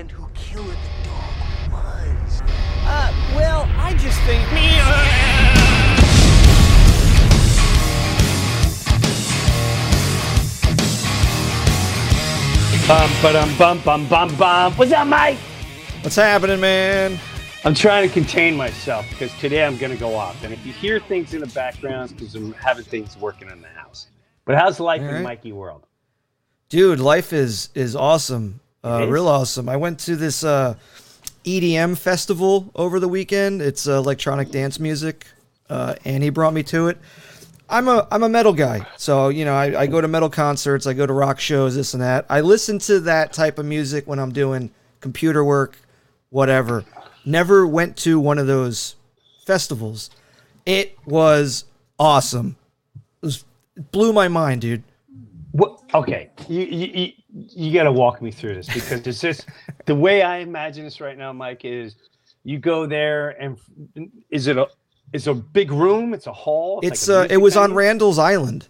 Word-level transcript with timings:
man 0.00 0.08
who 0.08 0.26
killed 0.34 0.66
the 0.66 1.08
dog 1.08 1.72
was? 1.72 2.42
Uh, 2.84 3.12
well, 3.36 3.68
I 3.76 3.92
just 3.98 4.18
think. 4.22 4.42
Bum, 12.88 13.10
ba-dum, 13.22 13.56
bum, 13.58 13.80
bum, 13.84 14.08
bum, 14.08 14.36
bum. 14.36 14.72
What's 14.74 14.92
up, 14.92 15.06
Mike? 15.06 15.36
What's 16.00 16.16
happening, 16.16 16.60
man? 16.60 17.20
I'm 17.64 17.74
trying 17.74 18.08
to 18.08 18.12
contain 18.12 18.56
myself 18.56 19.06
because 19.10 19.32
today 19.38 19.64
I'm 19.64 19.76
going 19.76 19.92
to 19.92 19.98
go 19.98 20.14
off. 20.14 20.42
And 20.42 20.52
if 20.54 20.64
you 20.64 20.72
hear 20.72 20.98
things 20.98 21.34
in 21.34 21.40
the 21.40 21.46
background, 21.48 22.16
because 22.16 22.34
I'm 22.34 22.54
having 22.54 22.84
things 22.84 23.18
working 23.18 23.50
in 23.50 23.60
the 23.60 23.68
house. 23.68 24.08
But 24.46 24.56
how's 24.56 24.80
life 24.80 25.02
All 25.02 25.08
in. 25.08 25.22
Mikey 25.22 25.52
World? 25.52 25.86
Dude, 26.70 27.00
life 27.00 27.34
is 27.34 27.68
is 27.74 27.94
awesome. 27.94 28.60
Uh, 28.82 29.06
real 29.08 29.28
awesome. 29.28 29.68
I 29.68 29.76
went 29.76 29.98
to 30.00 30.16
this 30.16 30.42
uh, 30.42 30.74
EDM 31.44 31.98
festival 31.98 32.70
over 32.74 32.98
the 32.98 33.08
weekend. 33.08 33.60
It's 33.60 33.86
uh, 33.86 33.92
electronic 33.92 34.50
dance 34.50 34.80
music, 34.80 35.26
uh, 35.68 35.96
and 36.04 36.22
he 36.22 36.30
brought 36.30 36.54
me 36.54 36.62
to 36.64 36.88
it. 36.88 36.98
I'm 37.68 37.88
a 37.88 38.08
I'm 38.10 38.22
a 38.22 38.28
metal 38.28 38.52
guy, 38.52 38.86
so 38.96 39.28
you 39.28 39.44
know 39.44 39.54
I, 39.54 39.82
I 39.82 39.86
go 39.86 40.00
to 40.00 40.08
metal 40.08 40.30
concerts, 40.30 40.86
I 40.86 40.94
go 40.94 41.06
to 41.06 41.12
rock 41.12 41.38
shows, 41.38 41.76
this 41.76 41.94
and 41.94 42.02
that. 42.02 42.26
I 42.28 42.40
listen 42.40 42.78
to 42.80 43.00
that 43.00 43.32
type 43.32 43.58
of 43.58 43.66
music 43.66 44.06
when 44.06 44.18
I'm 44.18 44.32
doing 44.32 44.70
computer 45.00 45.44
work, 45.44 45.78
whatever. 46.30 46.84
Never 47.24 47.66
went 47.66 47.96
to 47.98 48.18
one 48.18 48.38
of 48.38 48.46
those 48.46 48.96
festivals. 49.46 50.10
It 50.64 50.98
was 51.04 51.64
awesome. 51.98 52.56
It, 53.22 53.26
was, 53.26 53.44
it 53.76 53.92
blew 53.92 54.12
my 54.12 54.28
mind, 54.28 54.62
dude. 54.62 54.82
What? 55.52 55.80
Okay, 55.94 56.30
you 56.48 56.62
you, 56.62 57.12
you, 57.32 57.72
got 57.72 57.84
to 57.84 57.92
walk 57.92 58.20
me 58.22 58.30
through 58.30 58.54
this 58.54 58.66
because 58.72 59.06
it's 59.06 59.20
just 59.20 59.46
the 59.86 59.94
way 59.94 60.22
I 60.22 60.38
imagine 60.38 60.84
this 60.84 61.00
right 61.00 61.16
now, 61.16 61.32
Mike. 61.32 61.64
Is 61.64 61.96
you 62.44 62.58
go 62.58 62.86
there 62.86 63.30
and 63.42 63.58
is 64.30 64.46
it 64.46 64.56
a 64.56 64.66
is 65.12 65.26
a 65.26 65.34
big 65.34 65.70
room? 65.72 66.14
It's 66.14 66.26
a 66.26 66.32
hall. 66.32 66.80
It's 66.82 67.08
like 67.08 67.30
a 67.30 67.32
uh, 67.32 67.34
it 67.34 67.38
was 67.38 67.56
on? 67.56 67.74
Randall's 67.74 68.18
Island. 68.18 68.68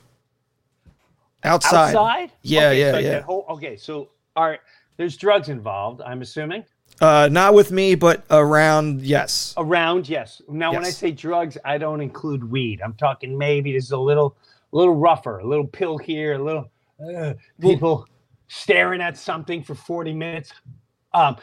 Outside. 1.42 1.94
outside. 1.94 2.33
Yeah, 2.42 2.69
Okay, 2.69 2.81
yeah, 2.81 2.92
so 2.92 2.98
yeah. 2.98 3.20
whole- 3.22 3.47
okay, 3.50 3.77
so 3.77 4.11
all 4.36 4.48
right, 4.48 4.61
there's 4.97 5.16
drugs 5.16 5.48
involved. 5.48 6.03
I'm 6.03 6.20
assuming 6.22 6.64
Uh, 7.00 7.28
not 7.33 7.55
with 7.55 7.70
me, 7.72 7.94
but 7.94 8.25
around. 8.31 9.00
Yes. 9.03 9.55
around. 9.56 10.08
Yes. 10.08 10.42
Now, 10.48 10.72
when 10.72 10.84
I 10.84 10.91
say 10.91 11.11
drugs, 11.12 11.56
I 11.64 11.78
don't 11.78 12.00
include 12.03 12.44
weed. 12.50 12.81
I'm 12.83 12.92
talking 12.94 13.38
maybe 13.38 13.72
there's 13.72 13.92
a 13.92 13.97
little, 13.97 14.36
a 14.72 14.77
little 14.77 14.94
rougher, 14.97 15.38
a 15.38 15.47
little 15.47 15.66
pill 15.66 15.97
here, 15.97 16.34
a 16.34 16.38
little 16.44 16.70
uh, 17.16 17.33
people 17.61 18.06
staring 18.55 19.01
at 19.01 19.17
something 19.17 19.62
for 19.62 19.75
40 19.77 20.12
minutes. 20.12 20.53
Um, 21.15 21.37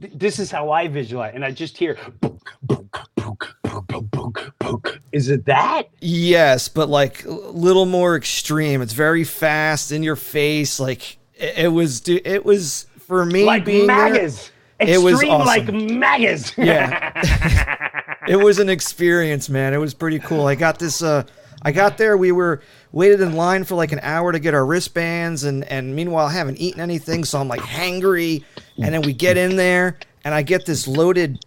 th- 0.00 0.12
this 0.14 0.38
is 0.38 0.50
how 0.50 0.70
I 0.70 0.86
visualize, 0.88 1.32
and 1.34 1.44
I 1.44 1.50
just 1.50 1.76
hear. 1.76 1.98
book, 2.20 2.48
book, 2.62 3.08
book, 3.16 3.56
book, 3.62 4.10
book, 4.10 4.54
book. 4.60 5.00
Is 5.12 5.28
it 5.28 5.44
that? 5.46 5.88
Yes, 6.00 6.68
but 6.68 6.88
like 6.88 7.24
a 7.24 7.30
little 7.30 7.86
more 7.86 8.16
extreme. 8.16 8.80
It's 8.82 8.92
very 8.92 9.24
fast 9.24 9.90
in 9.92 10.02
your 10.02 10.16
face. 10.16 10.78
Like 10.80 11.18
it, 11.34 11.58
it 11.58 11.68
was. 11.68 12.08
It 12.08 12.44
was 12.44 12.86
for 13.00 13.24
me 13.26 13.44
Like 13.44 13.64
being 13.64 13.86
there, 13.86 14.10
magas. 14.12 14.50
it 14.78 14.98
was 14.98 15.14
Extreme 15.14 15.38
like 15.40 15.62
awesome. 15.64 15.98
magas. 15.98 16.56
Yeah. 16.56 18.14
it 18.28 18.36
was 18.36 18.58
an 18.60 18.68
experience, 18.68 19.48
man. 19.48 19.74
It 19.74 19.78
was 19.78 19.92
pretty 19.92 20.18
cool. 20.20 20.46
I 20.46 20.54
got 20.54 20.78
this. 20.78 21.02
Uh, 21.02 21.24
I 21.64 21.72
got 21.72 21.96
there. 21.98 22.16
We 22.16 22.30
were 22.32 22.60
waited 22.92 23.20
in 23.20 23.34
line 23.34 23.64
for 23.64 23.74
like 23.74 23.92
an 23.92 24.00
hour 24.02 24.32
to 24.32 24.38
get 24.38 24.52
our 24.54 24.66
wristbands, 24.66 25.44
and 25.44 25.64
and 25.64 25.94
meanwhile 25.96 26.26
I 26.26 26.32
haven't 26.32 26.58
eaten 26.58 26.80
anything, 26.80 27.24
so 27.24 27.40
I'm 27.40 27.48
like 27.48 27.60
hangry. 27.60 28.44
And 28.76 28.92
then 28.92 29.02
we 29.02 29.12
get 29.12 29.36
in 29.36 29.56
there, 29.56 29.98
and 30.24 30.34
I 30.34 30.42
get 30.42 30.66
this 30.66 30.86
loaded 30.88 31.38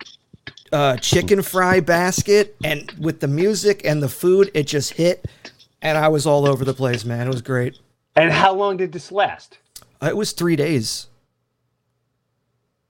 uh, 0.71 0.97
chicken 0.97 1.41
fry 1.41 1.79
basket, 1.81 2.55
and 2.63 2.91
with 2.99 3.19
the 3.19 3.27
music 3.27 3.81
and 3.85 4.01
the 4.01 4.09
food, 4.09 4.49
it 4.53 4.63
just 4.67 4.93
hit, 4.93 5.25
and 5.81 5.97
I 5.97 6.07
was 6.07 6.25
all 6.25 6.47
over 6.47 6.65
the 6.65 6.73
place, 6.73 7.05
man. 7.05 7.27
It 7.27 7.31
was 7.31 7.41
great. 7.41 7.77
and 8.15 8.31
how 8.31 8.53
long 8.53 8.77
did 8.77 8.91
this 8.93 9.11
last? 9.11 9.59
Uh, 10.01 10.07
It 10.07 10.17
was 10.17 10.31
three 10.31 10.55
days. 10.55 11.07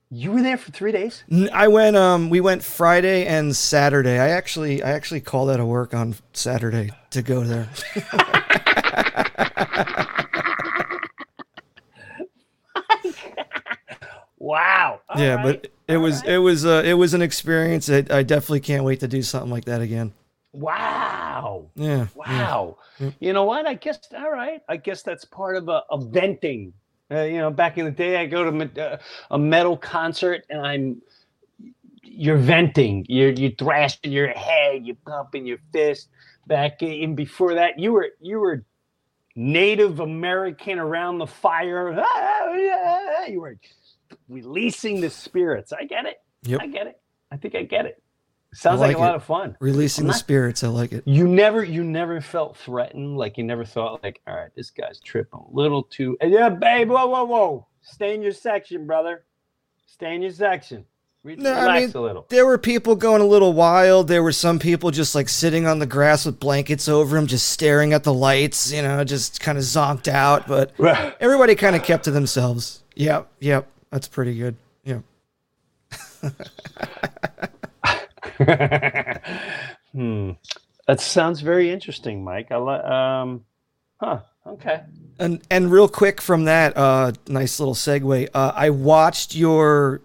You 0.09 0.31
were 0.31 0.41
there 0.41 0.57
for 0.57 0.71
three 0.71 0.93
days. 0.93 1.23
I 1.51 1.67
went. 1.67 1.97
Um, 1.97 2.29
we 2.29 2.39
went 2.39 2.63
Friday 2.63 3.25
and 3.25 3.55
Saturday. 3.55 4.19
I 4.19 4.29
actually, 4.29 4.81
I 4.81 4.91
actually 4.91 5.19
called 5.19 5.49
out 5.49 5.59
of 5.59 5.67
work 5.67 5.93
on 5.93 6.15
Saturday 6.33 6.91
to 7.11 7.21
go 7.21 7.43
there. 7.43 7.69
Wow. 14.47 15.01
All 15.09 15.21
yeah, 15.21 15.35
right. 15.35 15.61
but 15.61 15.71
it 15.89 15.97
was, 15.97 16.23
it 16.23 16.37
was, 16.37 16.65
uh, 16.65 16.81
it 16.85 16.93
was 16.93 17.13
an 17.13 17.21
experience. 17.21 17.89
I, 17.89 18.05
I 18.09 18.23
definitely 18.23 18.61
can't 18.61 18.85
wait 18.85 19.01
to 19.01 19.07
do 19.07 19.21
something 19.21 19.51
like 19.51 19.65
that 19.65 19.81
again. 19.81 20.13
Wow. 20.53 21.65
Yeah. 21.75 21.87
yeah. 21.87 22.07
Wow. 22.15 22.77
You 23.19 23.33
know 23.33 23.43
what? 23.43 23.67
I 23.67 23.73
guess 23.73 23.99
all 24.15 24.31
right. 24.31 24.61
I 24.69 24.77
guess 24.77 25.03
that's 25.03 25.25
part 25.25 25.57
of 25.57 25.67
a, 25.67 25.83
a 25.91 25.99
venting. 25.99 26.71
Uh, 27.09 27.21
you 27.21 27.37
know, 27.37 27.49
back 27.49 27.77
in 27.77 27.85
the 27.85 27.91
day, 27.91 28.17
I 28.17 28.25
go 28.25 28.49
to 28.51 28.83
uh, 28.83 28.97
a 29.31 29.39
metal 29.39 29.77
concert 29.77 30.45
and 30.49 30.65
I'm 30.65 31.01
you're 32.03 32.37
venting. 32.37 33.05
You're 33.07 33.31
you 33.31 33.53
thrashing 33.57 34.11
your 34.11 34.29
head. 34.29 34.85
you're 34.85 34.97
pumping 35.05 35.45
your 35.45 35.59
fist. 35.71 36.09
Back 36.47 36.81
in 36.81 37.15
before 37.15 37.55
that, 37.55 37.79
you 37.79 37.93
were 37.93 38.09
you 38.21 38.39
were 38.39 38.63
Native 39.35 39.99
American 39.99 40.79
around 40.79 41.19
the 41.19 41.27
fire. 41.27 42.03
You 43.27 43.41
were 43.41 43.57
releasing 44.29 45.01
the 45.01 45.09
spirits. 45.09 45.73
I 45.73 45.83
get 45.83 46.05
it. 46.05 46.15
Yep. 46.43 46.61
I 46.61 46.67
get 46.67 46.87
it. 46.87 47.01
I 47.29 47.35
think 47.35 47.55
I 47.55 47.63
get 47.63 47.85
it. 47.85 48.01
Sounds 48.53 48.79
like, 48.79 48.89
like 48.89 48.97
a 48.97 48.99
lot 48.99 49.15
of 49.15 49.23
fun. 49.23 49.55
Releasing 49.59 50.05
I'm 50.05 50.07
the 50.07 50.13
spirits. 50.13 50.63
I 50.63 50.69
like 50.69 50.91
it. 50.91 51.03
You 51.05 51.27
never, 51.27 51.63
you 51.63 51.83
never 51.83 52.21
felt 52.21 52.57
threatened. 52.57 53.17
Like 53.17 53.37
you 53.37 53.43
never 53.43 53.65
thought, 53.65 54.01
like, 54.03 54.21
all 54.25 54.35
right, 54.35 54.49
this 54.55 54.69
guy's 54.71 54.99
tripping 54.99 55.39
a 55.39 55.55
little 55.55 55.83
too. 55.83 56.17
Yeah, 56.21 56.49
babe, 56.49 56.89
whoa, 56.89 57.07
whoa, 57.07 57.25
whoa, 57.25 57.67
stay 57.81 58.15
in 58.15 58.21
your 58.21 58.31
section, 58.31 58.87
brother. 58.87 59.25
Stay 59.85 60.15
in 60.15 60.21
your 60.21 60.31
section. 60.31 60.85
Re- 61.23 61.35
No, 61.35 61.53
I 61.53 61.79
mean, 61.81 61.91
a 61.93 62.01
little. 62.01 62.25
There 62.29 62.45
were 62.45 62.57
people 62.57 62.95
going 62.95 63.21
a 63.21 63.25
little 63.25 63.51
wild. 63.51 64.07
There 64.07 64.23
were 64.23 64.31
some 64.31 64.59
people 64.59 64.91
just 64.91 65.13
like 65.13 65.27
sitting 65.27 65.67
on 65.67 65.79
the 65.79 65.85
grass 65.85 66.25
with 66.25 66.39
blankets 66.39 66.87
over 66.87 67.15
them, 67.17 67.27
just 67.27 67.49
staring 67.49 67.91
at 67.93 68.03
the 68.05 68.13
lights, 68.13 68.71
you 68.71 68.81
know, 68.81 69.03
just 69.03 69.41
kind 69.41 69.57
of 69.57 69.63
zonked 69.65 70.07
out. 70.07 70.47
But 70.47 70.71
everybody 71.19 71.55
kind 71.55 71.75
of 71.75 71.83
kept 71.83 72.05
to 72.05 72.11
themselves. 72.11 72.83
Yep, 72.95 73.27
yep. 73.39 73.67
That's 73.91 74.07
pretty 74.07 74.37
good. 74.37 74.55
Yeah. 74.83 74.99
hmm. 79.91 80.31
That 80.87 81.01
sounds 81.01 81.41
very 81.41 81.69
interesting, 81.69 82.23
Mike. 82.23 82.51
I 82.51 82.57
li- 82.57 82.79
um, 82.79 83.45
huh? 83.99 84.19
Okay. 84.45 84.81
And 85.19 85.41
and 85.49 85.71
real 85.71 85.89
quick 85.89 86.21
from 86.21 86.45
that, 86.45 86.77
uh, 86.77 87.11
nice 87.27 87.59
little 87.59 87.73
segue. 87.73 88.29
Uh, 88.33 88.51
I 88.55 88.69
watched 88.69 89.35
your 89.35 90.01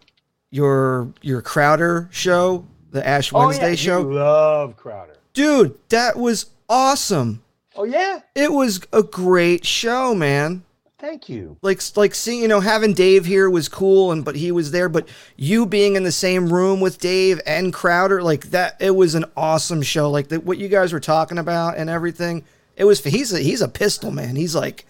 your 0.51 1.13
your 1.23 1.43
Crowder 1.43 2.09
show, 2.11 2.67
the 2.91 3.07
Ash 3.07 3.33
Wednesday 3.33 3.67
oh, 3.67 3.69
yeah, 3.69 3.75
show. 3.77 4.01
You 4.01 4.15
love 4.15 4.77
Crowder. 4.77 5.17
Dude, 5.33 5.79
that 5.91 6.17
was 6.17 6.47
awesome. 6.69 7.43
Oh 7.77 7.85
yeah. 7.85 8.21
It 8.35 8.53
was 8.53 8.81
a 8.93 9.03
great 9.03 9.65
show, 9.65 10.15
man. 10.15 10.65
Thank 11.03 11.29
you. 11.29 11.57
Like 11.63 11.83
like 11.97 12.15
seeing, 12.15 12.41
you 12.43 12.47
know, 12.49 12.61
having 12.61 12.95
Dave 12.95 13.27
here 13.27 13.51
was 13.51 13.69
cool 13.69 14.13
and 14.13 14.25
but 14.25 14.37
he 14.37 14.53
was 14.53 14.71
there, 14.71 14.89
but 14.89 15.09
you 15.37 15.67
being 15.67 15.97
in 15.97 16.05
the 16.05 16.13
same 16.13 16.51
room 16.53 16.81
with 16.81 17.01
Dave 17.01 17.41
and 17.45 17.73
Crowder, 17.73 18.23
like 18.23 18.51
that 18.51 18.77
it 18.81 18.93
was 18.93 19.17
an 19.17 19.25
awesome 19.37 19.83
show. 19.83 20.09
Like 20.09 20.29
the, 20.29 20.39
what 20.39 20.59
you 20.59 20.69
guys 20.69 20.93
were 20.93 21.01
talking 21.01 21.39
about 21.39 21.77
and 21.77 21.91
everything. 21.91 22.45
It 22.77 22.85
was 22.85 23.03
he's 23.03 23.33
a 23.33 23.41
he's 23.41 23.61
a 23.61 23.69
pistol 23.69 24.13
man. 24.13 24.37
He's 24.37 24.55
like 24.55 24.87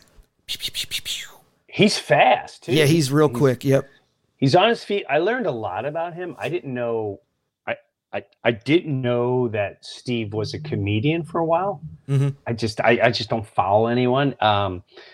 pew, 0.47 0.59
pew, 0.59 0.71
pew, 0.71 0.87
pew, 0.91 1.01
pew. 1.03 1.29
He's 1.67 1.97
fast 1.99 2.65
too. 2.65 2.75
Yeah, 2.75 2.85
he's 2.85 3.11
real 3.11 3.31
quick. 3.31 3.65
Yep. 3.65 3.89
He's 4.37 4.55
on 4.55 4.69
his 4.69 4.85
feet. 4.85 5.07
I 5.09 5.17
learned 5.17 5.47
a 5.47 5.51
lot 5.51 5.87
about 5.87 6.13
him. 6.13 6.37
I 6.39 6.51
didn't 6.51 6.75
know. 6.75 7.21
I 7.67 7.77
I, 8.13 8.25
I 8.45 8.51
didn't 8.51 9.01
know 9.01 9.49
that 9.49 9.83
Steve 9.83 10.35
was 10.35 10.53
a 10.53 10.61
comedian 10.61 11.23
for 11.25 11.39
a 11.39 11.45
while. 11.47 11.81
Mhm. 12.07 12.37
I 12.47 12.53
just 12.53 12.83
I, 12.83 13.01
I 13.05 13.11
just 13.11 13.31
don't 13.31 13.47
follow 13.47 13.87
anyone. 13.87 14.35
Um, 14.43 14.83
it- 14.85 14.99
it- 14.99 15.09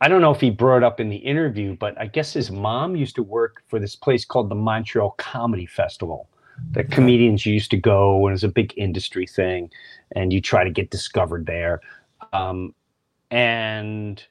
I 0.00 0.08
don't 0.08 0.22
know 0.22 0.30
if 0.30 0.40
he 0.40 0.50
brought 0.50 0.78
it 0.78 0.84
up 0.84 0.98
in 0.98 1.10
the 1.10 1.16
interview, 1.16 1.76
but 1.76 1.98
I 2.00 2.06
guess 2.06 2.32
his 2.32 2.50
mom 2.50 2.96
used 2.96 3.14
to 3.16 3.22
work 3.22 3.62
for 3.68 3.78
this 3.78 3.94
place 3.94 4.24
called 4.24 4.48
the 4.48 4.54
Montreal 4.54 5.10
Comedy 5.18 5.66
Festival. 5.66 6.28
that 6.72 6.90
comedians 6.90 7.46
used 7.46 7.70
to 7.70 7.76
go, 7.76 8.26
and 8.26 8.32
it 8.32 8.34
was 8.34 8.44
a 8.44 8.48
big 8.48 8.74
industry 8.76 9.26
thing, 9.26 9.70
and 10.14 10.32
you 10.32 10.40
try 10.40 10.64
to 10.64 10.70
get 10.70 10.90
discovered 10.90 11.46
there. 11.46 11.80
Um, 12.32 12.74
and 13.30 14.22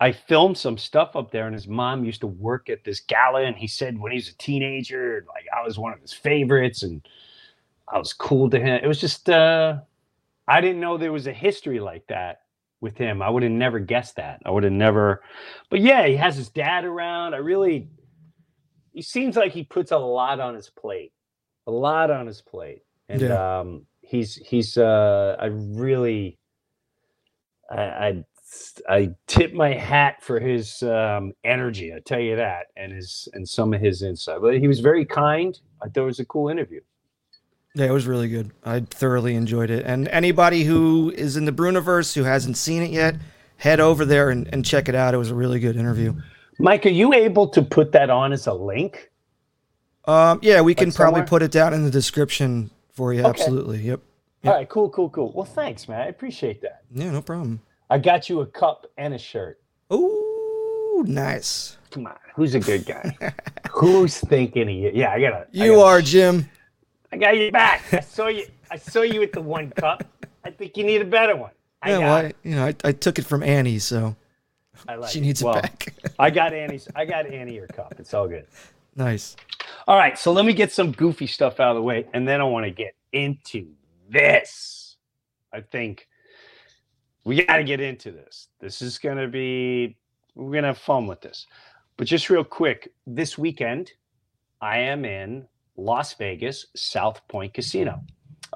I 0.00 0.12
filmed 0.12 0.58
some 0.58 0.78
stuff 0.78 1.16
up 1.16 1.30
there, 1.30 1.46
and 1.46 1.54
his 1.54 1.68
mom 1.68 2.04
used 2.04 2.20
to 2.20 2.26
work 2.26 2.68
at 2.68 2.84
this 2.84 3.00
gala. 3.00 3.42
And 3.42 3.56
he 3.56 3.66
said 3.66 3.98
when 3.98 4.12
he 4.12 4.16
was 4.16 4.28
a 4.28 4.36
teenager, 4.36 5.24
like 5.28 5.46
I 5.56 5.64
was 5.64 5.78
one 5.78 5.92
of 5.92 6.00
his 6.00 6.12
favorites, 6.12 6.82
and 6.82 7.06
I 7.88 7.98
was 7.98 8.12
cool 8.12 8.50
to 8.50 8.58
him. 8.58 8.80
It 8.82 8.86
was 8.86 9.00
just 9.00 9.28
uh, 9.30 9.78
I 10.48 10.60
didn't 10.60 10.80
know 10.80 10.96
there 10.96 11.12
was 11.12 11.26
a 11.26 11.32
history 11.32 11.80
like 11.80 12.06
that 12.08 12.42
with 12.80 12.98
him. 12.98 13.22
I 13.22 13.30
would 13.30 13.44
have 13.44 13.52
never 13.52 13.80
guessed 13.80 14.16
that. 14.16 14.42
I 14.46 14.50
would 14.52 14.64
have 14.64 14.72
never. 14.72 15.22
But 15.70 15.80
yeah, 15.80 16.06
he 16.06 16.16
has 16.16 16.36
his 16.36 16.50
dad 16.50 16.84
around. 16.84 17.34
I 17.34 17.38
really, 17.38 17.88
he 18.92 19.02
seems 19.02 19.36
like 19.36 19.52
he 19.52 19.64
puts 19.64 19.92
a 19.92 19.98
lot 19.98 20.40
on 20.40 20.54
his 20.54 20.70
plate, 20.70 21.12
a 21.66 21.72
lot 21.72 22.10
on 22.10 22.26
his 22.26 22.42
plate, 22.42 22.82
and 23.08 23.30
Yeah. 23.30 23.32
um, 23.32 23.86
he's 24.02 24.36
he's 24.36 24.78
uh, 24.78 25.36
I 25.40 25.46
really, 25.46 26.38
I, 27.70 27.82
I 27.82 28.24
I 28.88 29.10
tip 29.28 29.54
my 29.54 29.74
hat 29.74 30.22
for 30.22 30.40
his 30.40 30.82
um, 30.82 31.32
energy. 31.44 31.94
I 31.94 32.00
tell 32.04 32.20
you 32.20 32.36
that, 32.36 32.66
and 32.76 32.92
his 32.92 33.28
and 33.34 33.48
some 33.48 33.74
of 33.74 33.80
his 33.80 34.02
insight. 34.02 34.40
But 34.42 34.58
he 34.58 34.68
was 34.68 34.80
very 34.80 35.06
kind. 35.06 35.58
I 35.82 35.88
thought 35.88 36.02
it 36.02 36.06
was 36.06 36.20
a 36.20 36.26
cool 36.26 36.48
interview. 36.50 36.80
Yeah, 37.74 37.86
it 37.86 37.92
was 37.92 38.06
really 38.06 38.28
good. 38.28 38.50
I 38.64 38.80
thoroughly 38.80 39.34
enjoyed 39.36 39.70
it. 39.70 39.84
And 39.86 40.08
anybody 40.08 40.64
who 40.64 41.12
is 41.14 41.36
in 41.36 41.44
the 41.44 41.52
Breuniverse 41.52 42.14
who 42.14 42.24
hasn't 42.24 42.56
seen 42.56 42.82
it 42.82 42.90
yet, 42.90 43.14
head 43.58 43.78
over 43.78 44.04
there 44.04 44.30
and, 44.30 44.48
and 44.52 44.64
check 44.64 44.88
it 44.88 44.94
out. 44.94 45.14
It 45.14 45.18
was 45.18 45.30
a 45.30 45.34
really 45.34 45.60
good 45.60 45.76
interview. 45.76 46.14
Mike, 46.58 46.84
are 46.86 46.90
you 46.90 47.14
able 47.14 47.48
to 47.48 47.62
put 47.62 47.92
that 47.92 48.10
on 48.10 48.32
as 48.32 48.46
a 48.48 48.52
link? 48.52 49.10
Um, 50.06 50.40
yeah, 50.42 50.60
we 50.62 50.74
can 50.74 50.88
Like 50.88 50.96
probably 50.96 51.18
somewhere? 51.18 51.28
put 51.28 51.42
it 51.42 51.52
down 51.52 51.72
in 51.72 51.84
the 51.84 51.90
description 51.90 52.70
for 52.92 53.12
you. 53.14 53.20
Okay. 53.20 53.28
Absolutely. 53.28 53.78
Yep. 53.82 54.00
All 54.44 54.52
right, 54.54 54.68
cool, 54.68 54.88
cool, 54.90 55.10
cool. 55.10 55.32
Well, 55.34 55.44
thanks, 55.44 55.86
man. 55.86 56.00
I 56.00 56.06
appreciate 56.06 56.62
that. 56.62 56.82
Yeah, 56.90 57.10
no 57.12 57.20
problem. 57.22 57.60
I 57.90 57.98
got 57.98 58.28
you 58.28 58.40
a 58.40 58.46
cup 58.46 58.86
and 58.96 59.12
a 59.14 59.18
shirt. 59.18 59.60
Ooh, 59.92 61.04
nice. 61.06 61.76
Come 61.90 62.06
on, 62.06 62.16
who's 62.34 62.54
a 62.54 62.60
good 62.60 62.86
guy? 62.86 63.14
who's 63.70 64.18
thinking 64.18 64.62
of 64.62 64.70
you? 64.70 64.90
Yeah, 64.94 65.12
I 65.12 65.20
gotta. 65.20 65.36
I 65.36 65.46
You 65.52 65.72
gotta- 65.74 65.84
are, 65.84 66.02
Jim. 66.02 66.48
I 67.12 67.16
got 67.16 67.36
you 67.36 67.50
back. 67.50 67.82
I 67.92 68.00
saw 68.00 68.28
you. 68.28 68.46
I 68.70 68.76
saw 68.78 69.02
you 69.02 69.20
with 69.20 69.32
the 69.32 69.40
one 69.42 69.70
cup. 69.70 70.04
I 70.44 70.50
think 70.50 70.76
you 70.76 70.84
need 70.84 71.02
a 71.02 71.04
better 71.06 71.36
one. 71.36 71.50
I 71.82 71.90
Yeah, 71.90 71.98
well. 71.98 72.16
I, 72.26 72.32
you 72.42 72.54
know, 72.56 72.66
I, 72.66 72.74
I 72.84 72.92
took 72.92 73.18
it 73.18 73.24
from 73.24 73.42
Annie, 73.42 73.78
so 73.78 74.16
I 74.88 74.96
like 74.96 75.10
she 75.10 75.18
it. 75.18 75.22
needs 75.22 75.42
it 75.42 75.46
Well, 75.46 75.54
back. 75.54 75.94
I 76.18 76.30
got 76.30 76.52
Annie's. 76.54 76.88
I 76.94 77.04
got 77.04 77.26
Annie 77.26 77.54
your 77.54 77.66
cup. 77.68 77.94
It's 77.98 78.14
all 78.14 78.28
good. 78.28 78.46
nice. 78.96 79.36
All 79.86 79.96
right, 79.96 80.18
so 80.18 80.32
let 80.32 80.44
me 80.44 80.52
get 80.52 80.72
some 80.72 80.92
goofy 80.92 81.26
stuff 81.26 81.58
out 81.60 81.70
of 81.70 81.76
the 81.76 81.82
way, 81.82 82.06
and 82.12 82.26
then 82.26 82.40
I 82.40 82.44
want 82.44 82.64
to 82.66 82.70
get 82.70 82.94
into 83.12 83.68
this. 84.08 84.96
I 85.52 85.60
think 85.62 86.06
we 87.24 87.44
got 87.44 87.56
to 87.56 87.64
get 87.64 87.80
into 87.80 88.10
this. 88.12 88.48
This 88.60 88.82
is 88.82 88.98
going 88.98 89.16
to 89.18 89.26
be, 89.28 89.96
we're 90.34 90.52
going 90.52 90.62
to 90.62 90.68
have 90.68 90.78
fun 90.78 91.06
with 91.06 91.20
this. 91.20 91.46
But 91.96 92.06
just 92.06 92.30
real 92.30 92.44
quick, 92.44 92.92
this 93.06 93.36
weekend, 93.38 93.92
I 94.60 94.78
am 94.78 95.04
in 95.04 95.46
Las 95.80 96.14
Vegas, 96.14 96.66
South 96.74 97.26
Point 97.28 97.54
Casino. 97.54 98.02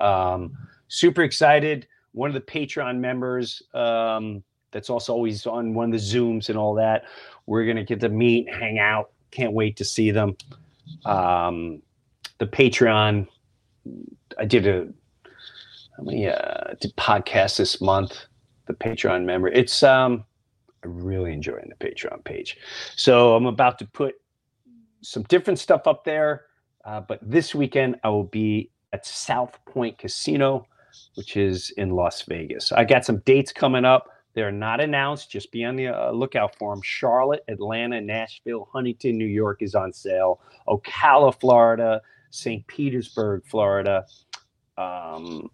Um, 0.00 0.56
super 0.88 1.22
excited. 1.22 1.86
One 2.12 2.28
of 2.28 2.34
the 2.34 2.40
Patreon 2.40 2.98
members, 2.98 3.62
um, 3.74 4.42
that's 4.70 4.90
also 4.90 5.12
always 5.12 5.46
on 5.46 5.74
one 5.74 5.92
of 5.92 6.00
the 6.00 6.04
Zooms 6.04 6.48
and 6.48 6.58
all 6.58 6.74
that. 6.74 7.04
We're 7.46 7.64
going 7.64 7.76
to 7.76 7.84
get 7.84 8.00
to 8.00 8.08
meet, 8.08 8.52
hang 8.52 8.78
out. 8.78 9.10
Can't 9.30 9.52
wait 9.52 9.76
to 9.78 9.84
see 9.84 10.10
them 10.10 10.36
um, 11.04 11.82
the 12.38 12.46
Patreon. 12.46 13.26
I 14.38 14.44
did 14.44 14.66
a 14.66 14.88
how 15.96 16.02
many 16.02 16.28
uh, 16.28 16.74
did 16.80 16.94
podcasts 16.96 17.58
this 17.58 17.80
month. 17.80 18.26
The 18.66 18.74
Patreon 18.74 19.24
member. 19.24 19.48
It's 19.48 19.82
um, 19.82 20.24
I'm 20.82 21.04
really 21.04 21.32
enjoying 21.32 21.68
the 21.68 21.86
Patreon 21.86 22.24
page. 22.24 22.56
So 22.96 23.34
I'm 23.36 23.46
about 23.46 23.78
to 23.80 23.86
put 23.86 24.14
some 25.02 25.22
different 25.24 25.58
stuff 25.58 25.86
up 25.86 26.04
there. 26.04 26.46
Uh, 26.84 27.00
but 27.00 27.18
this 27.22 27.54
weekend 27.54 27.96
I 28.04 28.10
will 28.10 28.24
be 28.24 28.70
at 28.92 29.06
South 29.06 29.58
Point 29.66 29.98
Casino, 29.98 30.66
which 31.14 31.36
is 31.36 31.70
in 31.76 31.90
Las 31.90 32.22
Vegas. 32.22 32.72
I 32.72 32.84
got 32.84 33.04
some 33.04 33.18
dates 33.20 33.52
coming 33.52 33.84
up. 33.84 34.08
They're 34.34 34.52
not 34.52 34.80
announced. 34.80 35.30
Just 35.30 35.52
be 35.52 35.64
on 35.64 35.76
the 35.76 35.88
uh, 35.88 36.10
lookout 36.10 36.56
for 36.58 36.74
them. 36.74 36.82
Charlotte, 36.82 37.44
Atlanta, 37.48 38.00
Nashville, 38.00 38.68
Huntington, 38.72 39.16
New 39.16 39.26
York 39.26 39.62
is 39.62 39.74
on 39.74 39.92
sale. 39.92 40.40
Ocala, 40.68 41.38
Florida, 41.38 42.02
St. 42.30 42.66
Petersburg, 42.66 43.44
Florida. 43.46 44.04
Um, 44.76 45.50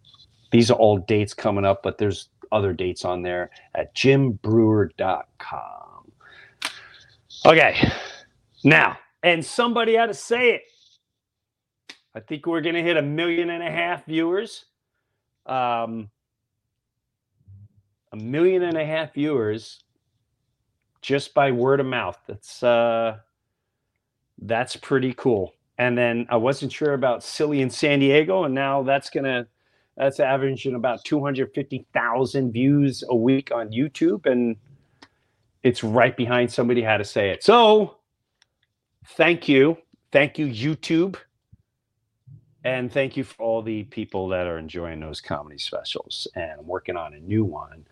these 0.51 0.71
are 0.71 0.79
all 0.79 0.99
dates 0.99 1.35
coming 1.35 1.65
up, 1.65 1.83
but 1.83 1.99
there's 1.99 2.31
other 2.53 2.73
dates 2.73 3.05
on 3.05 3.23
there 3.23 3.51
at 3.75 3.95
jimbreuer.com. 3.95 6.13
Okay, 7.47 7.91
now, 8.65 8.99
and 9.23 9.45
somebody 9.45 9.95
had 9.95 10.07
to 10.07 10.15
say 10.15 10.55
it. 10.55 10.63
I 12.15 12.21
think 12.21 12.47
we're 12.47 12.61
going 12.61 12.75
to 12.75 12.83
hit 12.83 12.97
a 12.97 13.03
million 13.03 13.51
and 13.51 13.63
a 13.63 13.71
half 13.71 14.05
viewers. 14.07 14.65
Um, 15.47 16.11
a 18.13 18.17
million 18.17 18.63
and 18.63 18.77
a 18.77 18.85
half 18.85 19.15
viewers 19.15 19.83
just 21.03 21.33
by 21.35 21.51
word 21.51 21.81
of 21.81 21.87
mouth. 21.87 22.19
That's 22.27 22.63
uh 22.63 23.19
that's 24.43 24.77
pretty 24.77 25.13
cool. 25.15 25.55
And 25.79 25.97
then 25.97 26.27
I 26.29 26.37
wasn't 26.37 26.73
sure 26.73 26.95
about 26.95 27.23
Silly 27.23 27.63
in 27.63 27.71
San 27.71 28.01
Diego, 28.01 28.45
and 28.45 28.55
now 28.55 28.83
that's 28.83 29.11
gonna 29.11 29.47
that's 29.97 30.21
averaging 30.21 30.75
about 30.75 31.05
250,000 31.05 32.53
views 32.53 33.05
a 33.09 33.17
week 33.17 33.51
on 33.53 33.71
YouTube, 33.71 34.27
and 34.27 34.57
it's 35.63 35.85
right 35.85 36.17
behind 36.17 36.51
somebody 36.51 36.83
had 36.83 36.99
to 36.99 37.05
say 37.05 37.31
it. 37.31 37.43
So 37.43 37.97
thank 39.09 39.49
you. 39.49 39.77
Thank 40.11 40.39
you, 40.39 40.47
YouTube. 40.47 41.17
And 42.65 42.93
thank 42.93 43.17
you 43.17 43.25
for 43.25 43.43
all 43.43 43.63
the 43.63 43.85
people 43.85 44.29
that 44.29 44.47
are 44.47 44.59
enjoying 44.59 45.01
those 45.01 45.21
comedy 45.21 45.59
specials. 45.59 46.29
And 46.35 46.61
I'm 46.61 46.67
working 46.67 46.97
on 46.97 47.15
a 47.15 47.21
new 47.21 47.45
one, 47.45 47.87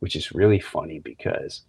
which 0.00 0.16
is 0.16 0.32
really 0.32 0.60
funny 0.60 0.98
because 0.98 1.62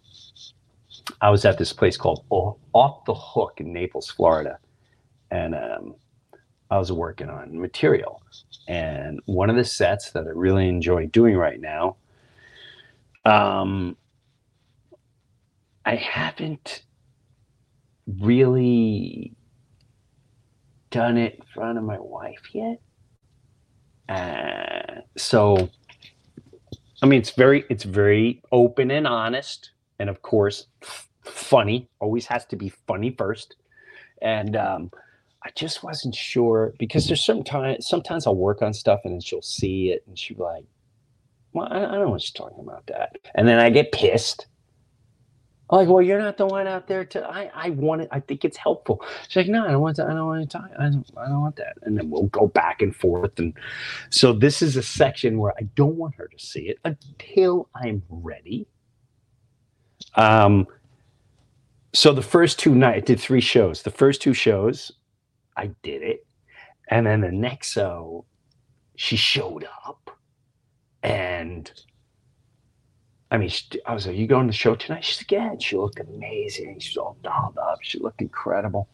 I 1.20 1.30
was 1.30 1.44
at 1.44 1.58
this 1.58 1.72
place 1.72 1.96
called 1.96 2.24
Off 2.30 3.04
the 3.06 3.14
Hook 3.14 3.54
in 3.60 3.72
Naples, 3.72 4.10
Florida. 4.10 4.58
And 5.30 5.54
um, 5.54 5.94
I 6.70 6.78
was 6.78 6.92
working 6.92 7.30
on 7.30 7.58
material. 7.58 8.22
And 8.68 9.20
one 9.24 9.48
of 9.48 9.56
the 9.56 9.64
sets 9.64 10.10
that 10.10 10.26
I 10.26 10.30
really 10.30 10.68
enjoy 10.68 11.06
doing 11.06 11.36
right 11.36 11.60
now, 11.60 11.96
um, 13.24 13.96
I 15.86 15.96
haven't 15.96 16.82
really 18.06 19.34
done 20.94 21.18
it 21.18 21.34
in 21.34 21.44
front 21.52 21.76
of 21.76 21.82
my 21.82 21.98
wife 21.98 22.54
yet. 22.54 22.80
Uh, 24.08 25.00
so, 25.16 25.68
I 27.02 27.06
mean, 27.06 27.18
it's 27.18 27.30
very, 27.30 27.64
it's 27.68 27.82
very 27.82 28.40
open 28.52 28.92
and 28.92 29.04
honest, 29.04 29.72
and 29.98 30.08
of 30.08 30.22
course, 30.22 30.68
f- 30.82 31.08
funny. 31.24 31.88
Always 31.98 32.26
has 32.26 32.46
to 32.46 32.56
be 32.56 32.68
funny 32.86 33.10
first. 33.10 33.56
And 34.22 34.54
um, 34.54 34.92
I 35.44 35.50
just 35.56 35.82
wasn't 35.82 36.14
sure 36.14 36.74
because 36.78 37.08
there's 37.08 37.24
sometimes, 37.24 37.88
sometimes 37.88 38.26
I'll 38.28 38.36
work 38.36 38.62
on 38.62 38.72
stuff 38.72 39.00
and 39.04 39.14
then 39.14 39.20
she'll 39.20 39.42
see 39.42 39.90
it 39.90 40.04
and 40.06 40.16
she'll 40.16 40.36
be 40.36 40.42
like, 40.44 40.64
"Well, 41.52 41.66
I, 41.68 41.78
I 41.78 41.80
don't 41.80 42.04
know 42.04 42.10
what 42.10 42.22
she's 42.22 42.30
talking 42.30 42.60
about 42.60 42.86
that," 42.86 43.16
and 43.34 43.48
then 43.48 43.58
I 43.58 43.68
get 43.70 43.90
pissed. 43.90 44.46
Like, 45.74 45.88
well, 45.88 46.02
you're 46.02 46.20
not 46.20 46.38
the 46.38 46.46
one 46.46 46.66
out 46.68 46.88
there 46.88 47.04
to. 47.06 47.26
I, 47.28 47.50
I 47.54 47.70
want 47.70 48.02
it. 48.02 48.08
I 48.12 48.20
think 48.20 48.44
it's 48.44 48.58
helpful. 48.58 49.04
She's 49.28 49.36
like, 49.36 49.48
no, 49.48 49.66
I 49.66 49.72
don't 49.72 49.82
want 49.82 49.96
to. 49.96 50.04
I 50.06 50.10
don't 50.14 50.26
want 50.26 50.50
to 50.50 50.58
talk. 50.58 50.70
I 50.78 50.84
don't. 50.84 51.06
I 51.18 51.26
don't 51.28 51.42
want 51.42 51.56
that. 51.56 51.78
And 51.82 51.98
then 51.98 52.10
we'll 52.10 52.24
go 52.24 52.48
back 52.48 52.82
and 52.82 52.96
forth. 52.96 53.38
And 53.38 53.54
so 54.10 54.32
this 54.32 54.62
is 54.62 54.76
a 54.76 54.82
section 54.84 55.38
where 55.38 55.54
I 55.58 55.64
don't 55.76 55.96
want 55.96 56.16
her 56.16 56.28
to 56.28 56.38
see 56.44 56.68
it 56.70 56.78
until 56.84 57.70
I'm 57.74 58.02
ready. 58.10 58.68
Um. 60.16 60.66
So 61.94 62.12
the 62.12 62.22
first 62.22 62.58
two 62.58 62.74
nights, 62.74 62.98
I 62.98 63.00
did 63.00 63.20
three 63.20 63.40
shows. 63.40 63.82
The 63.82 63.90
first 63.90 64.22
two 64.22 64.34
shows, 64.34 64.92
I 65.56 65.72
did 65.82 66.02
it, 66.02 66.26
and 66.90 67.06
then 67.06 67.22
the 67.22 67.32
next 67.32 67.72
show, 67.72 68.26
she 68.96 69.16
showed 69.16 69.66
up, 69.86 70.10
and 71.02 71.70
I 73.30 73.38
mean, 73.38 73.48
she, 73.48 73.64
I 73.86 73.94
was 73.94 74.06
like, 74.06 74.16
"You 74.16 74.26
going 74.26 74.46
to 74.46 74.52
the 74.52 74.56
show 74.56 74.74
tonight?" 74.74 75.04
She's 75.04 75.20
like, 75.20 75.32
"Yeah." 75.32 75.54
She 75.58 75.76
looked 75.76 75.98
amazing. 75.98 76.78
She's 76.78 76.96
all 76.96 77.16
dolled 77.22 77.58
up. 77.58 77.78
She 77.82 77.98
looked 77.98 78.20
incredible. 78.20 78.88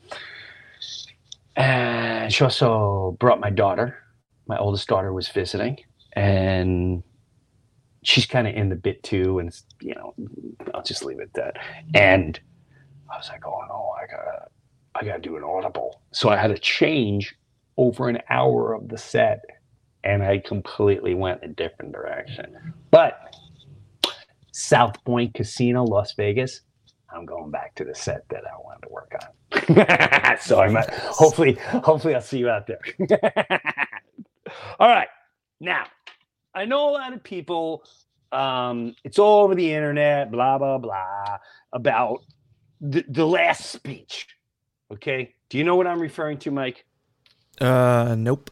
And 1.56 2.32
she 2.32 2.44
also 2.44 3.16
brought 3.18 3.40
my 3.40 3.50
daughter. 3.50 3.98
My 4.46 4.56
oldest 4.58 4.88
daughter 4.88 5.12
was 5.12 5.28
visiting, 5.28 5.78
and 6.14 7.02
she's 8.02 8.26
kind 8.26 8.46
of 8.48 8.54
in 8.54 8.68
the 8.68 8.76
bit 8.76 9.02
too. 9.02 9.38
And 9.38 9.48
it's, 9.48 9.64
you 9.80 9.94
know, 9.94 10.14
I'll 10.74 10.82
just 10.82 11.04
leave 11.04 11.20
it 11.20 11.30
at 11.34 11.34
that. 11.34 11.56
And 11.94 12.40
I 13.12 13.16
was 13.16 13.28
like, 13.28 13.46
"Oh 13.46 13.62
no, 13.68 13.94
I 14.00 14.06
gotta, 14.06 14.46
I 14.94 15.04
gotta 15.04 15.20
do 15.20 15.36
an 15.36 15.44
audible." 15.44 16.00
So 16.12 16.30
I 16.30 16.36
had 16.36 16.48
to 16.48 16.58
change 16.58 17.34
over 17.76 18.08
an 18.08 18.20
hour 18.30 18.72
of 18.72 18.88
the 18.88 18.98
set, 18.98 19.42
and 20.04 20.22
I 20.22 20.38
completely 20.38 21.14
went 21.14 21.40
a 21.42 21.48
different 21.48 21.92
direction. 21.92 22.74
But 22.90 23.34
South 24.60 25.02
Point 25.04 25.34
Casino, 25.34 25.84
Las 25.84 26.14
Vegas. 26.14 26.60
I'm 27.12 27.26
going 27.26 27.50
back 27.50 27.74
to 27.76 27.84
the 27.84 27.94
set 27.94 28.28
that 28.30 28.44
I 28.46 28.56
wanted 28.58 28.86
to 28.86 28.92
work 28.92 29.12
on. 29.20 30.38
so 30.40 30.60
I'm 30.60 30.76
hopefully, 31.08 31.54
hopefully 31.54 32.14
I'll 32.14 32.20
see 32.20 32.38
you 32.38 32.48
out 32.48 32.66
there. 32.66 32.80
all 34.78 34.88
right. 34.88 35.08
Now, 35.60 35.86
I 36.54 36.64
know 36.64 36.90
a 36.90 36.92
lot 36.92 37.12
of 37.12 37.22
people, 37.22 37.84
um, 38.32 38.94
it's 39.02 39.18
all 39.18 39.44
over 39.44 39.54
the 39.54 39.72
internet, 39.72 40.30
blah, 40.30 40.58
blah, 40.58 40.78
blah, 40.78 41.38
about 41.72 42.20
the, 42.80 43.04
the 43.08 43.26
last 43.26 43.66
speech 43.66 44.28
Okay. 44.92 45.34
Do 45.48 45.58
you 45.58 45.64
know 45.64 45.76
what 45.76 45.86
I'm 45.86 46.00
referring 46.00 46.38
to, 46.38 46.50
Mike? 46.50 46.84
Uh, 47.60 48.14
nope. 48.18 48.50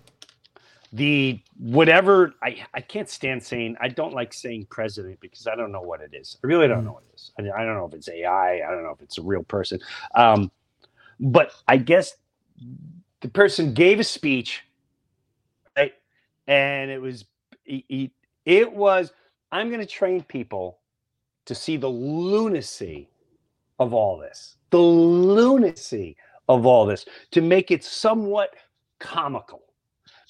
The 0.92 1.40
whatever 1.59 2.35
I, 2.42 2.64
I 2.75 2.80
can't 2.80 3.09
stand 3.11 3.42
saying 3.42 3.76
I 3.80 3.88
don't 3.88 4.14
like 4.14 4.35
saying 4.35 4.68
president 4.71 5.21
because 5.21 5.47
I 5.47 5.57
don't 5.57 5.73
know 5.73 5.83
what 5.83 6.00
it 6.00 6.12
is. 6.14 6.38
I 6.45 6.47
really 6.49 6.68
don't 6.68 6.85
know 6.85 6.92
what 6.95 7.04
it 7.11 7.14
is. 7.16 7.33
I, 7.38 7.42
I 7.62 7.64
don't 7.64 7.76
know 7.76 7.87
if 7.87 7.95
it's 7.95 8.09
AI. 8.09 8.57
I 8.66 8.71
don't 8.73 8.85
know 8.85 8.92
if 8.92 9.02
it's 9.02 9.18
a 9.18 9.23
real 9.23 9.45
person. 9.45 9.80
Um, 10.14 10.50
but 11.21 11.52
I 11.68 11.78
guess 11.78 12.16
the 13.23 13.28
person 13.28 13.75
gave 13.75 14.00
a 14.00 14.04
speech, 14.04 14.62
right? 15.76 15.95
And 16.49 16.90
it 16.90 17.00
was 17.02 17.26
he, 17.64 17.85
he- 17.88 18.12
it 18.47 18.73
was 18.73 19.12
I'm 19.52 19.68
going 19.68 19.80
to 19.80 19.87
train 19.87 20.23
people 20.25 20.80
to 21.47 21.54
see 21.54 21.76
the 21.76 21.88
lunacy 21.88 23.09
of 23.80 23.95
all 23.95 24.18
this, 24.18 24.57
the 24.71 24.78
lunacy 24.78 26.16
of 26.49 26.66
all 26.66 26.87
this, 26.87 27.07
to 27.33 27.42
make 27.42 27.73
it 27.73 27.85
somewhat 27.85 28.50
comical, 29.00 29.62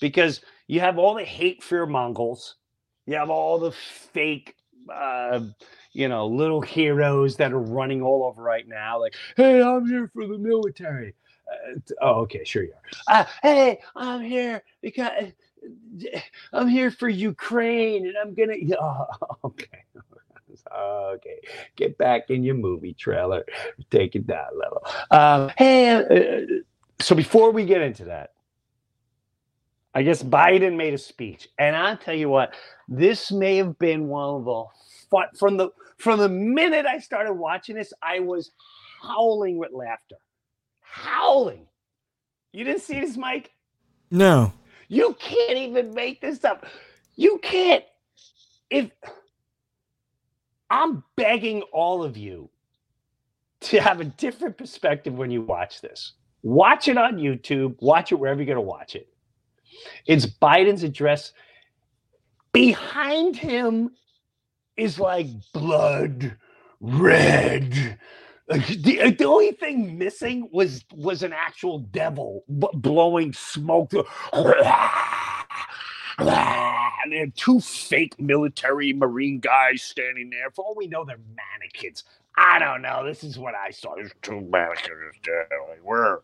because 0.00 0.40
you 0.66 0.80
have 0.80 0.98
all 0.98 1.14
the 1.14 1.24
hate 1.24 1.62
fear 1.62 1.86
Mongols, 1.86 2.56
you 3.06 3.16
have 3.16 3.30
all 3.30 3.58
the 3.58 3.72
fake. 3.72 4.54
Uh, 4.92 5.40
you 5.92 6.08
know, 6.08 6.26
little 6.26 6.60
heroes 6.60 7.36
that 7.36 7.52
are 7.52 7.60
running 7.60 8.02
all 8.02 8.24
over 8.24 8.42
right 8.42 8.66
now, 8.66 9.00
like, 9.00 9.14
hey, 9.36 9.62
I'm 9.62 9.86
here 9.86 10.10
for 10.14 10.26
the 10.26 10.38
military. 10.38 11.14
Uh, 11.50 11.78
oh, 12.00 12.20
okay, 12.20 12.44
sure 12.44 12.62
you 12.62 12.72
are. 12.72 13.20
Uh, 13.20 13.24
hey, 13.42 13.80
I'm 13.96 14.22
here 14.22 14.62
because 14.80 15.32
I'm 16.52 16.68
here 16.68 16.90
for 16.90 17.08
Ukraine, 17.08 18.06
and 18.06 18.16
I'm 18.16 18.34
gonna. 18.34 18.54
Oh, 18.80 19.06
okay, 19.44 19.84
okay. 20.72 21.40
Get 21.76 21.98
back 21.98 22.30
in 22.30 22.42
your 22.42 22.54
movie 22.54 22.94
trailer. 22.94 23.44
Take 23.90 24.14
it 24.16 24.26
down 24.26 24.46
a 24.52 24.56
little. 24.56 24.84
Um, 25.10 25.52
hey, 25.56 25.90
uh, 25.90 26.62
so 27.00 27.14
before 27.14 27.50
we 27.50 27.64
get 27.64 27.82
into 27.82 28.04
that, 28.04 28.32
I 29.94 30.02
guess 30.02 30.22
Biden 30.22 30.76
made 30.76 30.94
a 30.94 30.98
speech, 30.98 31.48
and 31.58 31.74
I'll 31.74 31.96
tell 31.96 32.14
you 32.14 32.28
what, 32.28 32.54
this 32.88 33.32
may 33.32 33.56
have 33.56 33.78
been 33.78 34.08
one 34.08 34.36
of 34.36 34.44
the 34.44 34.64
fun 35.10 35.26
from 35.36 35.56
the 35.56 35.70
from 35.98 36.20
the 36.20 36.28
minute 36.28 36.86
I 36.86 36.98
started 36.98 37.32
watching 37.32 37.76
this, 37.76 37.92
I 38.02 38.20
was 38.20 38.52
howling 39.02 39.58
with 39.58 39.72
laughter, 39.72 40.16
howling. 40.80 41.66
You 42.52 42.64
didn't 42.64 42.82
see 42.82 43.00
this, 43.00 43.16
Mike? 43.16 43.50
No. 44.10 44.52
You 44.88 45.16
can't 45.18 45.58
even 45.58 45.92
make 45.94 46.20
this 46.20 46.44
up. 46.44 46.66
You 47.16 47.38
can't. 47.42 47.84
If 48.70 48.90
I'm 50.70 51.02
begging 51.16 51.62
all 51.72 52.02
of 52.02 52.16
you 52.16 52.50
to 53.60 53.80
have 53.80 54.00
a 54.00 54.04
different 54.04 54.56
perspective 54.56 55.14
when 55.14 55.30
you 55.30 55.42
watch 55.42 55.80
this, 55.80 56.12
watch 56.42 56.88
it 56.88 56.96
on 56.96 57.16
YouTube, 57.16 57.76
watch 57.80 58.12
it 58.12 58.16
wherever 58.16 58.40
you're 58.40 58.54
going 58.54 58.56
to 58.64 58.68
watch 58.68 58.94
it. 58.94 59.08
It's 60.06 60.26
Biden's 60.26 60.82
address. 60.82 61.32
Behind 62.52 63.36
him 63.36 63.90
is 64.76 64.98
like 65.00 65.28
blood 65.54 66.36
red. 66.80 67.98
The, 68.48 69.00
uh, 69.02 69.10
the 69.18 69.24
only 69.26 69.52
thing 69.52 69.98
missing 69.98 70.48
was 70.52 70.84
was 70.94 71.22
an 71.22 71.32
actual 71.32 71.80
devil 71.80 72.44
b- 72.58 72.68
blowing 72.74 73.32
smoke. 73.32 73.92
And 76.20 77.14
are 77.14 77.26
two 77.36 77.60
fake 77.60 78.20
military 78.20 78.92
marine 78.92 79.40
guys 79.40 79.82
standing 79.82 80.30
there. 80.30 80.50
For 80.50 80.64
all 80.64 80.74
we 80.76 80.86
know, 80.88 81.04
they're 81.04 81.20
mannequins. 81.60 82.04
I 82.36 82.58
don't 82.58 82.82
know. 82.82 83.04
This 83.06 83.24
is 83.24 83.38
what 83.38 83.54
I 83.54 83.70
saw. 83.70 83.94
There's 83.96 84.12
two 84.22 84.40
mannequins 84.42 85.16
standing. 85.22 85.78
Where? 85.84 86.20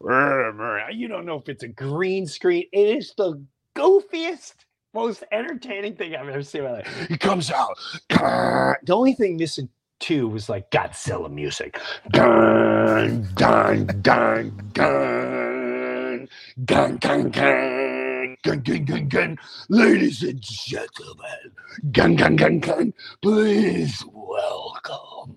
You 0.00 1.08
don't 1.08 1.24
know 1.26 1.38
if 1.38 1.48
it's 1.48 1.62
a 1.62 1.68
green 1.68 2.26
screen. 2.26 2.66
It 2.72 2.96
is 2.98 3.14
the 3.16 3.42
goofiest, 3.74 4.54
most 4.94 5.24
entertaining 5.32 5.96
thing 5.96 6.14
I've 6.14 6.28
ever 6.28 6.42
seen 6.42 6.62
in 6.62 6.68
my 6.70 6.72
life. 6.78 7.06
He 7.08 7.16
comes 7.18 7.50
out. 7.50 7.76
The 8.08 8.76
only 8.90 9.14
thing 9.14 9.36
missing 9.36 9.68
too 9.98 10.28
was 10.28 10.48
like 10.48 10.70
Godzilla 10.70 11.30
music. 11.30 11.80
Dun, 12.10 13.26
dun, 13.34 13.86
dun, 14.02 14.70
dun, 14.72 16.28
dun, 16.64 16.96
dun, 16.96 16.96
dun, 16.98 17.30
gun, 18.46 18.60
gun, 18.60 18.84
gun, 18.84 19.08
gun. 19.08 19.38
Ladies 19.68 20.22
and 20.22 20.40
gentlemen, 20.40 21.50
gun, 21.90 22.14
gun, 22.14 22.36
gun, 22.36 22.60
gun, 22.60 22.94
please 23.20 24.04
welcome 24.12 25.34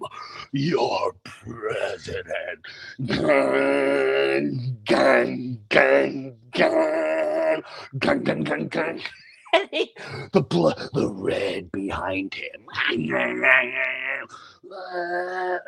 your 0.52 1.14
president. 1.24 2.60
Gun, 3.08 4.78
gun, 4.86 5.60
gun, 5.70 6.36
gun, 6.52 7.64
gun, 7.98 8.24
gun, 8.24 8.44
gun, 8.44 8.68
gun. 8.68 9.02
the 10.32 10.46
blood, 10.48 10.90
the 10.94 11.10
red 11.10 11.72
behind 11.72 12.36
him. 12.36 12.68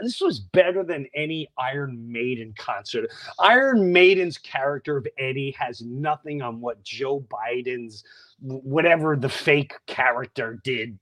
This 0.02 0.22
was 0.22 0.40
better 0.40 0.84
than 0.84 1.08
any 1.14 1.48
Iron 1.58 2.12
Maiden 2.12 2.54
concert. 2.58 3.10
Iron 3.40 3.92
Maiden's 3.92 4.38
character 4.38 4.98
of 4.98 5.08
Eddie 5.18 5.56
has 5.58 5.82
nothing 5.82 6.42
on 6.42 6.62
what 6.62 6.84
Joe 6.84 7.22
Biden's 7.22 8.04
whatever 8.42 9.16
the 9.16 9.30
fake 9.30 9.74
character 9.86 10.60
did 10.64 10.98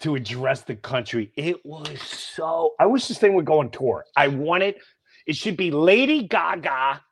to 0.00 0.16
address 0.16 0.62
the 0.62 0.76
country. 0.76 1.32
It 1.36 1.64
was 1.64 2.00
so. 2.02 2.74
I 2.78 2.86
wish 2.86 3.08
this 3.08 3.18
thing 3.18 3.34
would 3.34 3.44
go 3.46 3.60
on 3.60 3.70
tour. 3.70 4.04
I 4.16 4.28
want 4.28 4.62
it. 4.62 4.78
It 5.26 5.36
should 5.36 5.56
be 5.56 5.70
Lady 5.70 6.26
Gaga 6.26 7.02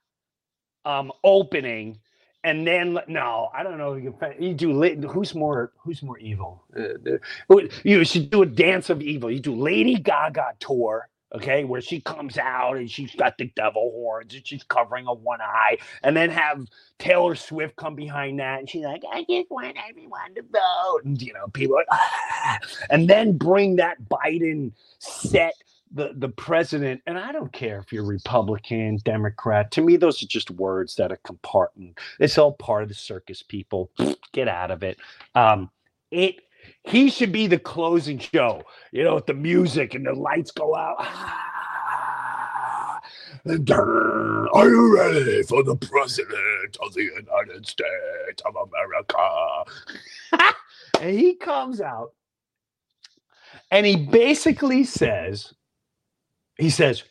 um 0.86 1.12
opening 1.22 1.98
and 2.44 2.66
then 2.66 2.98
no, 3.06 3.50
I 3.54 3.62
don't 3.62 3.78
know. 3.78 3.94
You, 3.94 4.14
you 4.38 4.54
do 4.54 5.08
who's 5.08 5.34
more 5.34 5.72
who's 5.78 6.02
more 6.02 6.18
evil? 6.18 6.64
Uh, 6.76 7.56
you 7.84 8.04
should 8.04 8.30
do 8.30 8.42
a 8.42 8.46
dance 8.46 8.90
of 8.90 9.02
evil. 9.02 9.30
You 9.30 9.40
do 9.40 9.54
Lady 9.54 9.96
Gaga 9.96 10.54
tour, 10.58 11.08
okay, 11.34 11.64
where 11.64 11.80
she 11.80 12.00
comes 12.00 12.38
out 12.38 12.76
and 12.76 12.90
she's 12.90 13.14
got 13.14 13.36
the 13.38 13.52
devil 13.56 13.90
horns 13.90 14.34
and 14.34 14.46
she's 14.46 14.62
covering 14.64 15.06
a 15.06 15.12
one 15.12 15.40
eye, 15.40 15.78
and 16.02 16.16
then 16.16 16.30
have 16.30 16.66
Taylor 16.98 17.34
Swift 17.34 17.76
come 17.76 17.94
behind 17.94 18.40
that 18.40 18.60
and 18.60 18.70
she's 18.70 18.84
like, 18.84 19.02
I 19.12 19.24
just 19.28 19.50
want 19.50 19.76
everyone 19.88 20.34
to 20.34 20.42
vote, 20.42 21.00
and 21.04 21.20
you 21.20 21.32
know, 21.34 21.48
people, 21.48 21.76
are, 21.76 21.84
ah, 21.90 22.58
and 22.88 23.08
then 23.08 23.36
bring 23.36 23.76
that 23.76 23.98
Biden 24.08 24.72
set 24.98 25.54
the 25.92 26.12
the 26.16 26.28
president 26.28 27.00
and 27.06 27.18
i 27.18 27.32
don't 27.32 27.52
care 27.52 27.78
if 27.78 27.92
you're 27.92 28.04
republican 28.04 28.96
democrat 29.04 29.70
to 29.72 29.80
me 29.82 29.96
those 29.96 30.22
are 30.22 30.26
just 30.26 30.50
words 30.52 30.94
that 30.96 31.10
are 31.12 31.18
compartment. 31.24 31.98
It's 32.20 32.38
all 32.38 32.52
part 32.52 32.82
of 32.84 32.88
the 32.88 32.94
circus 32.94 33.42
people. 33.42 33.90
Get 34.32 34.48
out 34.48 34.70
of 34.70 34.82
it. 34.82 34.98
Um 35.34 35.70
it 36.10 36.36
he 36.84 37.10
should 37.10 37.32
be 37.32 37.46
the 37.48 37.58
closing 37.58 38.18
show 38.18 38.62
you 38.92 39.02
know 39.04 39.14
with 39.16 39.26
the 39.26 39.34
music 39.34 39.94
and 39.94 40.06
the 40.06 40.12
lights 40.14 40.50
go 40.52 40.74
out. 40.76 40.96
Ah, 41.00 43.00
and, 43.44 43.64
"Durr, 43.66 44.48
are 44.54 44.68
you 44.68 44.96
ready 44.96 45.42
for 45.44 45.62
the 45.64 45.76
president 45.76 46.76
of 46.82 46.94
the 46.94 47.02
united 47.04 47.66
states 47.66 48.42
of 48.46 48.54
america? 48.56 49.64
And 51.00 51.18
he 51.18 51.34
comes 51.36 51.80
out 51.80 52.12
and 53.70 53.86
he 53.86 53.96
basically 53.96 54.84
says 54.84 55.52
he 56.60 56.70
says, 56.70 57.02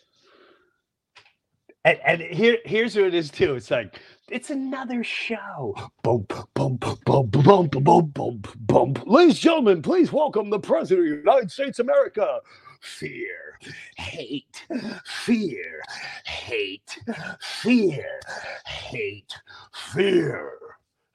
and, 1.83 1.99
and 2.05 2.21
here 2.21 2.57
here's 2.65 2.95
what 2.95 3.05
it 3.05 3.13
is 3.15 3.31
too. 3.31 3.55
It's 3.55 3.71
like 3.71 3.99
it's 4.29 4.51
another 4.51 5.03
show. 5.03 5.75
Bump, 6.03 6.33
bump, 6.53 6.81
bump, 6.81 7.31
bump, 7.31 7.71
bump, 7.83 8.13
bump, 8.13 8.47
bump. 8.67 9.07
Ladies 9.07 9.35
and 9.35 9.41
gentlemen, 9.41 9.81
please 9.81 10.11
welcome 10.11 10.49
the 10.49 10.59
President 10.59 11.07
of 11.07 11.11
the 11.11 11.17
United 11.17 11.51
States 11.51 11.79
America. 11.79 12.39
Fear, 12.81 13.59
hate, 13.97 14.65
fear, 15.05 15.81
hate, 16.25 16.99
fear, 17.41 18.19
hate, 18.65 19.35
fear, 19.73 20.51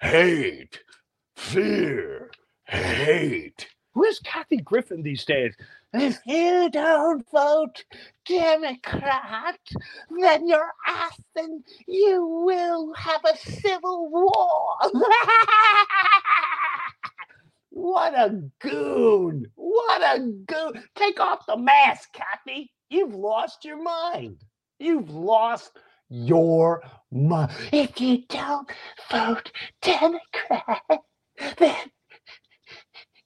hate, 0.00 0.83
fear, 1.37 2.31
hate. 2.67 3.69
Who 3.95 4.05
is 4.05 4.19
Kathy 4.19 4.57
Griffin 4.57 5.03
these 5.03 5.25
days? 5.25 5.55
If 5.95 6.21
you 6.27 6.71
don't 6.71 7.25
vote 7.31 7.85
Democrat, 8.27 9.59
then 10.21 10.49
you're 10.49 10.73
asking 10.87 11.63
you 11.87 12.27
will 12.47 12.93
have 12.95 13.23
a 13.25 13.37
civil 13.39 14.11
war. 14.11 14.77
what 17.71 18.15
a 18.15 18.43
goon! 18.61 19.47
What 19.55 20.03
a 20.03 20.21
goon! 20.21 20.85
Take 20.97 21.21
off 21.21 21.47
the 21.47 21.57
mask, 21.57 22.11
Kathy. 22.13 22.73
You've 22.91 23.15
lost 23.15 23.65
your 23.65 23.83
mind. 23.83 24.43
You've 24.81 25.11
lost 25.11 25.79
your 26.11 26.83
mind. 27.13 27.53
If 27.73 28.01
you 28.01 28.25
don't 28.29 28.71
vote 29.11 29.53
Democrat, 29.83 30.83
then 31.59 31.77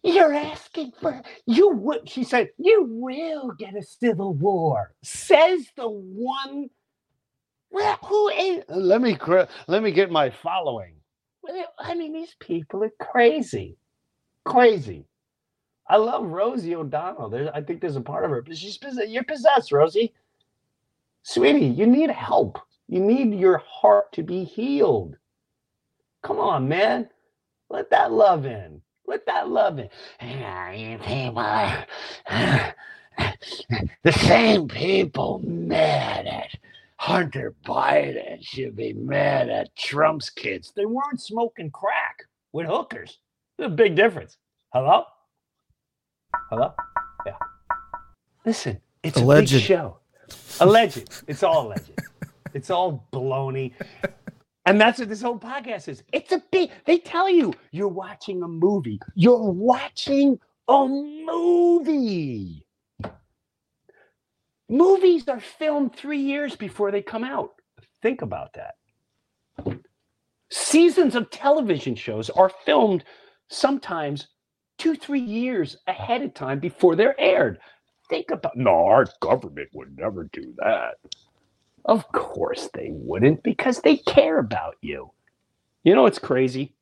you're 0.05 0.35
asking 0.35 0.93
for 1.00 1.23
you 1.47 1.71
would 1.71 2.09
she 2.09 2.25
said 2.25 2.49
you 2.59 2.87
will 2.88 3.52
get 3.59 3.76
a 3.76 3.83
civil 3.83 4.35
war 4.35 4.95
says 5.02 5.67
the 5.76 5.88
one 5.88 6.69
Well, 7.71 7.99
who 8.07 8.31
is? 8.31 8.64
Uh, 8.71 8.76
let 8.76 9.02
me 9.02 9.19
let 9.69 9.85
me 9.85 9.93
get 9.93 10.11
my 10.11 10.31
following. 10.31 10.95
Well, 11.43 11.67
I 11.78 11.95
mean, 11.97 12.14
these 12.14 12.37
people 12.40 12.85
are 12.85 12.93
crazy, 13.00 13.78
crazy. 14.45 15.07
I 15.88 15.97
love 15.97 16.26
Rosie 16.26 16.75
O'Donnell. 16.76 17.31
There's, 17.31 17.50
I 17.55 17.62
think 17.62 17.81
there's 17.81 17.97
a 17.97 18.00
part 18.02 18.25
of 18.25 18.31
her, 18.31 18.43
but 18.43 18.57
she's 18.57 18.78
possessed. 18.78 19.09
You're 19.11 19.25
possessed, 19.25 19.73
Rosie. 19.73 20.14
Sweetie, 21.25 21.67
you 21.67 21.87
need 21.87 22.11
help. 22.11 22.59
You 22.88 23.00
need 23.00 23.38
your 23.38 23.59
heart 23.59 24.12
to 24.14 24.23
be 24.23 24.45
healed. 24.45 25.17
Come 26.23 26.38
on, 26.40 26.69
man. 26.69 27.09
Let 27.71 27.90
that 27.90 28.12
love 28.12 28.47
in. 28.47 28.83
Let 29.09 29.25
that 29.25 29.49
love 29.49 29.79
in. 29.79 29.88
You 30.21 30.99
people 31.07 31.38
are 31.38 31.87
the 34.03 34.12
same 34.12 34.69
people 34.69 35.41
mad 35.43 36.27
at 36.27 36.50
Hunter 36.99 37.55
Biden 37.65 38.45
should 38.45 38.77
be 38.77 38.93
mad 38.93 39.49
at 39.49 39.75
Trump's 39.77 40.29
kids. 40.29 40.75
They 40.77 40.85
weren't 40.85 41.23
smoking 41.23 41.71
crack 41.71 42.25
with 42.53 42.67
hookers. 42.67 43.19
There's 43.57 43.73
a 43.73 43.75
big 43.75 43.97
difference. 43.97 44.37
Hello? 44.75 45.05
Hello? 46.50 46.75
Yeah. 47.25 47.37
Listen, 48.45 48.79
it's 49.03 49.17
Alleged. 49.17 49.53
a 49.53 49.57
big 49.57 49.65
show. 49.65 49.97
Alleged. 50.61 51.23
It's 51.27 51.43
all 51.43 51.69
alleged. 51.69 51.93
it's 52.53 52.69
all 52.69 53.07
baloney. 53.11 53.73
And 54.69 54.79
that's 54.79 54.99
what 54.99 55.09
this 55.09 55.23
whole 55.23 55.39
podcast 55.39 55.89
is. 55.89 56.03
It's 56.13 56.31
a 56.31 56.43
big, 56.53 56.71
they 56.85 56.99
tell 56.99 57.27
you 57.27 57.55
you're 57.71 57.89
watching 57.89 58.43
a 58.43 58.49
movie. 58.49 59.01
You're 59.15 59.51
watching 59.51 60.39
a 60.69 60.87
movie. 60.87 62.67
Movies 64.69 65.27
are 65.27 65.41
filmed 65.41 65.97
three 65.97 66.21
years 66.21 66.55
before 66.55 66.91
they 66.91 67.01
come 67.01 67.25
out. 67.25 67.53
Think 68.03 68.21
about 68.21 68.51
that. 68.57 69.79
Seasons 70.51 71.15
of 71.15 71.31
television 71.31 71.95
shows 71.95 72.29
are 72.29 72.53
filmed 72.67 73.05
sometimes 73.49 74.29
two, 74.77 74.95
three 74.95 75.19
years 75.19 75.79
ahead 75.87 76.21
of 76.21 76.35
time 76.35 76.61
before 76.61 76.95
they're 76.95 77.19
aired. 77.19 77.59
Think 78.11 78.31
about 78.31 78.55
no, 78.55 78.85
our 78.85 79.07
government 79.21 79.71
would 79.73 79.97
never 79.97 80.25
do 80.25 80.53
that. 80.59 80.97
Of 81.88 82.07
course 82.12 82.68
they 82.75 82.90
wouldn't 82.92 83.42
because 83.42 83.80
they 83.80 83.97
care 83.97 84.38
about 84.38 84.76
you. 84.83 85.11
You 85.85 85.95
know 85.95 86.07
it's 86.07 86.18
crazy? 86.18 86.75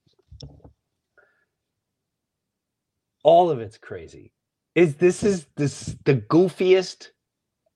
All 3.22 3.50
of 3.50 3.60
it's 3.60 3.78
crazy. 3.78 4.32
Is 4.74 4.96
this 4.96 5.22
is 5.22 5.46
this 5.56 5.96
the 6.04 6.16
goofiest 6.16 7.10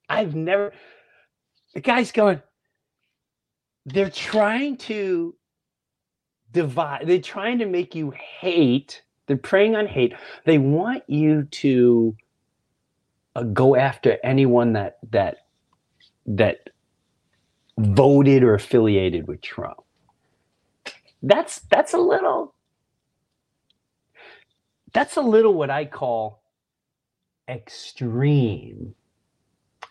I've 0.08 0.34
never 0.34 0.72
the 1.72 1.80
guy's 1.80 2.12
going 2.12 2.42
they're 3.86 4.10
trying 4.10 4.76
to 4.76 5.34
divide 6.52 7.06
they're 7.06 7.20
trying 7.20 7.58
to 7.58 7.66
make 7.66 7.94
you 7.94 8.12
hate 8.12 9.02
they're 9.26 9.36
preying 9.36 9.76
on 9.76 9.86
hate 9.86 10.14
they 10.44 10.58
want 10.58 11.04
you 11.08 11.44
to 11.44 12.14
uh, 13.36 13.44
go 13.44 13.76
after 13.76 14.18
anyone 14.24 14.72
that 14.72 14.98
that 15.10 15.46
that 16.26 16.68
voted 17.80 18.42
or 18.42 18.54
affiliated 18.54 19.26
with 19.26 19.40
Trump. 19.40 19.78
That's 21.22 21.60
that's 21.60 21.92
a 21.94 21.98
little 21.98 22.54
that's 24.92 25.16
a 25.16 25.20
little 25.20 25.54
what 25.54 25.70
I 25.70 25.84
call 25.84 26.42
extreme. 27.48 28.94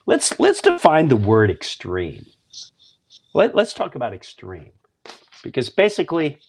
Let's 0.06 0.40
let's 0.40 0.62
define 0.62 1.08
the 1.08 1.16
word 1.16 1.52
extreme. 1.52 2.26
Let, 3.34 3.54
let's 3.54 3.74
talk 3.74 3.96
about 3.96 4.14
extreme. 4.14 4.72
Because 5.44 5.70
basically 5.70 6.40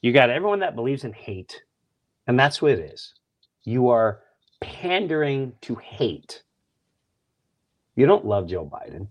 you 0.00 0.12
got 0.12 0.30
everyone 0.30 0.60
that 0.60 0.76
believes 0.76 1.04
in 1.04 1.12
hate, 1.12 1.62
and 2.26 2.38
that's 2.38 2.62
what 2.62 2.72
it 2.72 2.92
is. 2.92 3.14
You 3.64 3.88
are 3.88 4.20
pandering 4.60 5.54
to 5.62 5.74
hate. 5.76 6.42
You 7.96 8.06
don't 8.06 8.24
love 8.24 8.48
Joe 8.48 8.64
Biden. 8.64 9.08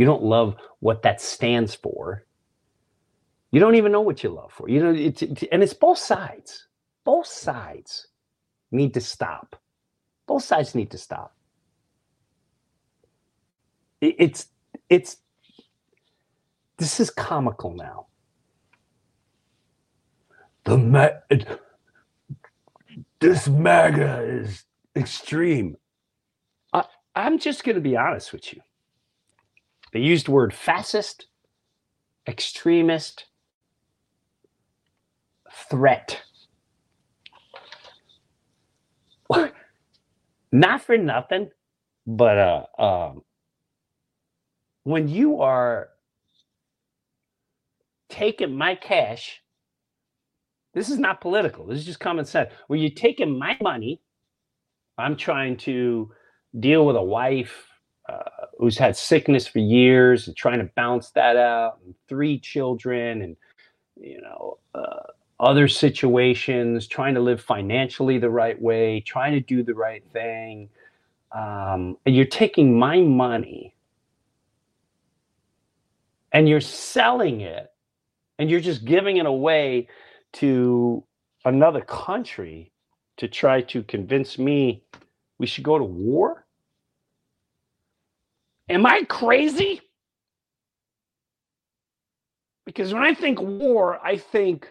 You 0.00 0.06
don't 0.06 0.24
love 0.24 0.56
what 0.80 1.04
that 1.04 1.22
stands 1.22 1.76
for. 1.76 2.26
You 3.52 3.60
don't 3.60 3.76
even 3.76 3.92
know 3.92 4.02
what 4.02 4.24
you 4.24 4.30
love 4.30 4.52
for. 4.52 4.68
You 4.68 4.82
know, 4.84 4.94
it's, 4.94 5.22
it's 5.22 5.44
and 5.52 5.62
it's 5.62 5.74
both 5.74 5.98
sides. 5.98 6.68
Both 7.04 7.28
sides 7.28 8.08
need 8.72 8.94
to 8.94 9.02
stop. 9.02 9.56
Both 10.28 10.44
sides 10.44 10.74
need 10.74 10.90
to 10.92 10.98
stop. 10.98 11.34
It- 14.00 14.16
it's 14.18 14.48
it's 14.90 15.18
this 16.78 17.00
is 17.00 17.10
comical 17.10 17.74
now. 17.74 18.08
The 20.64 20.78
ma- 20.78 21.10
this 23.20 23.48
MAGA 23.48 24.22
is 24.24 24.64
extreme. 24.96 25.76
I, 26.72 26.84
I'm 27.16 27.38
just 27.38 27.64
going 27.64 27.76
to 27.76 27.82
be 27.82 27.96
honest 27.96 28.32
with 28.32 28.52
you. 28.54 28.62
They 29.92 30.00
used 30.00 30.26
the 30.26 30.32
word 30.32 30.54
fascist, 30.54 31.26
extremist, 32.28 33.26
threat. 35.52 36.22
Not 40.52 40.82
for 40.82 40.96
nothing, 40.98 41.50
but 42.06 42.38
uh, 42.38 42.64
um, 42.78 43.22
when 44.84 45.08
you 45.08 45.40
are 45.40 45.90
taking 48.08 48.56
my 48.56 48.74
cash, 48.74 49.40
this 50.74 50.88
is 50.90 50.98
not 50.98 51.20
political. 51.20 51.66
This 51.66 51.78
is 51.78 51.84
just 51.86 52.00
common 52.00 52.24
sense. 52.24 52.52
When 52.68 52.80
you're 52.80 52.90
taking 52.90 53.38
my 53.38 53.56
money, 53.60 54.00
I'm 54.98 55.16
trying 55.16 55.56
to 55.58 56.10
deal 56.58 56.86
with 56.86 56.96
a 56.96 57.02
wife 57.02 57.66
uh, 58.10 58.46
who's 58.58 58.78
had 58.78 58.96
sickness 58.96 59.46
for 59.46 59.58
years 59.58 60.26
and 60.26 60.36
trying 60.36 60.58
to 60.58 60.64
balance 60.64 61.10
that 61.10 61.36
out, 61.36 61.78
and 61.84 61.94
three 62.08 62.38
children, 62.38 63.22
and 63.22 63.36
you 64.00 64.20
know 64.20 64.58
uh, 64.74 65.10
other 65.38 65.68
situations, 65.68 66.86
trying 66.86 67.14
to 67.14 67.20
live 67.20 67.40
financially 67.40 68.18
the 68.18 68.30
right 68.30 68.60
way, 68.60 69.00
trying 69.00 69.32
to 69.32 69.40
do 69.40 69.62
the 69.62 69.74
right 69.74 70.04
thing. 70.12 70.68
Um, 71.32 71.96
and 72.04 72.14
you're 72.16 72.24
taking 72.24 72.78
my 72.78 73.00
money 73.00 73.74
and 76.32 76.48
you're 76.48 76.60
selling 76.60 77.40
it 77.40 77.72
and 78.38 78.50
you're 78.50 78.60
just 78.60 78.84
giving 78.84 79.18
it 79.18 79.26
away 79.26 79.88
to 80.34 81.04
another 81.44 81.80
country 81.82 82.72
to 83.16 83.28
try 83.28 83.60
to 83.60 83.82
convince 83.84 84.38
me 84.38 84.82
we 85.38 85.46
should 85.46 85.64
go 85.64 85.78
to 85.78 85.84
war? 85.84 86.46
Am 88.70 88.86
I 88.86 89.04
crazy? 89.08 89.82
Because 92.66 92.94
when 92.94 93.04
I 93.04 93.14
think 93.14 93.40
war, 93.40 94.00
I 94.04 94.16
think 94.18 94.68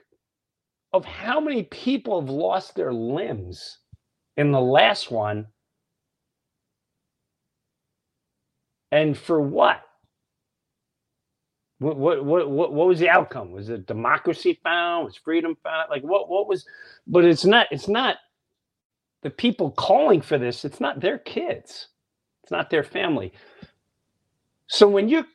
of 0.93 1.05
how 1.05 1.39
many 1.39 1.63
people 1.63 2.21
have 2.21 2.29
lost 2.29 2.75
their 2.75 2.93
limbs 2.93 3.79
in 4.37 4.51
the 4.51 4.61
last 4.61 5.11
one. 5.11 5.47
And 8.91 9.17
for 9.17 9.41
what? 9.41 9.81
What, 11.79 11.97
what 11.97 12.25
what 12.25 12.49
what 12.49 12.73
what 12.73 12.87
was 12.87 12.99
the 12.99 13.09
outcome? 13.09 13.51
Was 13.51 13.69
it 13.69 13.87
democracy 13.87 14.59
found? 14.63 15.05
Was 15.05 15.17
freedom 15.17 15.57
found? 15.63 15.89
Like 15.89 16.03
what 16.03 16.29
what 16.29 16.47
was? 16.47 16.65
But 17.07 17.25
it's 17.25 17.45
not. 17.45 17.67
It's 17.71 17.87
not 17.89 18.17
the 19.23 19.31
people 19.31 19.71
calling 19.71 20.21
for 20.21 20.37
this. 20.37 20.65
It's 20.65 20.81
not 20.81 21.01
their 21.01 21.19
kids. 21.19 21.89
It's 22.43 22.51
not 22.51 22.69
their 22.69 22.83
family. 22.83 23.33
So 24.69 24.87
when 24.89 25.09
you're 25.09 25.27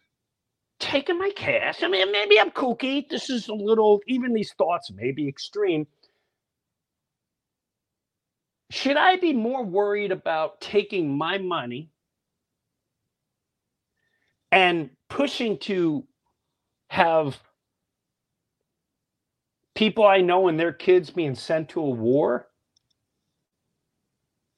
taking 0.80 1.18
my 1.18 1.30
cash, 1.36 1.82
I 1.82 1.88
mean, 1.88 2.12
maybe 2.12 2.40
I'm 2.40 2.50
kooky. 2.50 3.08
This 3.08 3.30
is 3.30 3.48
a 3.48 3.54
little. 3.54 4.00
Even 4.08 4.32
these 4.34 4.52
thoughts 4.54 4.92
may 4.92 5.12
be 5.12 5.28
extreme. 5.28 5.86
Should 8.70 8.96
I 8.96 9.16
be 9.16 9.32
more 9.32 9.64
worried 9.64 10.12
about 10.12 10.60
taking 10.60 11.16
my 11.16 11.38
money 11.38 11.90
and 14.52 14.90
pushing 15.08 15.58
to 15.58 16.04
have 16.90 17.38
people 19.74 20.06
I 20.06 20.20
know 20.20 20.48
and 20.48 20.58
their 20.58 20.72
kids 20.72 21.10
being 21.10 21.34
sent 21.34 21.70
to 21.70 21.80
a 21.80 21.90
war. 21.90 22.48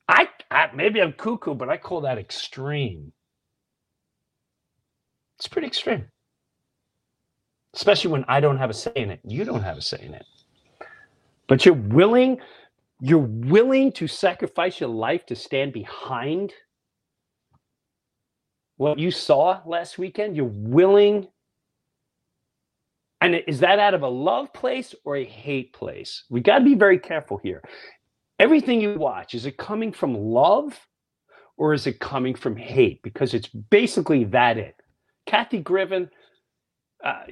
I, 0.09 0.29
I 0.51 0.71
maybe 0.75 1.01
I'm 1.03 1.13
cuckoo, 1.13 1.55
but 1.55 1.69
I 1.69 1.77
call 1.79 2.03
that 2.03 2.19
extreme. 2.19 3.13
It's 5.39 5.49
pretty 5.49 5.69
extreme. 5.69 6.07
Especially 7.75 8.11
when 8.11 8.25
I 8.29 8.41
don't 8.41 8.59
have 8.59 8.71
a 8.71 8.75
say 8.75 8.93
in 8.97 9.11
it. 9.11 9.21
You 9.25 9.45
don't 9.45 9.63
have 9.63 9.79
a 9.79 9.83
say 9.83 10.03
in 10.03 10.15
it. 10.15 10.27
But 11.49 11.65
you're 11.67 11.75
willing, 11.75 12.41
you're 13.01 13.19
willing 13.19 13.93
to 13.93 14.09
sacrifice 14.09 14.81
your 14.81 14.91
life 14.91 15.27
to 15.27 15.37
stand 15.37 15.73
behind 15.73 16.55
what 18.79 18.99
you 18.99 19.11
saw 19.11 19.61
last 19.67 19.99
weekend. 19.99 20.37
You're 20.37 20.47
willing 20.47 21.29
And 23.21 23.37
is 23.49 23.61
that 23.61 23.81
out 23.81 23.95
of 23.95 24.03
a 24.03 24.09
love 24.09 24.53
place 24.55 24.95
or 25.05 25.17
a 25.17 25.25
hate 25.25 25.73
place? 25.73 26.25
We 26.31 26.41
got 26.41 26.61
to 26.61 26.65
be 26.65 26.75
very 26.77 26.99
careful 26.99 27.39
here. 27.39 27.63
Everything 28.39 28.81
you 28.81 28.99
watch, 28.99 29.35
is 29.35 29.47
it 29.47 29.57
coming 29.59 29.93
from 29.93 30.15
love 30.15 30.79
or 31.57 31.75
is 31.75 31.87
it 31.89 32.01
coming 32.01 32.35
from 32.37 32.57
hate? 32.57 33.03
Because 33.03 33.35
it's 33.35 33.49
basically 33.49 34.25
that 34.27 34.59
it. 34.59 34.77
Kathy 35.27 35.59
Griffin, 35.59 36.09
uh, 37.05 37.23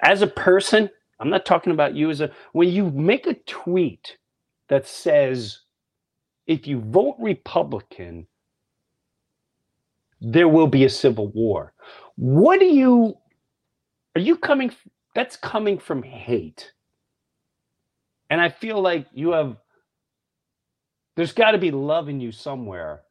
as 0.00 0.22
a 0.22 0.26
person, 0.26 0.90
I'm 1.20 1.30
not 1.30 1.46
talking 1.46 1.72
about 1.72 1.94
you 1.94 2.10
as 2.10 2.20
a, 2.20 2.30
when 2.52 2.68
you 2.68 2.90
make 2.90 3.26
a 3.26 3.34
tweet 3.46 4.16
that 4.68 4.86
says, 4.86 5.60
if 6.46 6.66
you 6.66 6.80
vote 6.80 7.16
Republican, 7.20 8.26
there 10.20 10.48
will 10.48 10.66
be 10.66 10.84
a 10.84 10.90
civil 10.90 11.28
war. 11.28 11.72
What 12.16 12.60
do 12.60 12.66
you, 12.66 13.16
are 14.16 14.20
you 14.20 14.36
coming, 14.36 14.72
that's 15.14 15.36
coming 15.36 15.78
from 15.78 16.02
hate. 16.02 16.72
And 18.30 18.40
I 18.40 18.48
feel 18.48 18.80
like 18.80 19.06
you 19.12 19.32
have, 19.32 19.56
there's 21.16 21.32
got 21.32 21.52
to 21.52 21.58
be 21.58 21.70
love 21.70 22.08
in 22.08 22.20
you 22.20 22.32
somewhere 22.32 23.02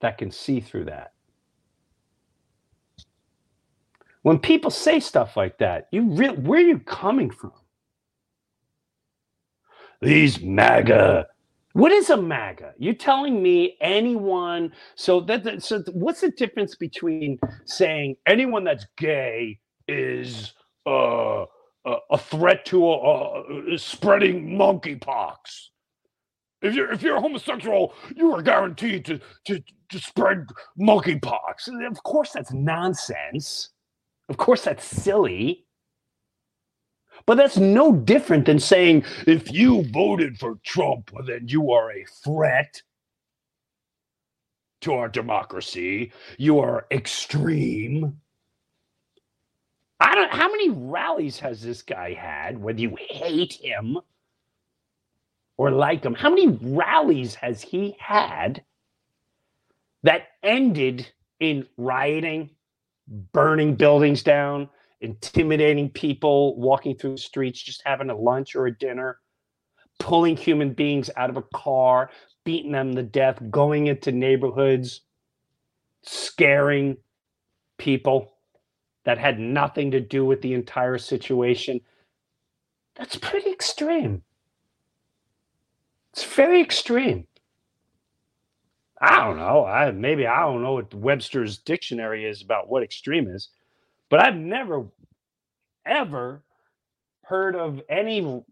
that 0.00 0.18
can 0.18 0.30
see 0.30 0.60
through 0.60 0.86
that. 0.86 1.12
When 4.22 4.38
people 4.38 4.70
say 4.70 5.00
stuff 5.00 5.36
like 5.36 5.58
that, 5.58 5.88
you 5.92 6.02
re- 6.10 6.30
where 6.30 6.60
are 6.60 6.68
you 6.68 6.78
coming 6.80 7.30
from? 7.30 7.52
These 10.00 10.40
MAGA. 10.42 11.26
What 11.74 11.92
is 11.92 12.10
a 12.10 12.16
MAGA? 12.16 12.74
You're 12.78 12.94
telling 12.94 13.42
me 13.42 13.76
anyone. 13.80 14.72
So 14.94 15.20
that 15.22 15.62
so 15.62 15.82
what's 15.92 16.20
the 16.20 16.30
difference 16.30 16.76
between 16.76 17.38
saying 17.66 18.16
anyone 18.26 18.64
that's 18.64 18.86
gay 18.96 19.60
is 19.88 20.54
uh, 20.86 21.46
a 22.10 22.18
threat 22.18 22.64
to 22.66 22.90
uh, 22.90 23.42
spreading 23.76 24.50
monkeypox? 24.56 25.36
If 26.62 26.74
you're 26.74 26.92
if 26.92 27.02
you're 27.02 27.20
homosexual, 27.20 27.94
you 28.16 28.34
are 28.34 28.42
guaranteed 28.42 29.04
to 29.06 29.20
to 29.46 29.62
to 29.90 29.98
spread 29.98 30.46
monkeypox. 30.80 31.68
Of 31.90 32.02
course, 32.04 32.32
that's 32.32 32.52
nonsense. 32.52 33.70
Of 34.28 34.36
course, 34.36 34.62
that's 34.64 34.84
silly. 34.84 35.66
But 37.26 37.36
that's 37.36 37.56
no 37.56 37.92
different 37.92 38.46
than 38.46 38.58
saying 38.58 39.04
if 39.26 39.52
you 39.52 39.84
voted 39.92 40.38
for 40.38 40.58
Trump, 40.64 41.10
then 41.26 41.46
you 41.48 41.70
are 41.72 41.92
a 41.92 42.04
threat 42.24 42.82
to 44.82 44.94
our 44.94 45.08
democracy. 45.08 46.12
You 46.38 46.58
are 46.60 46.86
extreme. 46.90 48.20
I 50.00 50.14
don't 50.16 50.32
how 50.32 50.48
many 50.50 50.70
rallies 50.70 51.38
has 51.38 51.62
this 51.62 51.82
guy 51.82 52.12
had, 52.14 52.58
whether 52.58 52.80
you 52.80 52.96
hate 52.98 53.52
him 53.54 53.98
or 55.56 55.70
like 55.70 56.04
him? 56.04 56.14
How 56.14 56.30
many 56.30 56.48
rallies 56.48 57.36
has 57.36 57.62
he 57.62 57.96
had 58.00 58.64
that 60.02 60.28
ended 60.42 61.08
in 61.38 61.66
rioting, 61.76 62.50
burning 63.08 63.74
buildings 63.74 64.22
down, 64.22 64.68
intimidating 65.00 65.90
people, 65.90 66.56
walking 66.58 66.96
through 66.96 67.12
the 67.12 67.18
streets, 67.18 67.60
just 67.60 67.82
having 67.84 68.10
a 68.10 68.16
lunch 68.16 68.54
or 68.54 68.66
a 68.66 68.78
dinner, 68.78 69.18
pulling 69.98 70.36
human 70.36 70.72
beings 70.72 71.10
out 71.16 71.30
of 71.30 71.36
a 71.36 71.42
car, 71.54 72.10
beating 72.44 72.72
them 72.72 72.94
to 72.94 73.02
death, 73.02 73.38
going 73.50 73.86
into 73.88 74.12
neighborhoods, 74.12 75.02
scaring 76.02 76.96
people 77.78 78.34
that 79.04 79.18
had 79.18 79.38
nothing 79.38 79.90
to 79.90 80.00
do 80.00 80.24
with 80.24 80.40
the 80.42 80.54
entire 80.54 80.98
situation. 80.98 81.80
That's 82.94 83.16
pretty 83.16 83.50
extreme. 83.50 84.22
It's 86.12 86.24
very 86.24 86.60
extreme. 86.60 87.26
I 89.02 89.18
don't 89.26 89.38
know. 89.38 89.66
I 89.66 89.92
maybe 89.92 90.28
I 90.28 90.42
don't 90.42 90.62
know 90.62 90.74
what 90.74 90.94
Webster's 90.94 91.58
dictionary 91.58 92.26
is 92.26 92.42
about 92.42 92.70
what 92.70 92.84
extreme 92.84 93.28
is, 93.28 93.50
but 94.10 94.20
I've 94.20 94.36
never 94.36 94.86
ever 95.86 96.42
heard 97.24 97.56
of 97.56 97.82
any. 97.90 98.44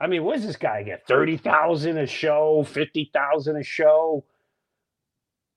I 0.00 0.08
mean, 0.08 0.24
what 0.24 0.36
does 0.36 0.46
this 0.46 0.56
guy 0.56 0.84
get? 0.84 1.06
Thirty 1.08 1.38
thousand 1.38 1.98
a 1.98 2.06
show, 2.06 2.64
fifty 2.64 3.10
thousand 3.14 3.56
a 3.58 3.64
show. 3.64 4.24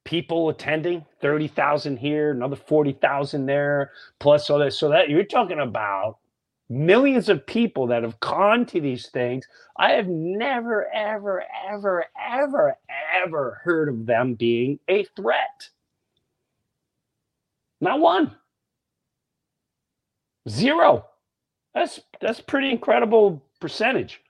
People 0.05 0.49
attending, 0.49 1.05
thirty 1.21 1.47
thousand 1.49 1.97
here, 1.97 2.31
another 2.31 2.57
forty 2.57 2.93
thousand 2.93 3.47
there, 3.47 3.91
plus 4.19 4.49
all 4.49 4.59
that. 4.59 4.73
So 4.73 4.89
that 4.89 5.09
you're 5.09 5.25
talking 5.25 5.59
about 5.59 6.19
millions 6.69 7.29
of 7.29 7.45
people 7.45 7.87
that 7.87 8.03
have 8.03 8.19
gone 8.19 8.65
to 8.67 8.81
these 8.81 9.07
things. 9.09 9.47
I 9.77 9.91
have 9.91 10.07
never, 10.07 10.91
ever, 10.93 11.43
ever, 11.69 12.05
ever, 12.19 12.77
ever 13.23 13.61
heard 13.63 13.89
of 13.89 14.05
them 14.05 14.35
being 14.35 14.79
a 14.87 15.05
threat. 15.15 15.69
Not 17.79 17.99
one. 17.99 18.35
Zero. 20.49 21.05
That's 21.73 21.99
that's 22.19 22.41
pretty 22.41 22.71
incredible 22.71 23.43
percentage. 23.59 24.21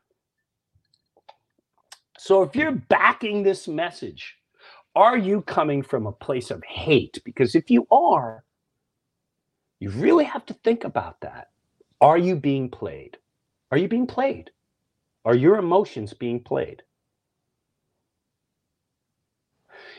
So 2.17 2.43
if 2.43 2.56
you're 2.56 2.71
backing 2.71 3.43
this 3.43 3.67
message, 3.67 4.36
are 4.95 5.17
you 5.17 5.43
coming 5.43 5.82
from 5.84 6.08
a 6.08 6.12
place 6.12 6.52
of 6.52 6.63
hate? 6.65 7.19
Because 7.23 7.56
if 7.56 7.69
you 7.69 7.88
are, 7.91 8.43
you 9.80 9.91
really 9.91 10.26
have 10.26 10.45
to 10.47 10.54
think 10.56 10.84
about 10.84 11.21
that. 11.21 11.50
Are 12.01 12.17
you 12.17 12.36
being 12.36 12.69
played? 12.69 13.17
Are 13.71 13.77
you 13.77 13.88
being 13.88 14.07
played? 14.07 14.51
Are 15.25 15.36
your 15.36 15.57
emotions 15.57 16.13
being 16.13 16.41
played? 16.41 16.83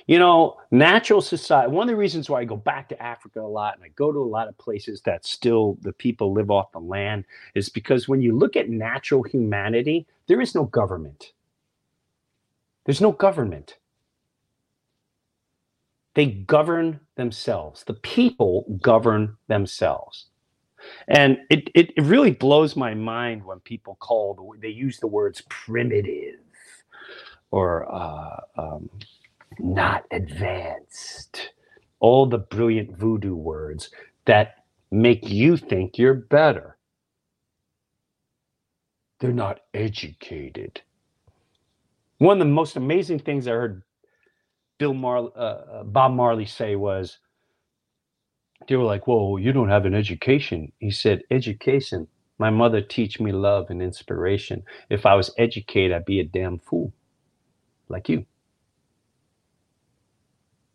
You 0.07 0.19
know, 0.19 0.57
natural 0.71 1.21
society, 1.21 1.71
one 1.71 1.87
of 1.87 1.93
the 1.93 1.97
reasons 1.97 2.31
why 2.31 2.41
I 2.41 2.45
go 2.45 2.57
back 2.57 2.89
to 2.89 3.03
Africa 3.03 3.41
a 3.41 3.43
lot 3.43 3.75
and 3.75 3.85
I 3.85 3.89
go 3.89 4.11
to 4.11 4.19
a 4.19 4.25
lot 4.25 4.49
of 4.49 4.57
places 4.57 5.03
that 5.03 5.27
still 5.27 5.77
the 5.83 5.93
people 5.93 6.33
live 6.33 6.51
off 6.51 6.73
the 6.73 6.81
land 6.81 7.25
is 7.55 7.69
because 7.69 8.09
when 8.09 8.23
you 8.23 8.35
look 8.35 8.57
at 8.57 8.71
natural 8.71 9.23
humanity, 9.23 10.07
there 10.27 10.41
is 10.41 10.55
no 10.55 10.65
government. 10.65 11.33
There's 12.87 13.03
no 13.03 13.13
government. 13.13 13.77
They 16.15 16.27
govern 16.27 17.01
themselves. 17.17 17.85
The 17.85 17.95
people 17.95 18.65
govern 18.81 19.37
themselves. 19.47 20.27
And 21.09 21.39
it, 21.51 21.71
it, 21.75 21.93
it 21.97 22.03
really 22.03 22.33
blows 22.33 22.77
my 22.77 22.95
mind 22.95 23.45
when 23.45 23.61
people 23.61 23.97
call 24.01 24.35
the, 24.35 24.61
they 24.61 24.69
use 24.69 24.99
the 24.99 25.07
words 25.07 25.43
primitive 25.49 26.41
or 27.51 27.91
uh, 27.93 28.41
um, 28.57 28.91
not 29.59 30.05
advanced, 30.11 31.51
all 32.01 32.27
the 32.27 32.39
brilliant 32.39 32.97
voodoo 32.97 33.35
words 33.35 33.91
that 34.27 34.65
make 34.91 35.29
you 35.29 35.57
think 35.57 35.99
you're 35.99 36.15
better. 36.15 36.77
They're 39.21 39.33
not 39.33 39.61
educated. 39.75 40.81
One 42.19 42.41
of 42.41 42.47
the 42.47 42.53
most 42.53 42.77
amazing 42.77 43.21
things 43.21 43.49
I 43.49 43.53
heard 43.53 43.83
Bill 44.79 44.95
Mar- 44.95 45.33
uh, 45.35 45.39
uh 45.39 45.83
Bob 45.85 46.13
Marley 46.13 46.47
say 46.47 46.77
was, 46.77 47.19
they 48.67 48.77
were 48.77 48.85
like, 48.85 49.07
"Whoa, 49.07 49.37
you 49.37 49.53
don't 49.53 49.69
have 49.69 49.87
an 49.87 49.95
education." 49.95 50.73
He 50.79 50.91
said, 50.91 51.23
"Education. 51.31 52.09
My 52.39 52.51
mother 52.51 52.81
teach 52.81 53.21
me 53.21 53.33
love 53.33 53.71
and 53.71 53.83
inspiration. 53.83 54.63
If 54.91 55.07
I 55.07 55.15
was 55.15 55.33
educated, 55.39 55.93
I'd 55.93 56.05
be 56.05 56.21
a 56.21 56.25
damn 56.25 56.59
fool, 56.59 56.93
like 57.89 58.09
you. 58.09 58.27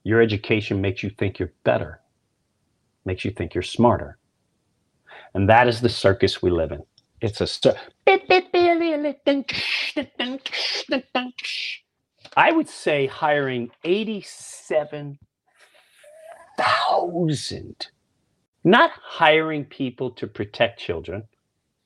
Your 0.04 0.22
education 0.22 0.82
makes 0.82 1.04
you 1.04 1.10
think 1.10 1.40
you're 1.40 1.54
better, 1.64 2.02
makes 3.06 3.26
you 3.26 3.32
think 3.32 3.54
you're 3.54 3.64
smarter, 3.64 4.18
and 5.34 5.50
that 5.50 5.68
is 5.68 5.82
the 5.82 5.90
circus 5.90 6.42
we 6.42 6.52
live 6.52 6.72
in. 6.72 6.84
It's 7.22 7.42
a 7.42 7.48
cir- 7.48 7.80
I 12.36 12.52
would 12.52 12.70
say 12.70 13.08
hiring 13.08 13.72
87 13.84 15.20
thousand. 16.64 17.88
Not 18.64 18.92
hiring 19.04 19.66
people 19.66 20.12
to 20.12 20.28
protect 20.28 20.80
children, 20.80 21.24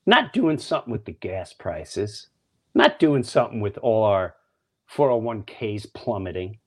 not 0.06 0.34
doing 0.34 0.58
something 0.60 0.92
with 0.92 1.06
the 1.06 1.14
gas 1.14 1.54
prices, 1.54 2.28
not 2.76 3.00
doing 3.00 3.24
something 3.24 3.62
with 3.62 3.78
all 3.80 4.04
our 4.04 4.36
401ks 4.96 5.94
plummeting. 5.94 6.60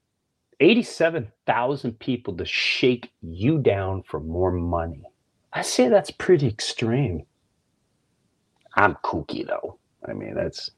87,000 0.61 1.99
people 2.01 2.37
to 2.37 2.45
shake 2.45 3.11
you 3.23 3.59
down 3.59 4.03
for 4.03 4.21
more 4.21 4.53
money. 4.53 5.03
I 5.53 5.63
say 5.63 5.89
that's 5.89 6.11
pretty 6.11 6.49
extreme. 6.49 7.25
I'm 8.77 8.97
kooky 9.05 9.47
though. 9.47 9.79
I 10.09 10.13
mean, 10.13 10.35
that's 10.35 10.71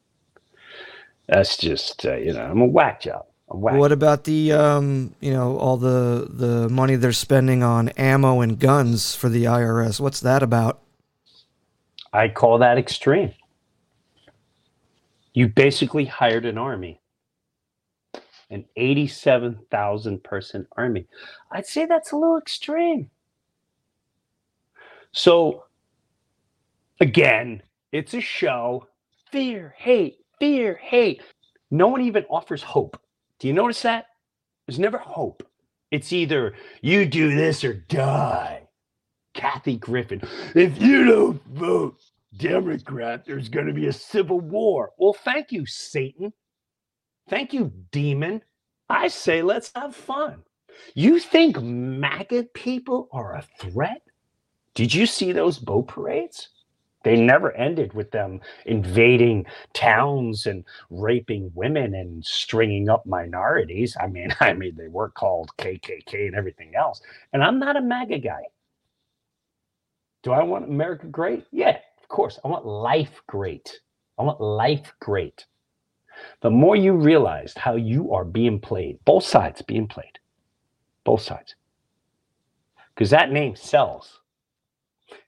that's 1.29 1.57
just 1.57 2.07
uh, 2.07 2.17
you 2.17 2.33
know, 2.33 2.43
I'm 2.43 2.61
a 2.61 2.67
whack 2.67 3.03
job. 3.03 3.27
What 3.53 3.93
about 3.93 4.25
the 4.25 4.53
um, 4.53 5.15
you 5.21 5.33
know 5.33 5.57
all 5.59 5.77
the 5.77 6.27
the 6.31 6.69
money 6.69 6.97
they're 6.97 7.13
spending 7.13 7.63
on 7.63 7.91
ammo 7.91 8.41
and 8.41 8.59
guns 8.59 9.15
for 9.15 9.29
the 9.29 9.45
IRS? 9.45 10.01
What's 10.01 10.21
that 10.21 10.43
about? 10.43 10.81
I 12.13 12.29
call 12.29 12.59
that 12.59 12.79
extreme. 12.79 13.33
You 15.35 15.49
basically 15.49 16.05
hired 16.05 16.45
an 16.45 16.59
army, 16.59 17.01
an 18.51 18.67
87,000 18.77 20.23
person 20.23 20.67
army. 20.77 21.07
I'd 21.51 21.67
say 21.67 21.87
that's 21.87 22.13
a 22.13 22.17
little 22.17 22.37
extreme. 22.37 23.11
So, 25.13 25.65
again, 27.01 27.63
it's 27.93 28.15
a 28.15 28.21
show. 28.21 28.89
Fear, 29.31 29.75
hate, 29.79 30.19
fear, 30.39 30.79
hate. 30.83 31.23
No 31.71 31.89
one 31.89 32.03
even 32.03 32.25
offers 32.29 32.63
hope. 32.63 33.01
Do 33.43 33.49
you 33.49 33.55
notice 33.55 33.83
that? 33.83 34.07
There's 34.69 34.79
never 34.79 34.99
hope. 34.99 35.43
It's 35.91 36.13
either 36.13 36.55
you 36.81 37.05
do 37.05 37.35
this 37.35 37.65
or 37.65 37.75
die. 37.75 38.69
Kathy 39.35 39.79
Griffin. 39.79 40.23
If 40.55 40.81
you 40.81 41.05
don't 41.05 41.43
vote 41.49 41.97
Democrat, 42.37 43.25
there's 43.27 43.49
going 43.49 43.67
to 43.67 43.73
be 43.73 43.89
a 43.89 43.93
civil 43.93 44.39
war. 44.39 44.93
Well, 44.97 45.13
thank 45.25 45.51
you, 45.51 45.67
Satan. 45.67 46.33
Thank 47.29 47.53
you, 47.53 47.73
demon. 47.91 48.43
I 48.89 49.09
say 49.09 49.43
let's 49.43 49.73
have 49.75 49.97
fun. 49.97 50.45
You 50.95 51.19
think 51.19 51.61
MAGA 51.61 52.45
people 52.55 53.09
are 53.11 53.35
a 53.35 53.45
threat? 53.59 54.03
Did 54.77 54.95
you 54.95 55.05
see 55.05 55.33
those 55.33 55.59
boat 55.59 55.89
parades? 55.89 56.49
They 57.05 57.17
never 57.17 57.53
ended 57.53 57.93
with 57.95 58.11
them 58.11 58.41
invading 58.67 59.47
towns 59.73 60.47
and 60.47 60.65
raping 60.91 61.51
women 61.55 61.95
and 61.95 62.25
stringing 62.25 62.89
up 62.89 63.05
minorities. 63.07 63.97
I 64.01 64.07
mean, 64.07 64.35
I 64.41 64.53
mean, 64.53 64.75
they 64.77 64.89
were 64.89 65.11
called 65.11 65.51
KKK 65.59 66.27
and 66.27 66.37
everything 66.37 66.75
else. 66.75 67.01
And 67.33 67.43
I'm 67.43 67.59
not 67.59 67.77
a 67.77 67.81
MAGA 67.81 68.19
guy. 68.19 68.43
Do 70.23 70.31
I 70.33 70.43
want 70.43 70.67
America 70.67 71.07
great? 71.07 71.47
Yeah, 71.51 71.79
of 72.01 72.09
course. 72.09 72.39
I 72.45 72.49
want 72.49 72.65
life 72.65 73.23
great. 73.27 73.81
I 74.19 74.23
want 74.23 74.41
life 74.41 74.93
great. 75.01 75.47
The 76.43 76.51
more 76.51 76.77
you 76.77 76.93
realize 76.93 77.55
how 77.57 77.75
you 77.75 78.13
are 78.13 78.25
being 78.25 78.61
played, 78.61 78.99
both 79.05 79.25
sides 79.25 79.63
being 79.63 79.89
played, 79.89 80.19
both 81.05 81.23
sides, 81.23 81.57
because 82.95 83.11
that 83.11 83.33
name 83.33 83.57
sells. 83.57 84.21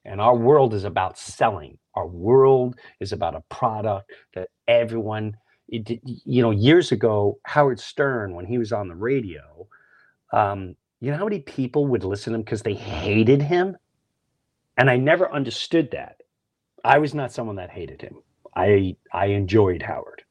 And 0.05 0.21
our 0.21 0.37
world 0.37 0.75
is 0.75 0.85
about 0.85 1.19
selling. 1.19 1.79
Our 1.95 2.07
world 2.07 2.77
is 3.01 3.13
about 3.13 3.35
a 3.35 3.43
product 3.49 4.11
that 4.35 4.49
everyone, 4.69 5.37
it, 5.69 6.01
you 6.05 6.43
know, 6.43 6.51
years 6.51 6.93
ago, 6.93 7.39
Howard 7.45 7.81
Stern, 7.81 8.35
when 8.35 8.47
he 8.47 8.59
was 8.59 8.73
on 8.73 8.89
the 8.89 8.95
radio, 8.95 9.67
um, 10.33 10.77
you 11.01 11.11
know 11.11 11.17
how 11.17 11.25
many 11.25 11.41
people 11.41 11.87
would 11.87 12.05
listen 12.05 12.33
to 12.33 12.39
him 12.39 12.43
because 12.43 12.63
they 12.63 12.75
hated 12.75 13.43
him? 13.43 13.77
And 14.77 14.91
I 14.91 14.97
never 14.97 15.31
understood 15.33 15.91
that. 15.93 16.17
I 16.85 16.99
was 16.99 17.15
not 17.15 17.33
someone 17.33 17.57
that 17.57 17.71
hated 17.71 18.03
him. 18.03 18.17
I 18.57 18.97
I 19.13 19.27
enjoyed 19.27 19.83
Howard. 19.83 20.23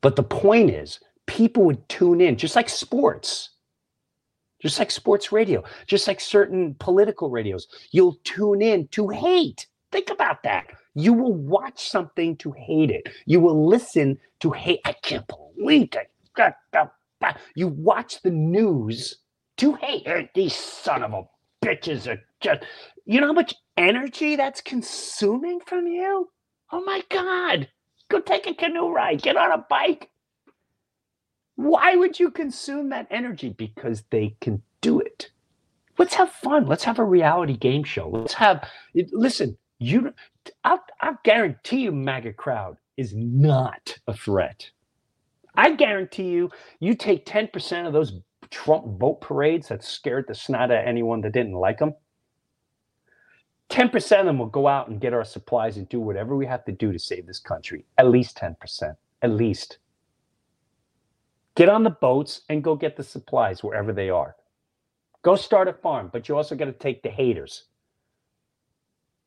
But 0.00 0.16
the 0.16 0.22
point 0.22 0.70
is, 0.70 1.00
people 1.26 1.64
would 1.64 1.88
tune 1.88 2.20
in, 2.20 2.36
just 2.36 2.56
like 2.56 2.68
sports, 2.68 3.50
just 4.62 4.78
like 4.78 4.90
sports 4.90 5.32
radio, 5.32 5.62
just 5.86 6.08
like 6.08 6.20
certain 6.20 6.74
political 6.78 7.28
radios. 7.28 7.66
You'll 7.90 8.18
tune 8.24 8.62
in 8.62 8.88
to 8.88 9.08
hate. 9.08 9.66
Think 9.90 10.08
about 10.08 10.42
that. 10.44 10.68
You 10.94 11.12
will 11.12 11.34
watch 11.34 11.90
something 11.90 12.36
to 12.38 12.52
hate 12.52 12.90
it. 12.90 13.08
You 13.26 13.40
will 13.40 13.66
listen 13.66 14.18
to 14.40 14.50
hate. 14.50 14.80
I 14.84 14.92
can't 15.02 15.26
believe 15.26 15.90
that. 15.90 17.40
You 17.54 17.68
watch 17.68 18.22
the 18.22 18.30
news 18.30 19.16
to 19.58 19.74
hate. 19.74 20.06
These 20.34 20.54
son 20.54 21.02
of 21.02 21.12
a 21.12 21.24
bitches 21.64 22.06
are 22.10 22.22
just. 22.40 22.62
You 23.04 23.20
know 23.20 23.26
how 23.26 23.32
much 23.32 23.54
energy 23.76 24.36
that's 24.36 24.60
consuming 24.60 25.60
from 25.60 25.86
you? 25.88 26.30
Oh 26.70 26.84
my 26.84 27.02
God. 27.10 27.68
Go 28.08 28.20
take 28.20 28.46
a 28.46 28.54
canoe 28.54 28.92
ride, 28.92 29.22
get 29.22 29.36
on 29.36 29.50
a 29.50 29.66
bike. 29.68 30.08
Why 31.56 31.96
would 31.96 32.18
you 32.18 32.30
consume 32.30 32.88
that 32.90 33.06
energy? 33.10 33.50
Because 33.50 34.04
they 34.10 34.36
can 34.40 34.62
do 34.80 35.00
it. 35.00 35.30
Let's 35.98 36.14
have 36.14 36.30
fun. 36.30 36.66
Let's 36.66 36.84
have 36.84 36.98
a 36.98 37.04
reality 37.04 37.56
game 37.56 37.84
show. 37.84 38.08
Let's 38.08 38.34
have, 38.34 38.66
listen, 39.12 39.56
you, 39.78 40.12
I'll, 40.64 40.82
I'll 41.00 41.18
guarantee 41.24 41.80
you, 41.80 41.92
MAGA 41.92 42.32
crowd 42.34 42.76
is 42.96 43.14
not 43.14 43.98
a 44.06 44.14
threat. 44.14 44.70
I 45.54 45.72
guarantee 45.72 46.30
you, 46.30 46.50
you 46.80 46.94
take 46.94 47.26
10% 47.26 47.86
of 47.86 47.92
those 47.92 48.20
Trump 48.50 48.98
vote 48.98 49.20
parades 49.20 49.68
that 49.68 49.84
scared 49.84 50.26
the 50.28 50.34
snot 50.34 50.62
out 50.62 50.70
of 50.70 50.86
anyone 50.86 51.20
that 51.22 51.32
didn't 51.32 51.52
like 51.52 51.78
them 51.78 51.94
10% 53.72 54.20
of 54.20 54.26
them 54.26 54.38
will 54.38 54.46
go 54.46 54.68
out 54.68 54.88
and 54.88 55.00
get 55.00 55.14
our 55.14 55.24
supplies 55.24 55.78
and 55.78 55.88
do 55.88 55.98
whatever 55.98 56.36
we 56.36 56.44
have 56.44 56.62
to 56.66 56.72
do 56.72 56.92
to 56.92 56.98
save 56.98 57.26
this 57.26 57.38
country. 57.38 57.86
At 57.96 58.08
least 58.08 58.36
10%. 58.36 58.94
At 59.22 59.30
least. 59.30 59.78
Get 61.54 61.68
on 61.68 61.82
the 61.82 61.90
boats 61.90 62.42
and 62.48 62.64
go 62.64 62.76
get 62.76 62.96
the 62.96 63.02
supplies 63.02 63.62
wherever 63.62 63.92
they 63.92 64.10
are. 64.10 64.36
Go 65.22 65.36
start 65.36 65.68
a 65.68 65.72
farm, 65.72 66.10
but 66.12 66.28
you 66.28 66.36
also 66.36 66.54
got 66.54 66.64
to 66.64 66.72
take 66.72 67.02
the 67.02 67.10
haters. 67.10 67.64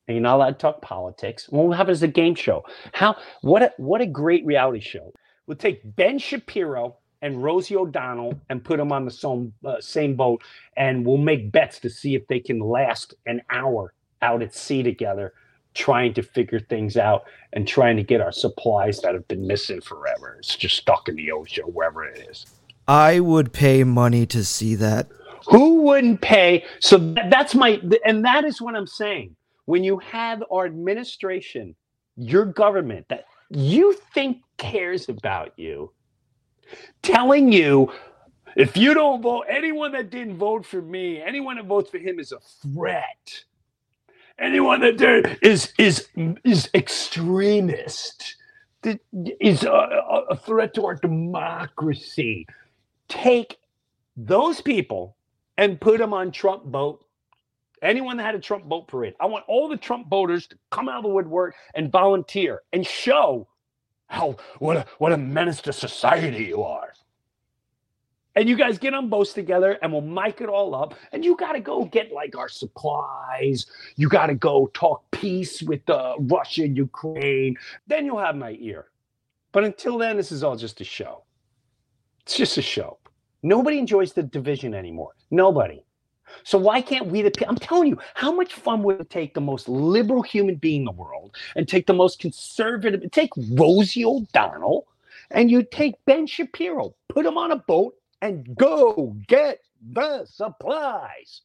And 0.06 0.16
you're 0.16 0.22
not 0.22 0.36
allowed 0.36 0.50
to 0.50 0.58
talk 0.58 0.82
politics. 0.82 1.48
We'll 1.50 1.72
have 1.72 1.88
it 1.88 1.92
as 1.92 2.02
a 2.02 2.08
game 2.08 2.34
show. 2.34 2.64
How 2.92 3.16
what 3.42 3.62
a 3.62 3.72
what 3.76 4.00
a 4.00 4.06
great 4.06 4.44
reality 4.46 4.80
show. 4.80 5.12
We'll 5.46 5.56
take 5.56 5.80
Ben 5.96 6.18
Shapiro 6.18 6.96
and 7.22 7.42
Rosie 7.42 7.76
O'Donnell 7.76 8.34
and 8.50 8.64
put 8.64 8.76
them 8.76 8.92
on 8.92 9.04
the 9.04 9.10
same, 9.10 9.52
uh, 9.64 9.80
same 9.80 10.14
boat, 10.14 10.42
and 10.76 11.04
we'll 11.06 11.16
make 11.16 11.50
bets 11.50 11.80
to 11.80 11.90
see 11.90 12.14
if 12.14 12.26
they 12.28 12.40
can 12.40 12.60
last 12.60 13.14
an 13.26 13.42
hour 13.50 13.94
out 14.22 14.42
at 14.42 14.54
sea 14.54 14.82
together 14.82 15.32
trying 15.76 16.14
to 16.14 16.22
figure 16.22 16.58
things 16.58 16.96
out 16.96 17.24
and 17.52 17.68
trying 17.68 17.96
to 17.96 18.02
get 18.02 18.20
our 18.20 18.32
supplies 18.32 19.00
that 19.00 19.14
have 19.14 19.28
been 19.28 19.46
missing 19.46 19.80
forever. 19.80 20.36
It's 20.38 20.56
just 20.56 20.76
stuck 20.76 21.08
in 21.08 21.16
the 21.16 21.30
ocean, 21.30 21.64
wherever 21.64 22.04
it 22.04 22.28
is. 22.30 22.46
I 22.88 23.20
would 23.20 23.52
pay 23.52 23.84
money 23.84 24.26
to 24.26 24.44
see 24.44 24.74
that. 24.76 25.08
Who 25.48 25.82
wouldn't 25.82 26.20
pay? 26.20 26.64
So 26.80 26.98
that's 27.30 27.54
my, 27.54 27.80
and 28.04 28.24
that 28.24 28.44
is 28.44 28.60
what 28.60 28.74
I'm 28.74 28.86
saying. 28.86 29.36
When 29.66 29.84
you 29.84 29.98
have 29.98 30.42
our 30.50 30.66
administration, 30.66 31.76
your 32.16 32.46
government 32.46 33.06
that 33.08 33.26
you 33.50 33.96
think 34.14 34.38
cares 34.56 35.08
about 35.08 35.52
you, 35.56 35.92
telling 37.02 37.52
you 37.52 37.92
if 38.56 38.76
you 38.76 38.94
don't 38.94 39.20
vote, 39.20 39.44
anyone 39.48 39.92
that 39.92 40.08
didn't 40.10 40.38
vote 40.38 40.64
for 40.64 40.80
me, 40.80 41.20
anyone 41.20 41.56
that 41.56 41.66
votes 41.66 41.90
for 41.90 41.98
him 41.98 42.18
is 42.18 42.32
a 42.32 42.38
threat 42.62 43.44
anyone 44.38 44.80
that 44.80 44.96
did 44.96 45.38
is 45.42 45.72
is 45.78 46.08
is 46.44 46.68
extremist 46.74 48.36
is 49.40 49.64
a, 49.64 50.24
a 50.30 50.36
threat 50.36 50.74
to 50.74 50.86
our 50.86 50.94
democracy. 50.94 52.46
Take 53.08 53.58
those 54.16 54.60
people 54.60 55.16
and 55.58 55.80
put 55.80 55.98
them 55.98 56.12
on 56.12 56.30
trump 56.30 56.64
boat. 56.64 57.04
Anyone 57.82 58.16
that 58.16 58.24
had 58.24 58.34
a 58.34 58.40
trump 58.40 58.64
boat 58.64 58.88
parade. 58.88 59.14
I 59.20 59.26
want 59.26 59.44
all 59.48 59.68
the 59.68 59.76
trump 59.76 60.08
voters 60.08 60.46
to 60.48 60.58
come 60.70 60.88
out 60.88 60.98
of 60.98 61.02
the 61.02 61.08
woodwork 61.08 61.54
and 61.74 61.90
volunteer 61.90 62.62
and 62.72 62.86
show 62.86 63.48
how 64.08 64.36
what 64.58 64.76
a 64.76 64.86
what 64.98 65.12
a 65.12 65.16
menace 65.16 65.60
to 65.62 65.72
society 65.72 66.44
you 66.44 66.62
are 66.62 66.85
and 68.36 68.48
you 68.48 68.54
guys 68.54 68.78
get 68.78 68.92
on 68.92 69.08
boats 69.08 69.32
together 69.32 69.78
and 69.82 69.90
we'll 69.90 70.02
mic 70.02 70.42
it 70.42 70.48
all 70.48 70.74
up. 70.74 70.94
And 71.12 71.24
you 71.24 71.36
got 71.36 71.52
to 71.52 71.60
go 71.60 71.86
get 71.86 72.12
like 72.12 72.36
our 72.36 72.50
supplies. 72.50 73.66
You 73.96 74.08
got 74.08 74.26
to 74.26 74.34
go 74.34 74.70
talk 74.74 75.02
peace 75.10 75.62
with 75.62 75.88
uh, 75.88 76.14
russia 76.20 76.64
and 76.64 76.76
ukraine. 76.76 77.56
Then 77.86 78.04
you'll 78.04 78.18
have 78.18 78.36
my 78.36 78.56
ear. 78.60 78.86
But 79.52 79.64
until 79.64 79.96
then 79.96 80.18
this 80.18 80.30
is 80.30 80.44
all 80.44 80.56
just 80.56 80.80
a 80.82 80.84
show. 80.84 81.24
It's 82.20 82.36
just 82.36 82.58
a 82.58 82.62
show. 82.62 82.98
Nobody 83.42 83.78
enjoys 83.78 84.12
the 84.12 84.22
division 84.22 84.74
anymore. 84.74 85.12
Nobody. 85.30 85.82
So 86.44 86.58
why 86.58 86.82
can't 86.82 87.06
we 87.06 87.22
the 87.22 87.48
i'm 87.48 87.56
telling 87.56 87.88
you 87.88 87.98
how 88.14 88.32
much 88.32 88.52
fun 88.52 88.82
would 88.82 89.00
it 89.00 89.08
take 89.08 89.32
the 89.32 89.40
most 89.40 89.68
liberal 89.68 90.22
human 90.22 90.56
being 90.56 90.82
in 90.82 90.84
the 90.84 90.92
world 90.92 91.34
and 91.54 91.66
take 91.66 91.86
the 91.86 91.94
most 91.94 92.18
conservative 92.18 93.00
take 93.12 93.30
rosie 93.52 94.04
o'donnell 94.04 94.86
and 95.30 95.50
you 95.50 95.62
take 95.62 95.94
ben 96.04 96.26
shapiro 96.26 96.92
put 97.08 97.24
him 97.24 97.38
on 97.38 97.52
a 97.52 97.56
boat 97.56 97.94
and 98.22 98.56
go 98.56 99.16
get 99.26 99.58
the 99.92 100.24
supplies. 100.26 101.42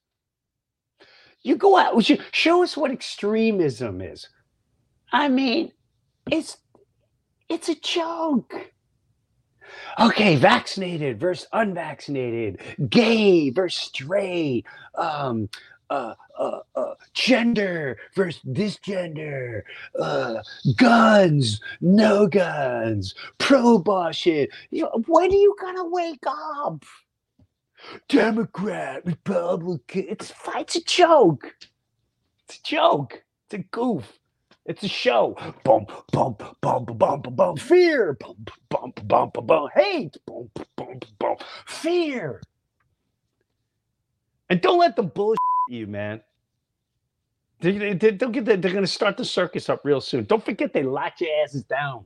You 1.43 1.55
go 1.55 1.77
out, 1.77 2.03
show 2.31 2.63
us 2.63 2.77
what 2.77 2.91
extremism 2.91 4.01
is. 4.01 4.27
I 5.11 5.27
mean, 5.27 5.71
it's 6.29 6.57
it's 7.49 7.69
a 7.69 7.75
joke. 7.75 8.53
Okay, 9.99 10.35
vaccinated 10.35 11.19
versus 11.19 11.47
unvaccinated, 11.53 12.59
gay 12.89 13.49
versus 13.49 13.81
straight, 13.81 14.65
um, 14.95 15.49
uh, 15.91 16.15
uh, 16.39 16.59
uh, 16.75 16.93
gender 17.13 17.97
versus 18.15 18.41
this 18.45 18.77
gender, 18.77 19.65
uh, 19.99 20.41
guns, 20.77 21.59
no 21.81 22.27
guns, 22.27 23.13
pro 23.37 23.75
abortion. 23.75 24.47
You 24.69 24.83
know, 24.83 25.03
when 25.07 25.31
are 25.31 25.35
you 25.35 25.53
gonna 25.59 25.85
wake 25.85 26.23
up? 26.25 26.85
Democrat, 28.07 29.05
Republican. 29.05 30.05
It's 30.07 30.31
it's 30.55 30.75
a 30.77 30.83
joke. 30.85 31.53
It's 32.47 32.59
a 32.59 32.63
joke. 32.63 33.23
It's 33.45 33.55
a 33.55 33.63
goof. 33.69 34.17
It's 34.65 34.83
a 34.83 34.87
show. 34.87 35.35
Bump, 35.65 35.91
bump, 36.13 36.41
bump, 36.61 36.97
bump, 36.97 37.35
bump. 37.35 37.59
Fear. 37.59 38.13
Bump, 38.13 38.49
bump, 38.69 39.05
bump, 39.07 39.33
bump. 39.45 39.71
Hate. 39.75 40.15
Bump, 40.25 40.51
bump, 40.77 41.05
bump. 41.19 41.41
Fear. 41.67 42.41
And 44.49 44.61
don't 44.61 44.79
let 44.79 44.95
them 44.95 45.07
bullshit 45.07 45.50
you, 45.67 45.87
man. 45.87 46.21
They, 47.59 47.77
they, 47.77 47.93
they, 47.93 48.11
don't 48.11 48.31
get 48.31 48.45
the, 48.45 48.57
they're 48.57 48.71
going 48.71 48.83
to 48.83 48.91
start 48.91 49.17
the 49.17 49.25
circus 49.25 49.69
up 49.69 49.81
real 49.83 50.01
soon. 50.01 50.25
Don't 50.25 50.43
forget 50.43 50.73
they 50.73 50.83
locked 50.83 51.21
your 51.21 51.29
asses 51.43 51.63
down. 51.63 52.05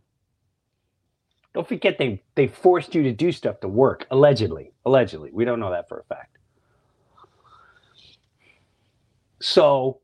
Don't 1.53 1.67
forget 1.67 1.97
they 1.97 2.21
they 2.35 2.47
forced 2.47 2.93
you 2.93 3.01
to 3.03 3.13
do 3.13 3.31
stuff 3.31 3.61
to 3.61 3.69
work. 3.69 4.05
Allegedly, 4.11 4.73
allegedly, 4.85 5.29
we 5.31 5.45
don't 5.45 5.61
know 5.61 5.71
that 5.71 5.87
for 5.87 5.99
a 5.99 6.03
fact. 6.03 6.37
So, 9.39 10.01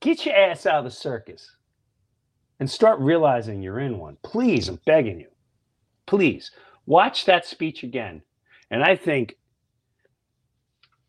get 0.00 0.26
your 0.26 0.34
ass 0.34 0.66
out 0.66 0.78
of 0.78 0.84
the 0.84 0.90
circus 0.90 1.54
and 2.58 2.68
start 2.68 2.98
realizing 2.98 3.62
you're 3.62 3.78
in 3.78 3.98
one. 3.98 4.16
Please, 4.24 4.68
I'm 4.68 4.80
begging 4.84 5.20
you. 5.20 5.28
Please 6.06 6.50
watch 6.86 7.24
that 7.26 7.46
speech 7.46 7.84
again. 7.84 8.22
And 8.70 8.82
I 8.82 8.96
think 8.96 9.36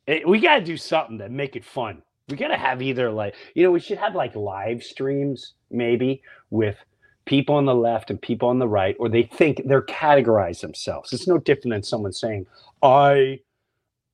it, 0.09 0.27
we 0.27 0.39
got 0.39 0.55
to 0.55 0.65
do 0.65 0.75
something 0.75 1.19
to 1.19 1.29
make 1.29 1.55
it 1.55 1.63
fun. 1.63 2.01
We 2.29 2.37
got 2.37 2.47
to 2.49 2.57
have 2.57 2.81
either 2.81 3.11
like, 3.11 3.35
you 3.53 3.63
know, 3.63 3.71
we 3.71 3.79
should 3.79 3.99
have 3.99 4.15
like 4.15 4.35
live 4.35 4.83
streams 4.83 5.53
maybe 5.69 6.23
with 6.49 6.77
people 7.25 7.55
on 7.55 7.65
the 7.65 7.75
left 7.75 8.09
and 8.09 8.19
people 8.19 8.49
on 8.49 8.57
the 8.57 8.67
right, 8.67 8.95
or 8.99 9.07
they 9.07 9.23
think 9.23 9.61
they're 9.65 9.83
categorized 9.83 10.61
themselves. 10.61 11.13
It's 11.13 11.27
no 11.27 11.37
different 11.37 11.73
than 11.73 11.83
someone 11.83 12.11
saying, 12.11 12.47
I 12.81 13.39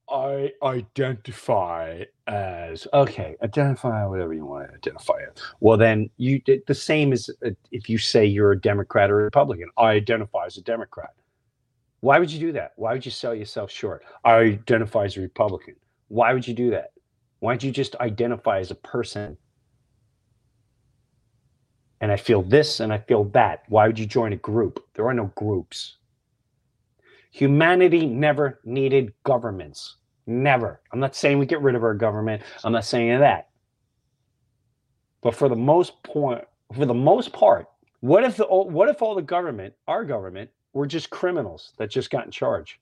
I 0.10 0.52
identify 0.62 2.04
as 2.28 2.88
okay, 2.94 3.38
identify 3.42 4.06
whatever 4.06 4.34
you 4.34 4.46
want 4.46 4.68
to 4.68 4.76
identify 4.76 5.22
as. 5.22 5.42
Well, 5.62 5.78
then 5.78 6.10
you 6.18 6.42
the 6.68 6.76
same 6.76 7.14
as 7.14 7.30
uh, 7.46 7.52
if 7.72 7.90
you 7.90 7.98
say 7.98 8.26
you're 8.26 8.52
a 8.52 8.60
Democrat 8.60 9.10
or 9.10 9.22
a 9.22 9.24
Republican. 9.24 9.70
I 9.78 9.92
identify 9.92 10.46
as 10.46 10.58
a 10.58 10.62
Democrat. 10.62 11.14
Why 12.02 12.20
would 12.20 12.32
you 12.32 12.40
do 12.40 12.52
that? 12.52 12.74
Why 12.76 12.94
would 12.94 13.06
you 13.06 13.12
sell 13.12 13.34
yourself 13.34 13.72
short? 13.72 14.04
I 14.26 14.36
identify 14.36 15.06
as 15.06 15.18
a 15.18 15.22
Republican. 15.22 15.76
Why 16.08 16.34
would 16.34 16.48
you 16.48 16.54
do 16.54 16.72
that? 16.72 16.92
Why 17.40 17.54
don't 17.54 17.64
you 17.64 17.72
just 17.72 17.96
identify 17.98 18.60
as 18.60 18.72
a 18.72 18.76
person? 18.76 19.38
And 22.02 22.12
I 22.12 22.18
feel 22.18 22.42
this 22.42 22.80
and 22.80 22.94
I 22.94 23.00
feel 23.00 23.26
that. 23.26 23.64
Why 23.68 23.88
would 23.88 24.00
you 24.00 24.06
join 24.06 24.34
a 24.34 24.38
group? 24.38 24.84
There 24.94 25.08
are 25.08 25.14
no 25.14 25.32
groups. 25.36 25.98
Humanity 27.32 28.06
never 28.06 28.60
needed 28.64 29.14
governments. 29.24 29.98
Never. 30.28 30.82
I'm 30.92 31.00
not 31.00 31.16
saying 31.16 31.38
we 31.38 31.46
get 31.46 31.62
rid 31.62 31.76
of 31.76 31.84
our 31.84 31.94
government. 31.94 32.42
I'm 32.64 32.74
not 32.74 32.86
saying 32.86 33.20
that. 33.20 33.50
But 35.22 35.36
for 35.36 35.50
the 35.50 35.56
most 35.56 36.02
point, 36.04 36.44
for 36.74 36.86
the 36.86 36.94
most 36.94 37.34
part, 37.34 37.68
what 38.00 38.24
if 38.24 38.38
the 38.38 38.46
what 38.46 38.90
if 38.90 39.02
all 39.02 39.16
the 39.16 39.22
government, 39.22 39.74
our 39.88 40.06
government, 40.06 40.50
were 40.74 40.86
just 40.86 41.10
criminals 41.10 41.74
that 41.78 41.90
just 41.90 42.10
got 42.10 42.26
in 42.26 42.32
charge? 42.32 42.80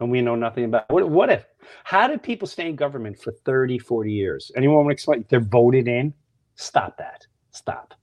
And 0.00 0.10
we 0.10 0.22
know 0.22 0.36
nothing 0.36 0.64
about 0.64 0.90
what, 0.90 1.08
what 1.08 1.30
if? 1.30 1.44
How 1.84 2.06
did 2.06 2.22
people 2.22 2.46
stay 2.46 2.68
in 2.68 2.76
government 2.76 3.18
for 3.18 3.32
30, 3.32 3.78
40 3.78 4.12
years? 4.12 4.52
Anyone 4.56 4.76
want 4.76 4.88
to 4.88 4.92
explain? 4.92 5.24
They're 5.28 5.40
voted 5.40 5.88
in. 5.88 6.14
Stop 6.54 6.96
that. 6.98 7.26
Stop. 7.50 7.94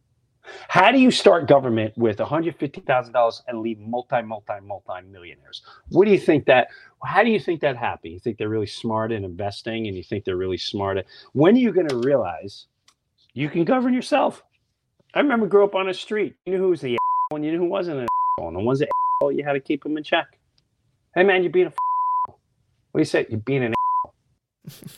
How 0.68 0.92
do 0.92 1.00
you 1.00 1.10
start 1.10 1.48
government 1.48 1.98
with 1.98 2.18
$150,000 2.18 3.42
and 3.48 3.60
leave 3.62 3.80
multi, 3.80 4.22
multi, 4.22 4.54
multi 4.64 5.02
millionaires? 5.10 5.64
What 5.90 6.06
do 6.06 6.12
you 6.12 6.20
think 6.20 6.46
that, 6.46 6.68
how 7.04 7.24
do 7.24 7.30
you 7.30 7.40
think 7.40 7.62
that 7.62 7.78
happened? 7.78 8.14
You 8.14 8.20
think 8.20 8.38
they're 8.38 8.50
really 8.50 8.68
smart 8.68 9.12
in 9.12 9.24
investing 9.24 9.88
and 9.88 9.96
you 9.96 10.04
think 10.04 10.24
they're 10.24 10.38
really 10.38 10.58
smart 10.58 10.98
at, 10.98 11.06
when 11.34 11.56
are 11.56 11.60
you 11.60 11.72
going 11.72 11.88
to 11.88 11.98
realize 11.98 12.68
you 13.34 13.50
can 13.50 13.64
govern 13.64 13.94
yourself? 13.94 14.44
I 15.14 15.20
remember 15.20 15.48
growing 15.48 15.70
up 15.70 15.76
on 15.76 15.90
a 15.90 15.94
street. 15.94 16.36
You 16.46 16.54
knew 16.54 16.60
who 16.60 16.70
was 16.70 16.82
the 16.82 16.98
one, 17.30 17.44
you 17.44 17.52
knew 17.52 17.60
who 17.60 17.66
wasn't 17.66 18.02
an 18.02 18.08
and 18.38 18.56
the 18.56 18.60
ones 18.60 18.80
that 18.80 18.90
you 19.32 19.44
had 19.44 19.54
to 19.54 19.60
keep 19.60 19.82
them 19.84 19.98
in 19.98 20.04
check. 20.04 20.35
Hey 21.16 21.24
man, 21.24 21.44
you're 21.44 21.52
being 21.52 21.68
a 21.68 21.74
what 22.92 23.00
do 23.00 23.02
you 23.02 23.06
say? 23.06 23.26
You're 23.30 23.40
being 23.40 23.64
an 23.64 23.74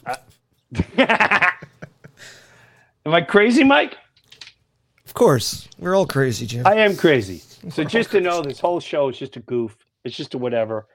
uh, 0.05 0.15
Am 3.05 3.13
I 3.13 3.21
crazy, 3.21 3.63
Mike? 3.63 3.97
Of 5.05 5.13
course. 5.13 5.67
We're 5.77 5.95
all 5.95 6.07
crazy, 6.07 6.47
Jim. 6.47 6.65
I 6.65 6.75
am 6.75 6.95
crazy. 6.95 7.43
So 7.69 7.83
just 7.83 8.09
to 8.11 8.19
know 8.19 8.41
this 8.41 8.59
whole 8.59 8.79
show 8.79 9.09
is 9.09 9.17
just 9.17 9.35
a 9.37 9.41
goof. 9.41 9.77
It's 10.03 10.15
just 10.15 10.33
a 10.33 10.39
whatever. 10.39 10.87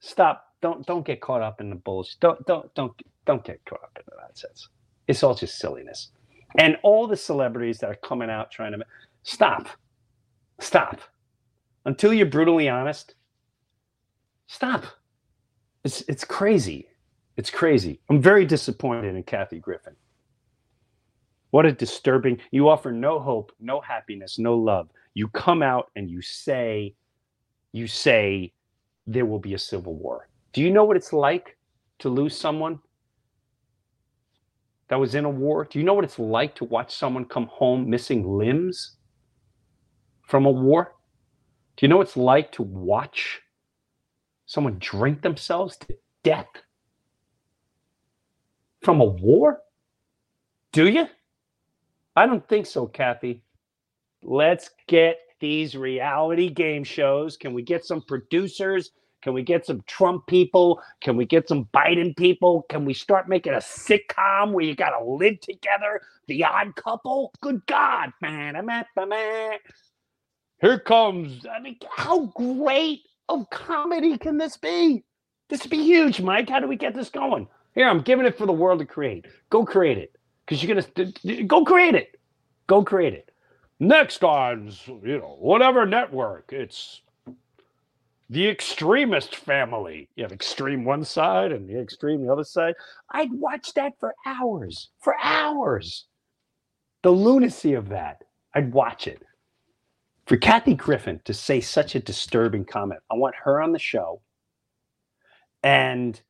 Stop. 0.00 0.44
Don't 0.62 0.84
don't 0.84 1.06
get 1.06 1.20
caught 1.20 1.42
up 1.42 1.60
in 1.60 1.70
the 1.70 1.76
bullshit. 1.76 2.18
Don't 2.18 2.44
don't 2.46 2.74
don't 2.74 2.92
don't 3.24 3.44
get 3.44 3.64
caught 3.66 3.84
up 3.84 3.96
in 3.96 4.02
the 4.08 4.16
nonsense. 4.20 4.68
It's 5.06 5.22
all 5.22 5.34
just 5.36 5.58
silliness. 5.58 6.10
And 6.58 6.76
all 6.82 7.06
the 7.06 7.16
celebrities 7.16 7.78
that 7.78 7.90
are 7.90 7.98
coming 8.02 8.30
out 8.30 8.50
trying 8.50 8.72
to 8.72 8.84
stop. 9.22 9.68
Stop. 10.58 11.00
Until 11.84 12.12
you're 12.12 12.26
brutally 12.26 12.68
honest, 12.68 13.14
stop. 14.46 14.84
It's 15.84 16.02
it's 16.08 16.24
crazy. 16.24 16.88
It's 17.36 17.50
crazy. 17.50 18.00
I'm 18.08 18.20
very 18.20 18.46
disappointed 18.46 19.14
in 19.14 19.22
Kathy 19.22 19.58
Griffin. 19.58 19.94
What 21.50 21.66
a 21.66 21.72
disturbing. 21.72 22.38
You 22.50 22.68
offer 22.68 22.90
no 22.90 23.18
hope, 23.18 23.52
no 23.60 23.80
happiness, 23.80 24.38
no 24.38 24.56
love. 24.56 24.88
You 25.14 25.28
come 25.28 25.62
out 25.62 25.90
and 25.96 26.10
you 26.10 26.20
say, 26.20 26.94
you 27.72 27.86
say 27.86 28.52
there 29.06 29.26
will 29.26 29.38
be 29.38 29.54
a 29.54 29.58
civil 29.58 29.94
war. 29.94 30.28
Do 30.52 30.62
you 30.62 30.70
know 30.70 30.84
what 30.84 30.96
it's 30.96 31.12
like 31.12 31.56
to 32.00 32.08
lose 32.08 32.36
someone 32.36 32.78
that 34.88 34.98
was 34.98 35.14
in 35.14 35.24
a 35.24 35.30
war? 35.30 35.64
Do 35.64 35.78
you 35.78 35.84
know 35.84 35.94
what 35.94 36.04
it's 36.04 36.18
like 36.18 36.54
to 36.56 36.64
watch 36.64 36.94
someone 36.94 37.24
come 37.24 37.46
home 37.46 37.88
missing 37.88 38.36
limbs 38.36 38.96
from 40.26 40.46
a 40.46 40.50
war? 40.50 40.94
Do 41.76 41.86
you 41.86 41.88
know 41.88 41.98
what 41.98 42.08
it's 42.08 42.16
like 42.16 42.52
to 42.52 42.62
watch 42.62 43.40
someone 44.46 44.78
drink 44.78 45.22
themselves 45.22 45.76
to 45.76 45.96
death 46.22 46.48
from 48.82 49.00
a 49.00 49.04
war? 49.04 49.60
Do 50.72 50.88
you? 50.88 51.06
I 52.14 52.26
don't 52.26 52.46
think 52.48 52.66
so, 52.66 52.86
Kathy. 52.86 53.42
Let's 54.22 54.70
get 54.88 55.18
these 55.40 55.76
reality 55.76 56.48
game 56.48 56.84
shows. 56.84 57.36
Can 57.36 57.52
we 57.52 57.62
get 57.62 57.84
some 57.84 58.00
producers? 58.02 58.90
Can 59.22 59.34
we 59.34 59.42
get 59.42 59.66
some 59.66 59.82
Trump 59.86 60.26
people? 60.26 60.80
Can 61.00 61.16
we 61.16 61.24
get 61.24 61.48
some 61.48 61.64
Biden 61.74 62.16
people? 62.16 62.64
Can 62.68 62.84
we 62.84 62.94
start 62.94 63.28
making 63.28 63.54
a 63.54 63.58
sitcom 63.58 64.52
where 64.52 64.64
you 64.64 64.74
got 64.74 64.96
to 64.98 65.04
live 65.04 65.40
together? 65.40 66.00
The 66.28 66.44
odd 66.44 66.76
couple? 66.76 67.32
Good 67.40 67.66
God, 67.66 68.12
man. 68.22 68.56
I'm 68.56 68.68
at 68.70 68.86
the 68.94 69.06
man. 69.06 69.58
Here 70.60 70.78
comes. 70.78 71.44
I 71.46 71.60
mean, 71.60 71.76
how 71.90 72.26
great 72.26 73.00
of 73.28 73.48
comedy 73.50 74.16
can 74.18 74.38
this 74.38 74.56
be? 74.56 75.04
This 75.48 75.62
would 75.62 75.70
be 75.70 75.82
huge, 75.82 76.20
Mike. 76.20 76.48
How 76.48 76.60
do 76.60 76.66
we 76.66 76.76
get 76.76 76.94
this 76.94 77.10
going? 77.10 77.48
Here, 77.74 77.88
I'm 77.88 78.00
giving 78.00 78.26
it 78.26 78.38
for 78.38 78.46
the 78.46 78.52
world 78.52 78.78
to 78.80 78.86
create. 78.86 79.26
Go 79.50 79.64
create 79.64 79.98
it 79.98 80.16
because 80.44 80.62
you're 80.62 80.74
gonna 80.74 81.44
go 81.44 81.64
create 81.64 81.94
it. 81.94 82.18
Go 82.66 82.82
create 82.82 83.12
it. 83.12 83.30
Next 83.78 84.24
on, 84.24 84.72
you 84.86 85.18
know, 85.18 85.36
whatever 85.38 85.84
network, 85.84 86.52
it's 86.52 87.02
the 88.30 88.48
extremist 88.48 89.36
family. 89.36 90.08
You 90.16 90.24
have 90.24 90.32
extreme 90.32 90.84
one 90.84 91.04
side 91.04 91.52
and 91.52 91.68
the 91.68 91.78
extreme 91.78 92.24
the 92.24 92.32
other 92.32 92.44
side. 92.44 92.74
I'd 93.10 93.32
watch 93.32 93.74
that 93.74 93.92
for 94.00 94.14
hours, 94.24 94.90
for 95.00 95.14
hours. 95.22 96.06
The 97.02 97.10
lunacy 97.10 97.74
of 97.74 97.90
that. 97.90 98.22
I'd 98.54 98.72
watch 98.72 99.06
it. 99.06 99.22
For 100.26 100.36
Kathy 100.36 100.74
Griffin 100.74 101.20
to 101.24 101.32
say 101.32 101.60
such 101.60 101.94
a 101.94 102.00
disturbing 102.00 102.64
comment, 102.64 103.00
I 103.10 103.14
want 103.14 103.36
her 103.44 103.62
on 103.62 103.72
the 103.72 103.78
show. 103.78 104.20
And 105.62 106.20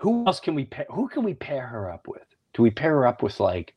who 0.00 0.26
else 0.26 0.40
can 0.40 0.54
we 0.54 0.66
pair? 0.66 0.86
Who 0.90 1.08
can 1.08 1.24
we 1.24 1.34
pair 1.34 1.66
her 1.66 1.90
up 1.90 2.06
with? 2.06 2.24
Do 2.52 2.62
we 2.62 2.70
pair 2.70 2.90
her 2.92 3.06
up 3.06 3.22
with 3.22 3.40
like 3.40 3.74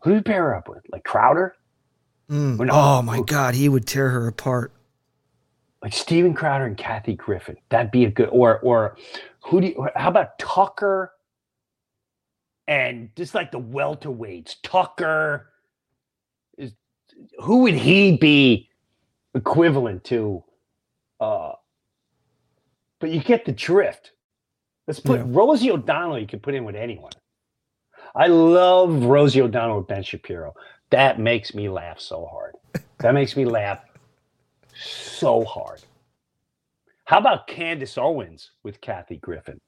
who 0.00 0.10
do 0.10 0.16
we 0.16 0.22
pair 0.22 0.44
her 0.44 0.54
up 0.54 0.68
with? 0.68 0.82
Like 0.90 1.04
Crowder? 1.04 1.54
Mm. 2.30 2.68
Oh 2.70 3.02
my 3.02 3.20
God, 3.20 3.54
he 3.54 3.68
would 3.68 3.86
tear 3.86 4.08
her 4.10 4.26
apart. 4.26 4.72
Like 5.82 5.92
Steven 5.92 6.34
Crowder 6.34 6.66
and 6.66 6.76
Kathy 6.76 7.14
Griffin. 7.14 7.56
That'd 7.68 7.90
be 7.90 8.04
a 8.04 8.10
good. 8.10 8.28
Or 8.30 8.58
or 8.60 8.96
who 9.44 9.60
do 9.60 9.68
you? 9.68 9.88
How 9.96 10.08
about 10.08 10.38
Tucker? 10.38 11.12
And 12.66 13.10
just 13.16 13.34
like 13.34 13.50
the 13.50 13.60
welterweights, 13.60 14.56
Tucker. 14.62 15.48
Who 17.40 17.62
would 17.62 17.74
he 17.74 18.16
be 18.16 18.68
equivalent 19.34 20.04
to? 20.04 20.44
Uh, 21.20 21.52
but 23.00 23.10
you 23.10 23.20
get 23.20 23.44
the 23.44 23.52
drift. 23.52 24.12
Let's 24.86 25.00
put 25.00 25.20
yeah. 25.20 25.26
Rosie 25.28 25.70
O'Donnell. 25.70 26.18
You 26.18 26.26
can 26.26 26.40
put 26.40 26.54
in 26.54 26.64
with 26.64 26.74
anyone. 26.74 27.12
I 28.14 28.26
love 28.26 29.04
Rosie 29.04 29.42
O'Donnell 29.42 29.78
with 29.78 29.88
Ben 29.88 30.02
Shapiro. 30.02 30.54
That 30.90 31.20
makes 31.20 31.54
me 31.54 31.68
laugh 31.68 32.00
so 32.00 32.26
hard. 32.26 32.54
That 33.00 33.14
makes 33.14 33.36
me 33.36 33.44
laugh 33.44 33.80
so 34.74 35.44
hard. 35.44 35.80
How 37.04 37.18
about 37.18 37.46
Candace 37.46 37.96
Owens 37.96 38.50
with 38.62 38.80
Kathy 38.80 39.16
Griffin? 39.16 39.60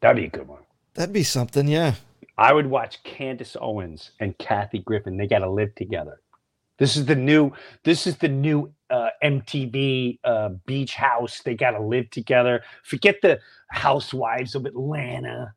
That'd 0.00 0.16
be 0.16 0.26
a 0.26 0.30
good 0.30 0.48
one. 0.48 0.62
That'd 0.94 1.12
be 1.12 1.22
something, 1.22 1.68
yeah. 1.68 1.94
I 2.40 2.54
would 2.54 2.66
watch 2.66 3.02
Candace 3.04 3.54
Owens 3.60 4.12
and 4.18 4.36
Kathy 4.38 4.78
Griffin. 4.78 5.18
They 5.18 5.26
got 5.26 5.40
to 5.40 5.50
live 5.50 5.74
together. 5.74 6.22
This 6.78 6.96
is 6.96 7.04
the 7.04 7.14
new. 7.14 7.52
This 7.84 8.06
is 8.06 8.16
the 8.16 8.28
new 8.28 8.72
uh, 8.88 9.10
MTV 9.22 10.18
uh, 10.24 10.48
Beach 10.64 10.94
House. 10.94 11.42
They 11.42 11.54
got 11.54 11.72
to 11.72 11.82
live 11.82 12.08
together. 12.08 12.62
Forget 12.82 13.16
the 13.20 13.38
Housewives 13.68 14.54
of 14.54 14.64
Atlanta. 14.64 15.52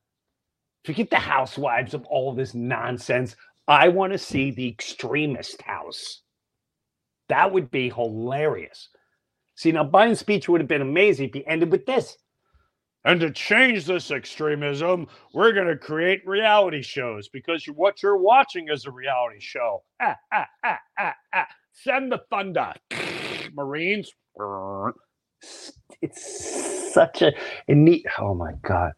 Forget 0.83 1.09
the 1.09 1.15
Housewives 1.15 1.93
of 1.93 2.05
all 2.07 2.33
this 2.33 2.53
nonsense. 2.53 3.37
I 3.65 3.87
want 3.87 4.11
to 4.11 4.19
see 4.19 4.51
the 4.51 4.67
extremist 4.67 5.61
house. 5.61 6.23
That 7.29 7.53
would 7.53 7.71
be 7.71 7.89
hilarious. 7.89 8.89
See, 9.55 9.71
now 9.71 9.85
Biden's 9.85 10.19
speech 10.19 10.49
would 10.49 10.59
have 10.59 10.67
been 10.67 10.81
amazing 10.81 11.29
if 11.29 11.33
he 11.33 11.47
ended 11.47 11.71
with 11.71 11.85
this. 11.85 12.17
And 13.05 13.19
to 13.19 13.31
change 13.31 13.85
this 13.85 14.11
extremism, 14.11 15.07
we're 15.33 15.51
going 15.51 15.67
to 15.67 15.77
create 15.77 16.25
reality 16.25 16.81
shows 16.81 17.27
because 17.27 17.65
what 17.65 18.01
you're 18.01 18.17
watching 18.17 18.69
is 18.69 18.85
a 18.85 18.91
reality 18.91 19.39
show. 19.39 19.83
Ah, 20.01 20.15
ah, 20.31 20.45
ah, 20.63 20.79
ah, 20.97 21.13
ah. 21.33 21.47
Send 21.73 22.11
the 22.11 22.21
thunder, 22.29 22.73
Marines. 23.53 24.13
It's 26.01 26.93
such 26.93 27.21
a, 27.21 27.33
a 27.67 27.75
neat. 27.75 28.05
Oh 28.19 28.33
my 28.33 28.53
God. 28.61 28.93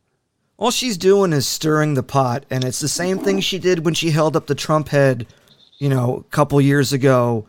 All 0.58 0.72
she's 0.72 0.98
doing 0.98 1.34
is 1.34 1.48
stirring 1.48 1.96
the 1.96 2.04
pot, 2.04 2.46
and 2.50 2.64
it's 2.64 2.80
the 2.80 2.88
same 2.88 3.20
thing 3.20 3.40
she 3.42 3.60
did 3.60 3.84
when 3.84 3.94
she 3.94 4.12
held 4.12 4.36
up 4.36 4.48
the 4.48 4.56
Trump 4.56 4.90
head, 4.90 5.28
you 5.80 5.90
know, 5.90 6.18
a 6.18 6.32
couple 6.32 6.62
years 6.62 6.94
ago. 6.94 7.48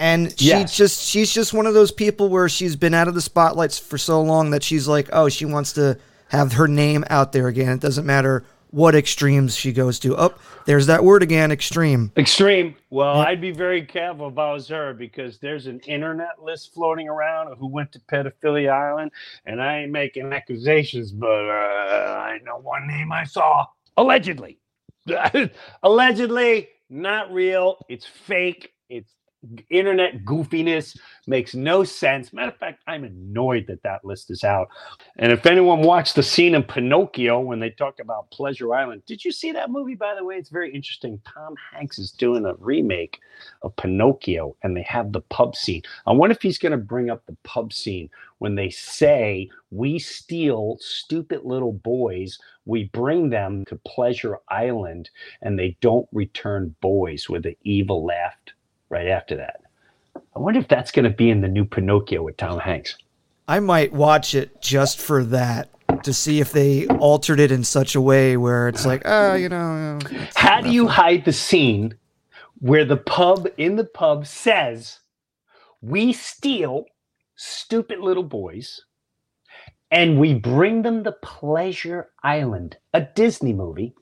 And 0.00 0.32
she 0.40 0.46
Yes. 0.48 0.74
just 0.76 1.02
she's 1.06 1.30
just 1.30 1.52
one 1.52 1.66
of 1.66 1.74
those 1.74 1.92
people 1.92 2.30
where 2.30 2.48
she's 2.48 2.74
been 2.74 2.94
out 2.94 3.06
of 3.06 3.14
the 3.14 3.20
spotlights 3.20 3.78
for 3.78 3.98
so 3.98 4.22
long 4.22 4.50
that 4.50 4.62
she's 4.64 4.88
like, 4.88 5.10
oh, 5.12 5.28
she 5.28 5.44
wants 5.44 5.74
to 5.74 5.98
have 6.28 6.54
her 6.54 6.66
name 6.66 7.04
out 7.10 7.32
there 7.32 7.48
again. 7.48 7.68
It 7.74 7.80
doesn't 7.80 8.06
matter 8.06 8.42
what 8.70 8.94
extremes 8.94 9.54
she 9.56 9.72
goes 9.72 9.98
to. 9.98 10.16
Oh, 10.16 10.32
there's 10.64 10.86
that 10.86 11.04
word 11.04 11.22
again, 11.22 11.50
extreme. 11.52 12.12
Extreme. 12.16 12.76
Well, 12.88 13.16
I'd 13.16 13.40
be 13.42 13.50
very 13.50 13.84
careful 13.84 14.28
if 14.28 14.38
I 14.38 14.52
was 14.52 14.68
her 14.68 14.94
because 14.94 15.38
there's 15.38 15.66
an 15.66 15.80
internet 15.80 16.42
list 16.42 16.72
floating 16.72 17.08
around 17.08 17.48
of 17.48 17.58
who 17.58 17.66
went 17.66 17.92
to 17.92 18.00
Pedophilia 18.00 18.70
Island, 18.72 19.10
and 19.44 19.60
I 19.60 19.80
ain't 19.80 19.92
making 19.92 20.32
accusations, 20.32 21.12
but 21.12 21.26
uh, 21.26 22.22
I 22.24 22.38
know 22.44 22.58
one 22.58 22.86
name 22.86 23.12
I 23.12 23.24
saw 23.24 23.66
allegedly. 23.98 24.58
allegedly, 25.82 26.68
not 26.88 27.32
real. 27.32 27.84
It's 27.88 28.06
fake. 28.06 28.72
It's 28.88 29.12
internet 29.68 30.24
goofiness. 30.24 30.96
Makes 31.26 31.54
no 31.54 31.84
sense. 31.84 32.32
Matter 32.32 32.50
of 32.50 32.56
fact, 32.56 32.82
I'm 32.86 33.04
annoyed 33.04 33.66
that 33.68 33.82
that 33.82 34.04
list 34.04 34.30
is 34.30 34.44
out. 34.44 34.68
And 35.16 35.32
if 35.32 35.46
anyone 35.46 35.82
watched 35.82 36.14
the 36.14 36.22
scene 36.22 36.54
in 36.54 36.62
Pinocchio 36.62 37.40
when 37.40 37.60
they 37.60 37.70
talk 37.70 38.00
about 38.00 38.30
Pleasure 38.30 38.74
Island, 38.74 39.02
did 39.06 39.24
you 39.24 39.32
see 39.32 39.52
that 39.52 39.70
movie, 39.70 39.94
by 39.94 40.14
the 40.14 40.24
way? 40.24 40.36
It's 40.36 40.50
very 40.50 40.74
interesting. 40.74 41.20
Tom 41.24 41.54
Hanks 41.72 41.98
is 41.98 42.10
doing 42.12 42.44
a 42.44 42.54
remake 42.54 43.20
of 43.62 43.74
Pinocchio 43.76 44.56
and 44.62 44.76
they 44.76 44.82
have 44.82 45.12
the 45.12 45.22
pub 45.22 45.56
scene. 45.56 45.82
I 46.06 46.12
wonder 46.12 46.34
if 46.34 46.42
he's 46.42 46.58
going 46.58 46.72
to 46.72 46.78
bring 46.78 47.10
up 47.10 47.24
the 47.26 47.36
pub 47.44 47.72
scene 47.72 48.10
when 48.38 48.54
they 48.54 48.70
say, 48.70 49.48
We 49.70 49.98
steal 49.98 50.78
stupid 50.80 51.44
little 51.44 51.72
boys, 51.72 52.38
we 52.64 52.84
bring 52.84 53.30
them 53.30 53.64
to 53.66 53.76
Pleasure 53.86 54.38
Island, 54.48 55.10
and 55.42 55.58
they 55.58 55.76
don't 55.80 56.08
return 56.12 56.74
boys 56.80 57.28
with 57.28 57.46
an 57.46 57.56
evil 57.62 58.04
laugh 58.04 58.34
right 58.90 59.08
after 59.08 59.36
that. 59.36 59.62
I 60.14 60.38
wonder 60.38 60.60
if 60.60 60.68
that's 60.68 60.90
going 60.90 61.04
to 61.04 61.10
be 61.10 61.30
in 61.30 61.40
the 61.40 61.48
new 61.48 61.64
Pinocchio 61.64 62.22
with 62.22 62.36
Tom 62.36 62.58
Hanks. 62.58 62.96
I 63.48 63.60
might 63.60 63.92
watch 63.92 64.34
it 64.34 64.60
just 64.60 65.00
for 65.00 65.24
that 65.24 65.70
to 66.04 66.12
see 66.12 66.40
if 66.40 66.52
they 66.52 66.86
altered 66.86 67.40
it 67.40 67.50
in 67.50 67.64
such 67.64 67.94
a 67.94 68.00
way 68.00 68.36
where 68.36 68.68
it's 68.68 68.86
like, 68.86 69.02
ah, 69.04 69.34
you 69.34 69.48
know. 69.48 69.98
How 70.34 70.60
do 70.60 70.70
you 70.70 70.86
hide 70.86 71.24
the 71.24 71.32
scene 71.32 71.94
where 72.60 72.84
the 72.84 72.96
pub 72.96 73.48
in 73.56 73.76
the 73.76 73.84
pub 73.84 74.26
says, 74.26 75.00
We 75.80 76.12
steal 76.12 76.86
stupid 77.34 77.98
little 77.98 78.22
boys 78.22 78.84
and 79.90 80.20
we 80.20 80.34
bring 80.34 80.82
them 80.82 81.02
to 81.04 81.12
Pleasure 81.12 82.10
Island, 82.22 82.76
a 82.94 83.00
Disney 83.00 83.52
movie, 83.52 83.94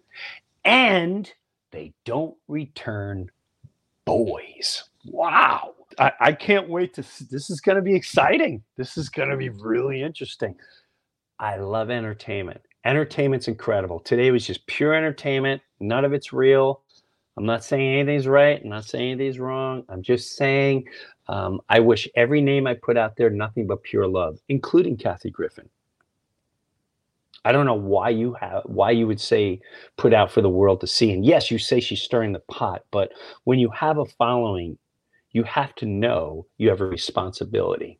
and 0.64 1.32
they 1.70 1.94
don't 2.04 2.36
return 2.46 3.30
boys. 4.08 4.84
Wow. 5.06 5.74
I, 5.98 6.12
I 6.20 6.32
can't 6.34 6.70
wait 6.70 6.94
to 6.96 7.02
s- 7.02 7.20
this 7.30 7.50
is 7.50 7.60
going 7.62 7.76
to 7.76 7.82
be 7.82 7.96
exciting. 7.96 8.64
This 8.78 8.98
is 8.98 9.10
going 9.10 9.30
to 9.30 9.38
be 9.38 9.50
really 9.50 10.02
interesting. 10.02 10.56
I 11.40 11.56
love 11.58 11.90
entertainment. 11.90 12.62
Entertainment's 12.84 13.48
incredible. 13.48 14.00
Today 14.00 14.30
was 14.30 14.46
just 14.46 14.66
pure 14.66 14.94
entertainment. 14.94 15.62
None 15.80 16.04
of 16.04 16.12
it's 16.14 16.32
real. 16.32 16.82
I'm 17.38 17.46
not 17.46 17.64
saying 17.64 17.94
anything's 18.00 18.28
right. 18.28 18.60
I'm 18.62 18.70
not 18.70 18.84
saying 18.86 19.12
anything's 19.12 19.40
wrong. 19.40 19.84
I'm 19.90 20.02
just 20.02 20.36
saying 20.36 20.86
um, 21.28 21.60
I 21.68 21.80
wish 21.80 22.08
every 22.16 22.42
name 22.42 22.66
I 22.66 22.74
put 22.74 22.96
out 22.98 23.16
there 23.16 23.30
nothing 23.30 23.66
but 23.66 23.82
pure 23.84 24.08
love, 24.08 24.38
including 24.48 24.96
Kathy 24.98 25.30
Griffin. 25.30 25.68
I 27.44 27.52
don't 27.52 27.66
know 27.66 27.74
why 27.74 28.10
you 28.10 28.34
have 28.34 28.62
why 28.64 28.90
you 28.90 29.06
would 29.06 29.20
say 29.20 29.60
put 29.96 30.12
out 30.12 30.30
for 30.30 30.42
the 30.42 30.48
world 30.48 30.80
to 30.80 30.86
see. 30.86 31.12
And 31.12 31.24
yes, 31.24 31.50
you 31.50 31.58
say 31.58 31.80
she's 31.80 32.02
stirring 32.02 32.32
the 32.32 32.40
pot, 32.40 32.84
but 32.90 33.12
when 33.44 33.58
you 33.58 33.70
have 33.70 33.98
a 33.98 34.04
following, 34.04 34.76
you 35.32 35.42
have 35.44 35.74
to 35.76 35.86
know 35.86 36.46
you 36.58 36.68
have 36.68 36.80
a 36.80 36.86
responsibility. 36.86 37.98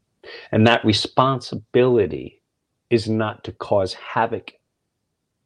And 0.53 0.67
that 0.67 0.85
responsibility 0.85 2.43
is 2.91 3.09
not 3.09 3.45
to 3.45 3.53
cause 3.53 3.95
havoc, 3.95 4.53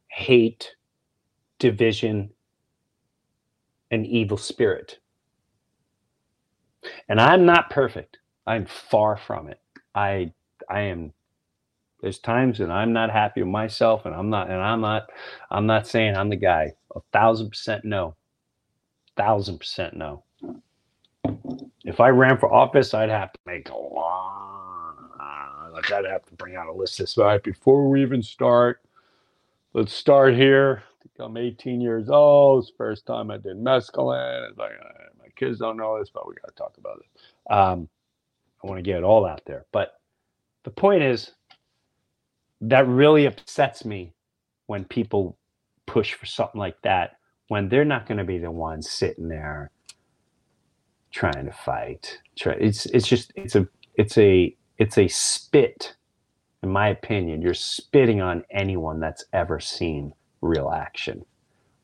hate, 0.09 0.75
division, 1.59 2.31
and 3.91 4.07
evil 4.07 4.39
spirit. 4.39 4.99
And 7.09 7.21
I'm 7.21 7.45
not 7.45 7.71
perfect. 7.71 8.19
I'm 8.47 8.67
far 8.67 9.17
from 9.17 9.49
it. 9.49 9.61
I 9.95 10.33
I 10.69 10.83
am 10.83 11.13
there's 12.03 12.19
times 12.19 12.59
that 12.59 12.71
I'm 12.71 12.93
not 12.93 13.11
happy 13.11 13.43
with 13.43 13.51
myself 13.51 14.05
and 14.05 14.15
I'm 14.15 14.29
not 14.29 14.51
and 14.51 14.61
I'm 14.61 14.81
not 14.81 15.09
I'm 15.51 15.67
not 15.67 15.87
saying 15.87 16.17
I'm 16.17 16.29
the 16.29 16.37
guy. 16.37 16.75
A 16.95 17.01
thousand 17.13 17.51
percent 17.51 17.85
no. 17.85 18.17
Thousand 19.17 19.59
percent 19.59 19.97
no. 19.97 20.25
If 21.85 22.01
I 22.01 22.09
ran 22.09 22.39
for 22.39 22.53
office, 22.53 22.93
I'd 22.93 23.09
have 23.09 23.33
to 23.33 23.39
make 23.47 23.71
a 23.71 23.77
lot. 23.77 24.73
Like 25.73 25.91
I'd 25.91 26.05
have 26.05 26.27
to 26.27 26.35
bring 26.35 26.57
out 26.57 26.67
a 26.67 26.73
list 26.73 26.99
this 26.99 27.17
right 27.17 27.43
before 27.43 27.89
we 27.89 28.03
even 28.03 28.23
start. 28.23 28.81
Let's 29.73 29.95
start 29.95 30.35
here. 30.35 30.83
I'm 31.19 31.37
18 31.37 31.81
years 31.81 32.11
old. 32.11 32.65
It's 32.65 32.73
first 32.77 33.07
time 33.07 33.31
I 33.31 33.37
did 33.37 33.57
mescaline. 33.57 34.49
It's 34.49 34.59
like 34.59 34.73
uh, 34.73 34.89
my 35.19 35.29
kids 35.37 35.59
don't 35.59 35.77
know 35.77 35.99
this, 35.99 36.11
but 36.11 36.27
we 36.27 36.35
got 36.35 36.49
to 36.49 36.55
talk 36.55 36.75
about 36.79 36.99
it. 36.99 37.53
Um, 37.53 37.89
I 38.63 38.67
want 38.67 38.79
to 38.79 38.83
get 38.83 38.99
it 38.99 39.05
all 39.05 39.25
out 39.25 39.43
there. 39.47 39.67
But 39.73 40.01
the 40.65 40.71
point 40.71 41.03
is, 41.03 41.31
that 42.63 42.89
really 42.89 43.27
upsets 43.27 43.85
me 43.85 44.15
when 44.67 44.85
people 44.85 45.37
push 45.87 46.15
for 46.15 46.27
something 46.27 46.61
like 46.61 46.81
that 46.83 47.17
when 47.49 47.69
they're 47.69 47.85
not 47.85 48.07
going 48.07 48.19
to 48.19 48.25
be 48.25 48.39
the 48.39 48.51
ones 48.51 48.89
sitting 48.91 49.29
there 49.29 49.71
trying 51.11 51.47
to 51.47 51.53
fight. 51.53 52.19
It's 52.59 52.87
it's 52.87 53.07
just 53.07 53.33
it's 53.37 53.57
a 53.57 53.69
it's 53.95 54.19
a 54.19 54.57
it's 54.79 54.99
a 54.99 55.09
spit, 55.09 55.97
in 56.63 56.71
my 56.71 56.89
opinion. 56.89 57.43
You're 57.43 57.55
spitting 57.55 58.21
on 58.23 58.45
anyone 58.51 59.01
that's 59.01 59.25
ever 59.33 59.61
seen 59.61 60.15
real 60.41 60.71
action 60.71 61.25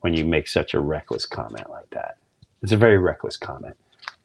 when 0.01 0.15
you 0.15 0.25
make 0.25 0.49
such 0.49 0.75
a 0.75 0.81
reckless 0.81 1.27
comment 1.27 1.69
like 1.71 1.91
that. 1.91 2.17
It's 2.63 2.73
a 2.73 2.77
very 2.77 2.99
reckless 2.99 3.37
comment. 3.37 3.77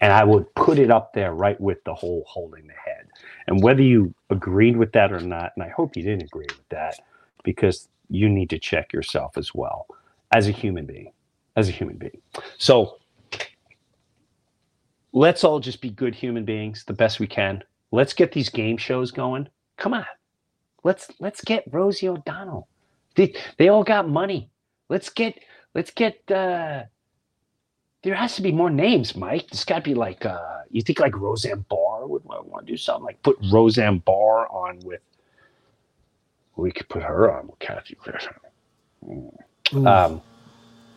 And 0.02 0.14
I 0.14 0.24
would 0.24 0.54
put 0.56 0.80
it 0.80 0.92
up 0.92 1.14
there 1.14 1.34
right 1.34 1.60
with 1.60 1.84
the 1.84 1.94
whole 1.94 2.24
holding 2.28 2.68
the 2.68 2.74
head. 2.74 2.93
And 3.48 3.62
whether 3.62 3.82
you 3.82 4.14
agreed 4.30 4.78
with 4.78 4.92
that 4.94 5.12
or 5.12 5.20
not, 5.20 5.52
and 5.56 5.64
I 5.64 5.70
hope 5.70 5.96
you 5.96 6.04
didn't 6.04 6.24
agree 6.24 6.48
with 6.48 6.70
that, 6.70 6.96
because 7.44 7.90
you 8.10 8.30
need 8.30 8.50
to 8.52 8.60
check 8.60 8.94
yourself 8.94 9.38
as 9.38 9.54
well 9.54 9.88
as 10.34 10.48
a 10.48 10.52
human 10.52 10.86
being. 10.86 11.12
As 11.56 11.70
a 11.70 11.72
human 11.72 11.98
being. 11.98 12.22
So 12.58 13.00
let's 15.12 15.44
all 15.44 15.60
just 15.60 15.82
be 15.82 15.90
good 15.90 16.16
human 16.16 16.46
beings 16.46 16.84
the 16.86 16.94
best 16.94 17.20
we 17.20 17.28
can. 17.28 17.64
Let's 17.92 18.14
get 18.14 18.32
these 18.32 18.50
game 18.50 18.78
shows 18.78 19.12
going. 19.12 19.48
Come 19.78 19.94
on. 19.94 20.06
Let's 20.84 21.10
let's 21.20 21.42
get 21.42 21.64
Rosie 21.72 22.10
O'Donnell. 22.10 22.68
They 23.16 23.36
they 23.58 23.70
all 23.70 23.84
got 23.84 24.10
money. 24.10 24.50
Let's 24.90 25.10
get 25.10 25.40
let's 25.76 25.92
get 25.92 26.20
uh 26.32 26.84
there 28.04 28.16
has 28.16 28.36
to 28.36 28.42
be 28.42 28.52
more 28.52 28.70
names, 28.70 29.16
Mike. 29.16 29.48
There's 29.50 29.64
got 29.66 29.78
to 29.78 29.82
be 29.82 29.94
like, 29.94 30.26
uh, 30.26 30.62
you 30.70 30.82
think 30.82 31.00
like 31.00 31.16
Roseanne 31.18 31.66
Barr 31.70 32.06
would 32.06 32.24
want 32.26 32.66
to 32.66 32.72
do 32.72 32.78
something 32.78 33.04
like 33.06 33.22
put 33.24 33.38
Roseanne 33.52 34.00
Barr 34.00 34.48
on 34.52 34.80
with. 34.84 35.02
We 36.56 36.72
could 36.72 36.88
put 36.90 37.02
her 37.02 37.32
on 37.36 37.48
with 37.48 37.60
Kathy 37.60 37.96
Griffin. 37.96 38.34
Ooh. 39.06 39.88
Um, 39.88 40.22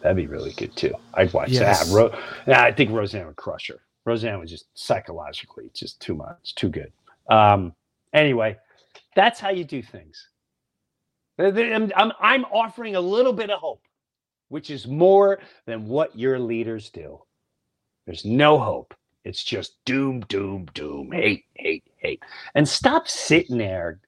that'd 0.03 0.17
be 0.17 0.27
really 0.27 0.53
good 0.53 0.77
too. 0.77 0.93
I'd 1.15 1.33
watch 1.33 1.49
Yes. 1.51 1.89
that. 1.89 1.95
Ro- 1.95 2.19
yeah, 2.47 2.63
I 2.63 2.73
think 2.73 2.91
Roseanne 2.91 3.27
would 3.27 3.37
crush 3.37 3.69
her. 3.69 3.81
Roseanne 4.05 4.39
was 4.39 4.51
just 4.51 4.67
psychologically 4.75 5.71
just 5.75 5.99
too 6.01 6.15
much, 6.15 6.55
too 6.55 6.69
good. 6.69 6.93
Um, 7.31 7.75
anyway, 8.13 8.57
that's 9.15 9.41
how 9.41 9.49
you 9.51 9.65
do 9.65 9.83
things. 9.83 10.29
I'm, 11.39 11.91
I'm 11.97 12.13
I'm 12.21 12.45
offering 12.47 12.97
a 12.97 13.01
little 13.01 13.33
bit 13.33 13.51
of 13.51 13.59
hope. 13.61 13.83
Which 14.49 14.71
is 14.71 14.87
more 14.87 15.41
than 15.67 15.87
what 15.87 16.17
your 16.19 16.39
leaders 16.39 16.91
do. 16.91 17.21
There's 18.07 18.25
no 18.25 18.59
hope. 18.59 18.95
It's 19.25 19.43
just 19.43 19.85
doom, 19.85 20.21
doom, 20.29 20.67
doom, 20.73 21.11
hate, 21.11 21.47
hate, 21.55 21.85
hate. 21.97 22.23
And 22.55 22.69
stop 22.69 23.09
sitting 23.09 23.59
there, 23.59 23.99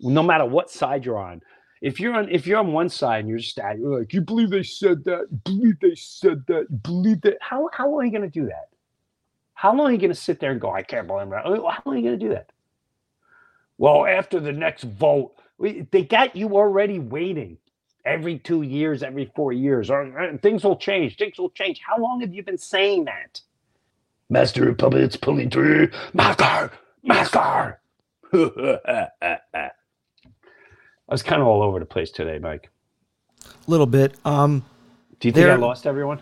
no 0.00 0.22
matter 0.22 0.44
what 0.44 0.70
side 0.70 1.04
you're 1.04 1.18
on. 1.18 1.40
If 1.80 2.00
you're 2.00 2.14
on 2.14 2.28
if 2.28 2.46
you're 2.46 2.58
on 2.58 2.72
one 2.72 2.88
side 2.88 3.20
and 3.20 3.28
you're 3.28 3.38
just 3.38 3.58
you're 3.58 4.00
like, 4.00 4.12
you 4.12 4.20
believe 4.20 4.50
they 4.50 4.62
said 4.62 5.04
that, 5.04 5.26
you 5.30 5.38
believe 5.44 5.80
they 5.80 5.94
said 5.94 6.44
that, 6.48 6.66
you 6.70 6.76
believe 6.78 7.20
that. 7.20 7.36
How 7.40 7.68
how 7.72 7.88
long 7.88 8.00
are 8.00 8.04
you 8.04 8.10
gonna 8.10 8.28
do 8.28 8.46
that? 8.46 8.70
How 9.52 9.74
long 9.74 9.88
are 9.88 9.92
you 9.92 9.98
gonna 9.98 10.14
sit 10.14 10.40
there 10.40 10.50
and 10.50 10.60
go, 10.60 10.72
I 10.72 10.82
can't 10.82 11.06
believe 11.06 11.30
that? 11.30 11.44
How 11.44 11.50
long 11.50 11.72
are 11.86 11.96
you 11.96 12.02
gonna 12.02 12.16
do 12.16 12.30
that? 12.30 12.50
Well, 13.78 14.06
after 14.06 14.40
the 14.40 14.52
next 14.52 14.84
vote, 14.84 15.34
they 15.60 16.02
got 16.02 16.34
you 16.34 16.56
already 16.56 16.98
waiting 16.98 17.58
every 18.04 18.38
two 18.38 18.62
years, 18.62 19.02
every 19.02 19.30
four 19.34 19.52
years. 19.52 19.90
Or, 19.90 20.36
things 20.42 20.64
will 20.64 20.76
change. 20.76 21.16
Things 21.16 21.38
will 21.38 21.50
change. 21.50 21.80
How 21.86 21.98
long 21.98 22.20
have 22.20 22.34
you 22.34 22.42
been 22.42 22.58
saying 22.58 23.04
that? 23.06 23.40
Master 24.30 24.68
of 24.68 24.78
Puppets 24.78 25.16
pulling 25.16 25.50
through. 25.50 25.90
Master! 26.12 26.72
Master! 27.02 27.80
I 28.32 29.70
was 31.08 31.22
kind 31.22 31.40
of 31.42 31.46
all 31.48 31.62
over 31.62 31.78
the 31.78 31.86
place 31.86 32.10
today, 32.10 32.38
Mike. 32.38 32.70
A 33.46 33.70
little 33.70 33.86
bit. 33.86 34.14
Um, 34.24 34.64
Do 35.20 35.28
you 35.28 35.32
think 35.32 35.46
I 35.48 35.54
lost 35.56 35.86
everyone? 35.86 36.20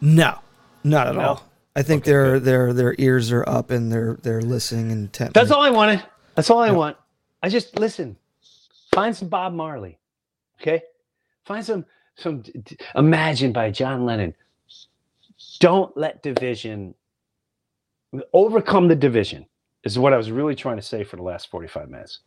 No, 0.00 0.38
not 0.84 1.08
at 1.08 1.14
No? 1.16 1.20
all. 1.22 1.42
I 1.76 1.82
think 1.82 2.02
Okay, 2.02 2.10
their 2.10 2.32
good. 2.34 2.44
their 2.44 2.72
their 2.72 2.94
ears 2.98 3.30
are 3.32 3.48
up 3.48 3.70
and 3.70 3.92
they're 3.92 4.18
they're 4.22 4.42
listening 4.42 4.90
intently. 4.90 5.32
That's 5.40 5.52
all 5.52 5.62
I 5.62 5.70
wanted. 5.70 6.02
That's 6.34 6.50
all 6.50 6.58
I 6.58 6.72
want. 6.72 6.96
I 7.42 7.48
just 7.48 7.78
listen. 7.78 8.16
Find 8.92 9.16
some 9.16 9.28
Bob 9.28 9.52
Marley. 9.54 9.98
Okay? 10.60 10.82
Find 11.46 11.64
some 11.64 11.86
some 12.16 12.42
Imagine 12.96 13.52
by 13.52 13.70
John 13.70 14.06
Lennon. 14.06 14.34
Don't 15.60 15.96
let 15.96 16.22
division 16.22 16.94
overcome 18.32 18.88
the 18.88 18.96
division. 18.96 19.46
Is 19.84 19.98
what 19.98 20.12
I 20.14 20.18
was 20.18 20.30
really 20.32 20.54
trying 20.56 20.76
to 20.76 20.82
say 20.82 21.04
for 21.04 21.16
the 21.16 21.22
last 21.22 21.50
45 21.50 21.90
minutes. 21.90 22.20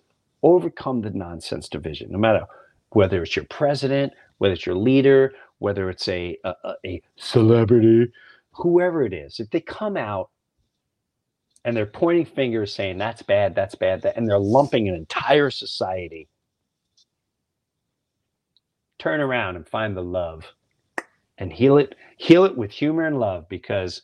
Overcome 0.44 1.02
the 1.02 1.12
nonsense 1.12 1.70
division. 1.70 2.12
No 2.12 2.20
matter 2.20 2.46
whether 2.92 3.24
it's 3.24 3.36
your 3.36 3.46
president, 3.46 4.14
whether 4.40 4.54
it's 4.56 4.66
your 4.66 4.76
leader, 4.76 5.34
whether 5.60 5.90
it's 5.90 6.08
a, 6.10 6.38
a- 6.46 6.56
a 6.86 7.02
celebrity, 7.18 8.12
whoever 8.54 9.04
it 9.04 9.14
is. 9.14 9.40
If 9.40 9.52
they 9.52 9.62
come 9.62 9.98
out 9.98 10.32
and 11.66 11.76
they're 11.78 11.86
pointing 11.86 12.26
fingers 12.26 12.74
saying 12.74 12.98
that's 12.98 13.22
bad, 13.22 13.56
that's 13.56 13.76
bad, 13.76 14.02
that, 14.04 14.18
and 14.18 14.28
they're 14.30 14.40
lumping 14.40 14.90
an 14.90 14.96
entire 14.96 15.50
society. 15.52 16.28
Turn 19.04 19.20
around 19.20 19.58
and 19.58 19.68
find 19.68 19.98
the 19.98 20.02
love 20.02 20.46
and 21.38 21.52
heal 21.52 21.78
it, 21.78 21.94
heal 22.16 22.46
it 22.46 22.56
with 22.56 22.72
humor 22.72 23.06
and 23.06 23.20
love 23.20 23.50
because 23.50 24.04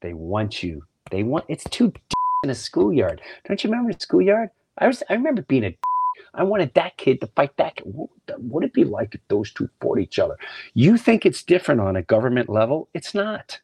they 0.00 0.12
want 0.12 0.60
you. 0.60 0.82
They 1.12 1.22
want 1.22 1.44
it's 1.46 1.62
too 1.70 1.92
in 2.42 2.50
a 2.50 2.54
schoolyard. 2.56 3.22
Don't 3.46 3.62
you 3.62 3.70
remember 3.70 3.92
the 3.92 4.00
schoolyard? 4.00 4.50
I 4.78 4.88
was 4.88 5.04
I 5.08 5.12
remember 5.12 5.42
being 5.42 5.62
a 5.62 5.76
I 6.34 6.42
wanted 6.42 6.74
that 6.74 6.96
kid 6.96 7.20
to 7.20 7.28
fight 7.28 7.56
that 7.58 7.76
kid. 7.76 7.84
What 7.86 8.10
would 8.10 8.36
what 8.38 8.54
would 8.54 8.64
it 8.64 8.72
be 8.72 8.82
like 8.82 9.14
if 9.14 9.20
those 9.28 9.52
two 9.52 9.70
fought 9.80 10.00
each 10.00 10.18
other? 10.18 10.36
You 10.72 10.96
think 10.96 11.24
it's 11.24 11.44
different 11.44 11.80
on 11.80 11.94
a 11.94 12.02
government 12.02 12.48
level? 12.48 12.88
It's 12.92 13.14
not. 13.14 13.60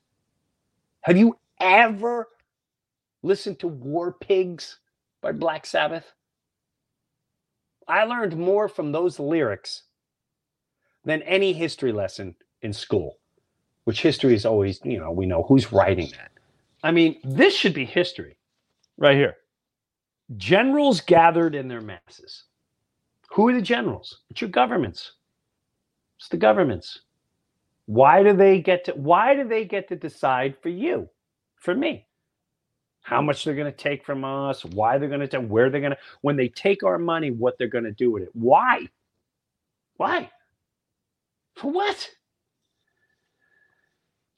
Have 1.00 1.16
you 1.16 1.36
ever 1.60 2.28
listened 3.24 3.58
to 3.58 3.66
War 3.66 4.12
Pigs 4.12 4.78
by 5.20 5.32
Black 5.32 5.66
Sabbath? 5.66 6.12
I 7.88 8.04
learned 8.04 8.36
more 8.36 8.68
from 8.68 8.92
those 8.92 9.18
lyrics 9.18 9.82
than 11.04 11.22
any 11.22 11.52
history 11.52 11.92
lesson 11.92 12.34
in 12.62 12.72
school, 12.72 13.18
which 13.84 14.02
history 14.02 14.34
is 14.34 14.44
always, 14.44 14.80
you 14.84 14.98
know, 14.98 15.10
we 15.10 15.26
know 15.26 15.42
who's 15.42 15.72
writing 15.72 16.10
that. 16.16 16.30
I 16.82 16.90
mean, 16.90 17.20
this 17.24 17.54
should 17.54 17.74
be 17.74 17.84
history 17.84 18.36
right 18.96 19.16
here. 19.16 19.36
Generals 20.36 21.00
gathered 21.00 21.54
in 21.54 21.68
their 21.68 21.80
masses. 21.80 22.44
Who 23.32 23.48
are 23.48 23.54
the 23.54 23.62
generals? 23.62 24.20
It's 24.30 24.40
your 24.40 24.50
governments. 24.50 25.12
It's 26.18 26.28
the 26.28 26.36
governments. 26.36 27.00
Why 27.86 28.22
do 28.22 28.32
they 28.32 28.60
get 28.60 28.84
to 28.84 28.92
why 28.92 29.34
do 29.34 29.48
they 29.48 29.64
get 29.64 29.88
to 29.88 29.96
decide 29.96 30.54
for 30.62 30.68
you? 30.68 31.08
For 31.56 31.74
me? 31.74 32.06
How 33.02 33.20
much 33.20 33.44
they're 33.44 33.54
going 33.54 33.72
to 33.72 33.76
take 33.76 34.04
from 34.04 34.24
us, 34.24 34.64
why 34.64 34.98
they're 34.98 35.08
going 35.08 35.26
to 35.26 35.40
where 35.40 35.70
they're 35.70 35.80
going 35.80 35.92
to 35.92 35.98
when 36.20 36.36
they 36.36 36.48
take 36.48 36.84
our 36.84 36.98
money, 36.98 37.30
what 37.30 37.58
they're 37.58 37.68
going 37.68 37.84
to 37.84 37.90
do 37.90 38.10
with 38.10 38.22
it. 38.22 38.30
Why? 38.34 38.88
Why? 39.96 40.30
For 41.56 41.70
what? 41.70 42.10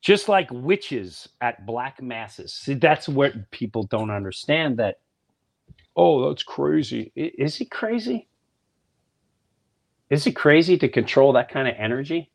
Just 0.01 0.29
like 0.29 0.49
witches 0.51 1.29
at 1.41 1.65
black 1.65 2.03
masses. 2.03 2.53
See, 2.53 2.75
that's 2.75 3.09
what 3.09 3.51
people 3.51 3.85
don't 3.85 4.11
understand 4.11 4.79
that 4.79 4.97
oh, 5.97 6.29
that's 6.29 6.43
crazy. 6.43 7.13
Is 7.15 7.57
he 7.57 7.65
crazy? 7.65 8.29
Is 10.11 10.27
it 10.27 10.33
crazy 10.33 10.77
to 10.79 10.89
control 10.89 11.33
that 11.35 11.51
kind 11.51 11.69
of 11.69 11.75
energy? 11.79 12.31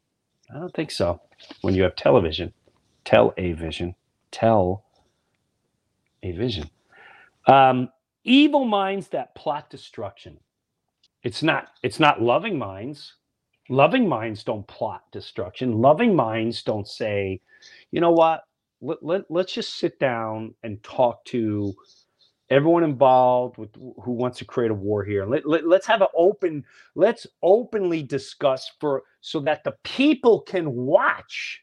I 0.53 0.59
don't 0.59 0.73
think 0.73 0.91
so. 0.91 1.21
When 1.61 1.75
you 1.75 1.83
have 1.83 1.95
television, 1.95 2.53
tell 3.05 3.33
a 3.37 3.53
vision, 3.53 3.95
tell 4.31 4.85
a 6.23 6.31
vision. 6.31 6.69
Um, 7.47 7.89
evil 8.23 8.65
minds 8.65 9.09
that 9.09 9.35
plot 9.35 9.69
destruction. 9.69 10.39
It's 11.23 11.43
not. 11.43 11.69
It's 11.83 11.99
not 11.99 12.21
loving 12.21 12.57
minds. 12.57 13.13
Loving 13.69 14.07
minds 14.07 14.43
don't 14.43 14.65
plot 14.67 15.03
destruction. 15.11 15.73
Loving 15.73 16.15
minds 16.15 16.63
don't 16.63 16.87
say, 16.87 17.41
you 17.91 18.01
know 18.01 18.11
what? 18.11 18.43
Let, 18.81 19.03
let, 19.03 19.21
let's 19.29 19.53
just 19.53 19.77
sit 19.77 19.99
down 19.99 20.53
and 20.63 20.81
talk 20.83 21.25
to 21.25 21.73
everyone 22.49 22.83
involved 22.83 23.57
with 23.57 23.73
who 23.75 24.11
wants 24.11 24.37
to 24.37 24.45
create 24.45 24.71
a 24.71 24.73
war 24.73 25.03
here. 25.03 25.25
Let, 25.25 25.45
let, 25.45 25.67
let's 25.67 25.85
have 25.87 26.01
an 26.01 26.07
open, 26.15 26.63
let's 26.95 27.27
openly 27.43 28.03
discuss 28.03 28.71
for 28.79 29.03
so 29.21 29.39
that 29.41 29.63
the 29.63 29.75
people 29.83 30.41
can 30.41 30.73
watch. 30.73 31.61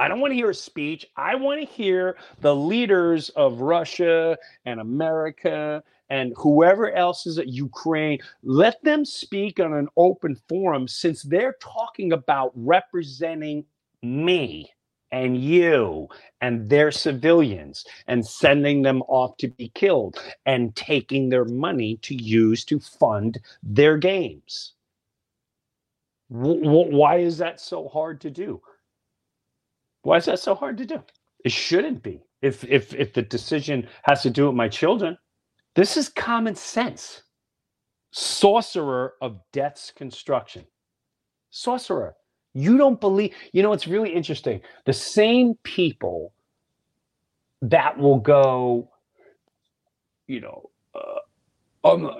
I 0.00 0.08
don't 0.08 0.20
want 0.20 0.30
to 0.30 0.36
hear 0.36 0.50
a 0.50 0.54
speech. 0.54 1.06
I 1.18 1.34
want 1.34 1.60
to 1.60 1.66
hear 1.66 2.16
the 2.40 2.56
leaders 2.56 3.28
of 3.30 3.60
Russia 3.60 4.38
and 4.64 4.80
America 4.80 5.84
and 6.08 6.32
whoever 6.38 6.90
else 6.92 7.26
is 7.26 7.38
at 7.38 7.48
Ukraine. 7.48 8.18
Let 8.42 8.82
them 8.82 9.04
speak 9.04 9.60
on 9.60 9.74
an 9.74 9.88
open 9.98 10.36
forum 10.48 10.88
since 10.88 11.22
they're 11.22 11.56
talking 11.60 12.14
about 12.14 12.52
representing 12.56 13.66
me 14.02 14.72
and 15.12 15.36
you 15.36 16.08
and 16.40 16.70
their 16.70 16.90
civilians 16.90 17.84
and 18.06 18.26
sending 18.26 18.80
them 18.80 19.02
off 19.02 19.36
to 19.36 19.48
be 19.48 19.68
killed 19.74 20.18
and 20.46 20.74
taking 20.76 21.28
their 21.28 21.44
money 21.44 21.98
to 21.98 22.14
use 22.14 22.64
to 22.64 22.80
fund 22.80 23.38
their 23.62 23.98
games. 23.98 24.72
Wh- 26.30 26.64
wh- 26.64 26.90
why 26.90 27.18
is 27.18 27.36
that 27.38 27.60
so 27.60 27.88
hard 27.88 28.22
to 28.22 28.30
do? 28.30 28.62
Why 30.02 30.16
is 30.16 30.26
that 30.26 30.38
so 30.38 30.54
hard 30.54 30.78
to 30.78 30.86
do? 30.86 31.02
It 31.44 31.52
shouldn't 31.52 32.02
be. 32.02 32.22
If 32.42 32.64
if 32.64 32.94
if 32.94 33.12
the 33.12 33.22
decision 33.22 33.88
has 34.04 34.22
to 34.22 34.30
do 34.30 34.46
with 34.46 34.54
my 34.56 34.68
children, 34.68 35.16
this 35.74 35.96
is 35.96 36.08
common 36.08 36.54
sense. 36.54 37.22
Sorcerer 38.12 39.14
of 39.20 39.40
death's 39.52 39.92
construction. 39.92 40.64
Sorcerer. 41.50 42.14
You 42.54 42.76
don't 42.76 43.00
believe, 43.00 43.34
you 43.52 43.62
know, 43.62 43.72
it's 43.72 43.86
really 43.86 44.12
interesting. 44.12 44.60
The 44.84 44.92
same 44.92 45.54
people 45.62 46.32
that 47.62 47.96
will 47.96 48.18
go, 48.18 48.90
you 50.26 50.40
know, 50.40 50.70
uh, 50.94 51.20
um, 51.88 52.10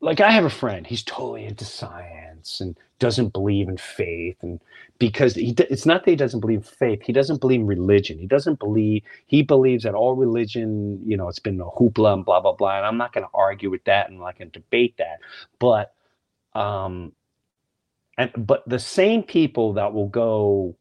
like 0.00 0.20
I 0.20 0.30
have 0.32 0.44
a 0.44 0.50
friend, 0.50 0.86
he's 0.86 1.04
totally 1.04 1.44
into 1.44 1.64
science 1.64 2.23
and 2.60 2.76
doesn't 2.98 3.32
believe 3.32 3.68
in 3.68 3.76
faith. 3.78 4.36
And 4.42 4.60
because 4.98 5.34
he, 5.34 5.54
it's 5.58 5.86
not 5.86 6.04
that 6.04 6.10
he 6.10 6.16
doesn't 6.16 6.40
believe 6.40 6.66
faith, 6.66 7.02
he 7.02 7.12
doesn't 7.12 7.40
believe 7.40 7.60
in 7.60 7.66
religion. 7.66 8.18
He 8.18 8.26
doesn't 8.26 8.58
believe, 8.60 9.02
he 9.26 9.42
believes 9.42 9.84
that 9.84 9.94
all 9.94 10.14
religion, 10.16 11.00
you 11.06 11.16
know, 11.16 11.28
it's 11.28 11.38
been 11.40 11.60
a 11.60 11.66
hoopla 11.66 12.14
and 12.14 12.24
blah, 12.24 12.40
blah, 12.40 12.54
blah. 12.54 12.78
And 12.78 12.86
I'm 12.86 12.98
not 12.98 13.12
going 13.12 13.24
to 13.26 13.30
argue 13.34 13.70
with 13.70 13.84
that 13.84 14.10
and 14.10 14.18
going 14.18 14.36
to 14.38 14.46
debate 14.46 14.96
that. 14.98 15.20
But, 15.58 15.94
um, 16.54 17.12
and 18.18 18.30
but 18.36 18.62
the 18.68 18.78
same 18.78 19.22
people 19.22 19.74
that 19.74 19.92
will 19.92 20.08
go 20.08 20.76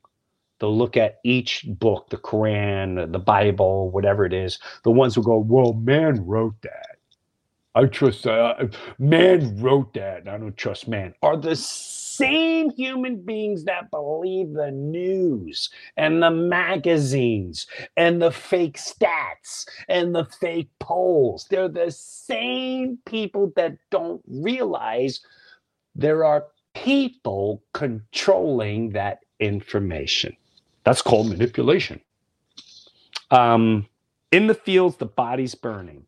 they'll 0.60 0.78
look 0.78 0.98
at 0.98 1.20
each 1.24 1.66
book 1.68 2.10
the 2.10 2.18
quran 2.18 3.12
the 3.12 3.20
bible 3.20 3.90
whatever 3.92 4.26
it 4.26 4.34
is 4.34 4.60
the 4.84 4.92
ones 4.92 5.16
who 5.16 5.24
go 5.24 5.38
well 5.38 5.74
man 5.74 6.26
wrote 6.26 6.56
that 6.64 6.98
i 7.76 7.86
trust 7.86 8.28
uh, 8.28 8.56
man 9.00 9.60
wrote 9.62 9.94
that 9.94 10.28
i 10.28 10.38
don't 10.38 10.58
trust 10.58 10.88
man 10.88 11.14
are 11.22 11.38
the 11.38 11.56
same 11.56 12.70
human 12.72 13.18
beings 13.22 13.64
that 13.66 13.90
believe 13.90 14.54
the 14.54 14.72
news 14.72 15.70
and 15.98 16.22
the 16.22 16.30
magazines 16.30 17.66
and 17.98 18.22
the 18.22 18.32
fake 18.32 18.78
stats 18.78 19.66
and 19.90 20.14
the 20.14 20.26
fake 20.40 20.70
polls 20.80 21.48
they're 21.50 21.68
the 21.68 21.92
same 21.92 22.98
people 23.06 23.52
that 23.56 23.76
don't 23.90 24.22
realize 24.28 25.22
there 25.96 26.24
are 26.26 26.46
people 26.74 27.64
controlling 27.74 28.92
that 28.92 29.20
information. 29.40 30.36
That's 30.84 31.02
called 31.02 31.30
manipulation. 31.30 32.02
Um, 33.32 33.88
in 34.32 34.48
the 34.48 34.56
fields, 34.56 34.98
the 34.98 35.06
body's 35.06 35.56
burning. 35.56 36.06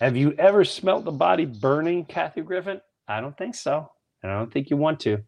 Have 0.00 0.16
you 0.16 0.32
ever 0.38 0.64
smelt 0.64 1.04
the 1.04 1.12
body 1.12 1.46
burning, 1.46 2.04
Kathy 2.04 2.42
Griffin? 2.42 2.80
I 3.08 3.20
don't 3.20 3.36
think 3.36 3.54
so. 3.54 3.90
And 4.22 4.30
I 4.30 4.38
don't 4.38 4.52
think 4.52 4.68
you 4.68 4.76
want 4.76 5.00
to. 5.00 5.22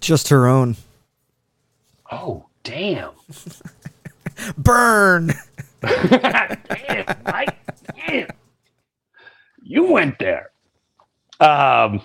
Just 0.00 0.28
her 0.28 0.46
own. 0.46 0.76
Oh, 2.10 2.46
damn. 2.62 3.10
Burn. 4.56 5.32
damn, 5.82 7.16
Mike. 7.26 7.56
Damn. 7.96 8.28
You 9.62 9.84
went 9.84 10.18
there. 10.18 10.50
Um. 11.40 12.00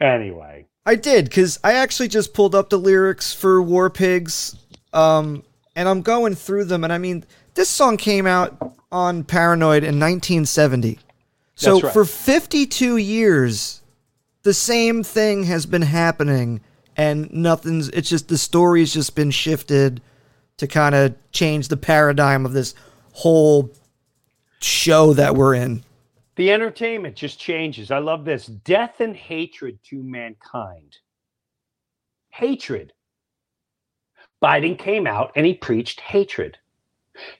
Anyway, 0.00 0.66
I 0.86 0.94
did 0.94 1.24
because 1.24 1.58
I 1.64 1.74
actually 1.74 2.08
just 2.08 2.34
pulled 2.34 2.54
up 2.54 2.70
the 2.70 2.78
lyrics 2.78 3.32
for 3.32 3.60
War 3.60 3.90
Pigs, 3.90 4.56
um, 4.92 5.42
and 5.74 5.88
I'm 5.88 6.02
going 6.02 6.34
through 6.34 6.64
them, 6.64 6.84
and 6.84 6.92
I 6.92 6.98
mean, 6.98 7.24
this 7.54 7.68
song 7.68 7.96
came 7.96 8.26
out 8.26 8.76
on 8.92 9.24
Paranoid 9.24 9.82
in 9.82 9.98
1970. 9.98 10.98
So 11.58 11.80
right. 11.80 11.92
for 11.92 12.04
52 12.04 12.98
years, 12.98 13.82
the 14.44 14.54
same 14.54 15.02
thing 15.02 15.42
has 15.42 15.66
been 15.66 15.82
happening, 15.82 16.60
and 16.96 17.28
nothing's. 17.32 17.88
It's 17.88 18.08
just 18.08 18.28
the 18.28 18.38
story's 18.38 18.94
just 18.94 19.16
been 19.16 19.32
shifted 19.32 20.00
to 20.58 20.68
kind 20.68 20.94
of 20.94 21.16
change 21.32 21.66
the 21.66 21.76
paradigm 21.76 22.46
of 22.46 22.52
this 22.52 22.76
whole 23.12 23.72
show 24.60 25.12
that 25.14 25.34
we're 25.34 25.54
in. 25.54 25.82
the 26.36 26.52
entertainment 26.52 27.16
just 27.16 27.40
changes. 27.40 27.90
I 27.90 27.98
love 27.98 28.24
this. 28.24 28.46
Death 28.46 29.00
and 29.00 29.16
hatred 29.16 29.80
to 29.86 30.00
mankind. 30.00 30.98
Hatred. 32.30 32.92
Biden 34.40 34.78
came 34.78 35.08
out 35.08 35.32
and 35.34 35.44
he 35.44 35.54
preached 35.54 35.98
hatred. 35.98 36.56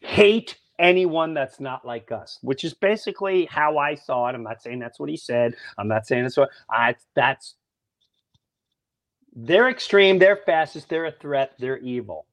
Hate 0.00 0.58
anyone 0.78 1.34
that's 1.34 1.60
not 1.60 1.86
like 1.86 2.12
us, 2.12 2.38
which 2.42 2.64
is 2.64 2.74
basically 2.74 3.46
how 3.46 3.78
I 3.78 3.94
saw 3.94 4.28
it. 4.28 4.34
I'm 4.34 4.42
not 4.42 4.62
saying 4.62 4.78
that's 4.80 5.00
what 5.00 5.10
he 5.10 5.16
said. 5.16 5.54
I'm 5.78 5.88
not 5.88 6.06
saying 6.06 6.24
that's 6.24 6.36
what 6.36 6.50
I 6.70 6.96
that's 7.14 7.54
they're 9.34 9.68
extreme, 9.70 10.18
they're 10.18 10.36
fastest, 10.46 10.88
they're 10.88 11.06
a 11.06 11.12
threat, 11.12 11.52
they're 11.58 11.78
evil. 11.78 12.26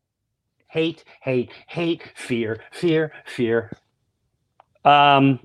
Hate, 0.70 1.04
hate, 1.22 1.52
hate, 1.68 2.04
fear, 2.16 2.60
fear, 2.72 3.12
fear. 3.26 3.72
Um 4.86 5.40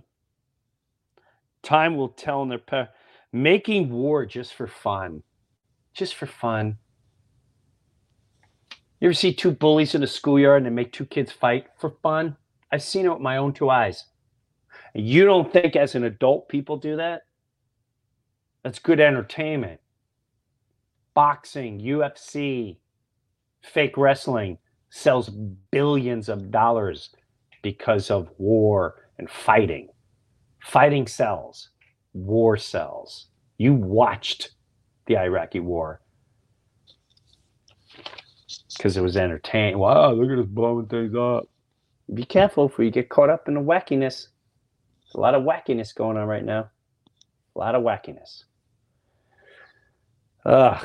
time 1.62 1.96
will 1.96 2.10
tell 2.10 2.42
in 2.42 2.50
their 2.50 2.58
pa- 2.58 2.88
making 3.32 3.90
war 3.90 4.26
just 4.26 4.54
for 4.54 4.66
fun 4.66 5.22
just 5.94 6.14
for 6.16 6.26
fun 6.26 6.78
you 9.00 9.08
ever 9.08 9.14
see 9.14 9.32
two 9.32 9.52
bullies 9.52 9.94
in 9.94 10.02
a 10.02 10.06
schoolyard 10.06 10.58
and 10.58 10.66
they 10.66 10.70
make 10.70 10.92
two 10.92 11.06
kids 11.06 11.32
fight 11.32 11.66
for 11.78 11.90
fun 12.02 12.36
i've 12.72 12.82
seen 12.82 13.06
it 13.06 13.10
with 13.10 13.20
my 13.20 13.36
own 13.36 13.52
two 13.52 13.70
eyes 13.70 14.06
you 14.94 15.24
don't 15.24 15.52
think 15.52 15.76
as 15.76 15.94
an 15.94 16.04
adult 16.04 16.48
people 16.48 16.76
do 16.76 16.96
that 16.96 17.22
that's 18.62 18.78
good 18.78 19.00
entertainment 19.00 19.80
boxing 21.14 21.80
ufc 21.80 22.76
fake 23.62 23.96
wrestling 23.96 24.58
sells 24.90 25.30
billions 25.70 26.28
of 26.28 26.50
dollars 26.50 27.10
because 27.62 28.10
of 28.10 28.30
war 28.38 28.96
and 29.18 29.30
fighting 29.30 29.88
fighting 30.60 31.06
sells, 31.06 31.70
war 32.12 32.56
sells. 32.56 33.26
You 33.58 33.74
watched 33.74 34.50
the 35.06 35.18
Iraqi 35.18 35.60
war 35.60 36.00
because 38.76 38.96
it 38.96 39.02
was 39.02 39.16
entertaining. 39.16 39.78
Wow, 39.78 40.12
look 40.12 40.30
at 40.30 40.38
us 40.38 40.46
blowing 40.46 40.86
things 40.86 41.14
up. 41.14 41.48
Be 42.14 42.24
careful 42.24 42.68
before 42.68 42.84
you 42.84 42.90
get 42.90 43.08
caught 43.08 43.30
up 43.30 43.46
in 43.48 43.54
the 43.54 43.60
wackiness. 43.60 44.28
There's 45.02 45.14
a 45.14 45.20
lot 45.20 45.34
of 45.34 45.42
wackiness 45.42 45.94
going 45.94 46.16
on 46.16 46.26
right 46.26 46.44
now. 46.44 46.70
A 47.54 47.58
lot 47.58 47.74
of 47.74 47.82
wackiness. 47.82 48.44
Ugh. 50.44 50.84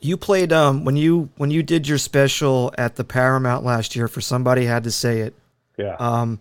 You 0.00 0.16
played 0.16 0.52
um 0.52 0.84
when 0.84 0.96
you 0.96 1.30
when 1.36 1.50
you 1.50 1.62
did 1.62 1.86
your 1.86 1.98
special 1.98 2.74
at 2.76 2.96
the 2.96 3.04
Paramount 3.04 3.64
last 3.64 3.94
year 3.94 4.08
for 4.08 4.20
somebody 4.20 4.64
had 4.64 4.84
to 4.84 4.90
say 4.90 5.20
it. 5.20 5.34
Yeah. 5.78 5.96
Um, 5.98 6.40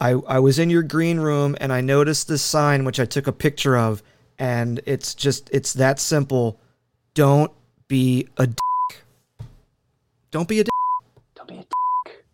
I 0.00 0.12
I 0.12 0.38
was 0.38 0.58
in 0.58 0.70
your 0.70 0.82
green 0.82 1.20
room 1.20 1.56
and 1.60 1.72
I 1.72 1.82
noticed 1.82 2.26
this 2.26 2.42
sign 2.42 2.84
which 2.84 2.98
I 2.98 3.04
took 3.04 3.26
a 3.26 3.32
picture 3.32 3.76
of, 3.76 4.02
and 4.38 4.80
it's 4.86 5.14
just 5.14 5.50
it's 5.52 5.74
that 5.74 6.00
simple. 6.00 6.58
Don't 7.14 7.52
be 7.86 8.28
a 8.38 8.46
dick. 8.46 9.02
Don't 10.30 10.48
be 10.48 10.60
a 10.60 10.64
dick. 10.64 10.72
Don't 11.34 11.48
be 11.48 11.54
a 11.56 11.58
dick. 11.58 12.24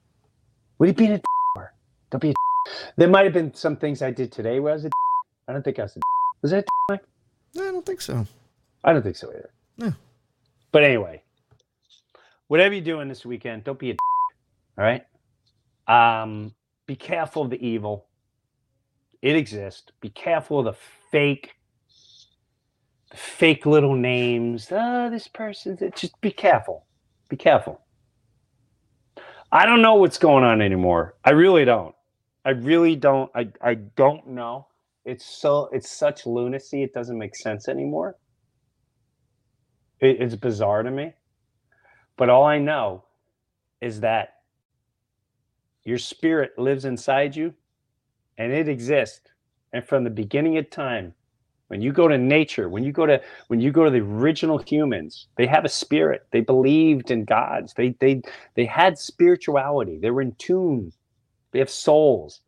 What 0.76 0.86
are 0.86 0.88
you 0.88 0.94
being 0.94 1.12
a 1.12 1.20
for? 1.54 1.72
Don't 2.10 2.20
be 2.20 2.30
a. 2.30 2.34
There 2.96 3.08
might 3.08 3.24
have 3.24 3.32
been 3.34 3.54
some 3.54 3.76
things 3.76 4.02
I 4.02 4.10
did 4.10 4.32
today 4.32 4.60
where 4.60 4.72
I 4.72 4.76
was 4.76 4.84
a 4.84 4.88
dick. 4.88 4.92
I 5.48 5.52
don't 5.52 5.62
think 5.64 5.78
I 5.78 5.82
was 5.84 5.92
a 5.92 5.96
dick. 5.96 6.02
Was 6.42 6.50
that 6.52 6.58
a 6.58 6.62
dick, 6.62 6.68
Mike? 6.90 7.04
I 7.56 7.72
don't 7.72 7.86
think 7.86 8.00
so. 8.00 8.26
I 8.84 8.92
don't 8.92 9.02
think 9.02 9.16
so 9.16 9.30
either. 9.30 9.50
No. 9.78 9.92
But 10.72 10.84
anyway, 10.84 11.22
whatever 12.48 12.74
you're 12.74 12.84
doing 12.84 13.08
this 13.08 13.24
weekend, 13.26 13.64
don't 13.64 13.78
be 13.78 13.92
a. 13.92 13.96
All 14.78 14.84
right. 14.84 15.04
Um, 15.88 16.54
be 16.86 16.96
careful 16.96 17.42
of 17.42 17.50
the 17.50 17.64
evil. 17.66 18.06
It 19.22 19.36
exists. 19.36 19.92
Be 20.00 20.10
careful 20.10 20.60
of 20.60 20.66
the 20.66 20.74
fake, 21.12 21.52
the 23.10 23.16
fake 23.16 23.66
little 23.66 23.94
names. 23.94 24.68
Oh, 24.70 25.10
this 25.10 25.28
person's. 25.28 25.82
it- 25.82 25.96
Just 25.96 26.20
be 26.20 26.30
careful. 26.32 26.86
Be 27.30 27.36
careful. 27.36 27.80
I 29.56 29.64
don't 29.64 29.80
know 29.80 29.94
what's 29.94 30.18
going 30.18 30.44
on 30.44 30.60
anymore. 30.60 31.14
I 31.24 31.30
really 31.30 31.64
don't. 31.64 31.94
I 32.44 32.50
really 32.50 32.94
don't. 32.94 33.30
I, 33.34 33.48
I 33.62 33.76
don't 33.76 34.28
know. 34.28 34.66
It's 35.06 35.24
so 35.24 35.70
it's 35.72 35.90
such 35.90 36.26
lunacy. 36.26 36.82
It 36.82 36.92
doesn't 36.92 37.16
make 37.16 37.34
sense 37.34 37.66
anymore. 37.66 38.18
It, 39.98 40.20
it's 40.20 40.34
bizarre 40.34 40.82
to 40.82 40.90
me. 40.90 41.14
But 42.18 42.28
all 42.28 42.44
I 42.44 42.58
know 42.58 43.04
is 43.80 44.00
that 44.00 44.34
your 45.84 45.96
spirit 45.96 46.58
lives 46.58 46.84
inside 46.84 47.34
you 47.34 47.54
and 48.36 48.52
it 48.52 48.68
exists. 48.68 49.30
And 49.72 49.82
from 49.82 50.04
the 50.04 50.10
beginning 50.10 50.58
of 50.58 50.68
time, 50.68 51.14
when 51.68 51.80
you 51.80 51.92
go 51.92 52.06
to 52.08 52.16
nature, 52.16 52.68
when 52.68 52.84
you 52.84 52.92
go 52.92 53.06
to 53.06 53.20
when 53.48 53.60
you 53.60 53.72
go 53.72 53.84
to 53.84 53.90
the 53.90 54.00
original 54.00 54.58
humans, 54.58 55.26
they 55.36 55.46
have 55.46 55.64
a 55.64 55.68
spirit. 55.68 56.26
They 56.30 56.40
believed 56.40 57.10
in 57.10 57.24
gods. 57.24 57.74
They 57.74 57.90
they 58.00 58.22
they 58.54 58.66
had 58.66 58.98
spirituality. 58.98 59.98
They 59.98 60.10
were 60.10 60.22
in 60.22 60.32
tune. 60.36 60.92
They 61.52 61.58
have 61.58 61.70
souls. 61.70 62.40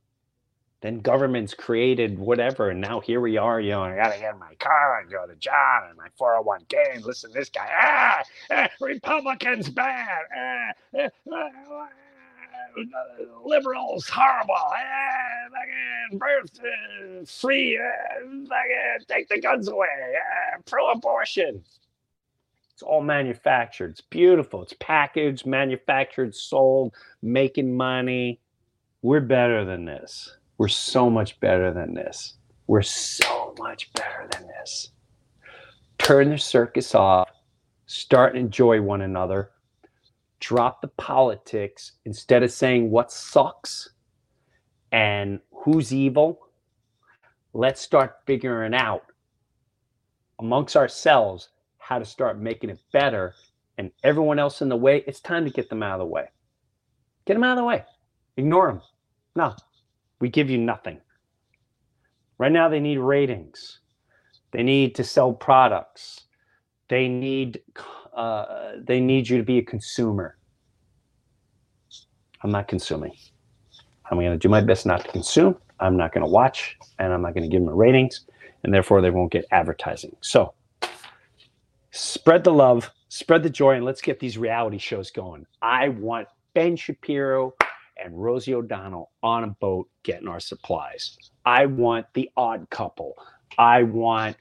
Then 0.81 1.01
governments 1.01 1.55
created 1.55 2.21
whatever, 2.21 2.71
and 2.71 2.81
now 2.81 3.01
here 3.01 3.21
we 3.21 3.37
are. 3.37 3.61
You 3.61 3.73
know, 3.73 3.83
I 3.83 3.97
gotta 3.97 4.21
get 4.21 4.39
my 4.39 4.55
car 4.61 5.01
and 5.01 5.11
go 5.11 5.27
to 5.27 5.35
John 5.35 5.89
and 5.89 5.97
my 5.97 6.07
401k 6.21 6.95
and 6.95 7.05
listen 7.05 7.33
to 7.33 7.39
this 7.39 7.49
guy. 7.49 7.69
Ah, 7.83 8.23
ah 8.53 8.69
Republicans 8.81 9.69
bad. 9.71 10.23
Ah, 10.37 10.73
ah, 10.97 11.09
ah, 11.33 11.51
ah, 11.73 11.89
liberals 13.45 14.09
horrible. 14.09 14.55
Ah, 14.55 15.49
fucking 15.51 16.19
birth 16.19 16.61
uh, 16.61 17.25
free. 17.25 17.79
Fucking 18.49 19.07
take 19.09 19.29
the 19.29 19.41
guns 19.41 19.69
away. 19.69 19.89
Pro-abortion. 20.67 21.63
It's 22.73 22.83
all 22.83 23.01
manufactured. 23.03 23.91
It's 23.91 24.01
beautiful. 24.01 24.63
It's 24.63 24.75
packaged, 24.79 25.47
manufactured, 25.47 26.35
sold, 26.35 26.95
making 27.23 27.77
money. 27.77 28.41
We're 29.03 29.21
better 29.21 29.65
than 29.65 29.85
this. 29.85 30.37
We're 30.59 30.69
so 30.69 31.11
much 31.11 31.39
better 31.41 31.73
than 31.73 31.95
this. 31.95 32.35
We're 32.69 32.83
so 32.83 33.55
much 33.59 33.93
better 33.95 34.29
than 34.31 34.47
this. 34.47 34.91
Turn 35.99 36.31
the 36.31 36.39
circus 36.39 36.95
off. 36.95 37.29
Start 37.87 38.35
and 38.37 38.45
enjoy 38.45 38.81
one 38.81 39.03
another. 39.03 39.51
Drop 40.41 40.81
the 40.81 40.89
politics 40.89 41.93
instead 42.05 42.43
of 42.43 42.53
saying 42.53 42.91
what 42.91 43.11
sucks 43.11 43.91
and 44.93 45.41
who's 45.53 45.93
evil. 45.93 46.39
Let's 47.53 47.81
start 47.81 48.17
figuring 48.27 48.75
out 48.75 49.03
amongst 50.39 50.77
ourselves 50.77 51.49
how 51.79 51.99
to 51.99 52.05
start 52.05 52.41
making 52.41 52.71
it 52.71 52.79
better. 52.93 53.35
And 53.79 53.91
everyone 54.05 54.39
else 54.39 54.63
in 54.63 54.69
the 54.69 54.77
way, 54.77 55.03
it's 55.07 55.21
time 55.21 55.45
to 55.45 55.51
get 55.51 55.69
them 55.69 55.83
out 55.83 55.95
of 55.95 56.01
the 56.01 56.13
way. 56.13 56.27
Get 57.27 57.35
them 57.35 57.45
out 57.45 57.53
of 57.53 57.59
the 57.59 57.65
way. 57.65 57.85
Ignore 58.37 58.69
them. 58.69 58.83
No, 59.35 59.55
we 60.21 60.29
give 60.29 60.51
you 60.51 60.59
nothing. 60.59 61.01
Right 62.39 62.53
now, 62.53 62.69
they 62.69 62.81
need 62.81 62.99
ratings. 62.99 63.81
They 64.53 64.63
need 64.63 64.95
to 64.95 65.05
sell 65.05 65.33
products. 65.33 66.23
They 66.89 67.09
need 67.09 67.61
uh, 68.19 68.73
they 68.83 68.99
need 69.01 69.29
you 69.29 69.39
to 69.39 69.45
be 69.45 69.59
a 69.59 69.63
consumer. 69.63 70.37
I'm 72.43 72.51
not 72.51 72.67
consuming. 72.67 73.13
I'm 74.11 74.19
going 74.19 74.33
to 74.33 74.37
do 74.37 74.49
my 74.49 74.61
best 74.61 74.87
not 74.87 75.05
to 75.05 75.13
consume. 75.13 75.57
I'm 75.79 75.97
not 75.97 76.13
going 76.13 76.25
to 76.25 76.31
watch, 76.31 76.77
and 76.99 77.13
I'm 77.13 77.23
not 77.23 77.35
going 77.35 77.49
to 77.49 77.49
give 77.49 77.65
them 77.65 77.73
ratings, 77.73 78.23
and 78.65 78.75
therefore 78.75 79.01
they 79.01 79.11
won't 79.11 79.31
get 79.31 79.45
advertising. 79.53 80.17
So 80.21 80.53
spread 81.93 82.43
the 82.43 82.53
love, 82.53 82.91
spread 83.09 83.45
the 83.45 83.51
joy, 83.51 83.77
and 83.77 83.85
let's 83.85 84.01
get 84.01 84.19
these 84.19 84.37
reality 84.37 84.79
shows 84.79 85.13
going. 85.13 85.47
I 85.63 85.91
want 85.91 86.27
Ben 86.55 86.75
Shapiro 86.75 87.55
and 88.03 88.21
Rosie 88.21 88.55
O'Donnell 88.55 89.13
on 89.23 89.45
a 89.45 89.49
boat 89.49 89.89
getting 90.03 90.27
our 90.27 90.41
supplies. 90.41 91.17
I 91.45 91.67
want 91.67 92.07
the 92.15 92.29
odd 92.37 92.69
couple. 92.71 93.15
I 93.59 93.85
want 93.85 94.37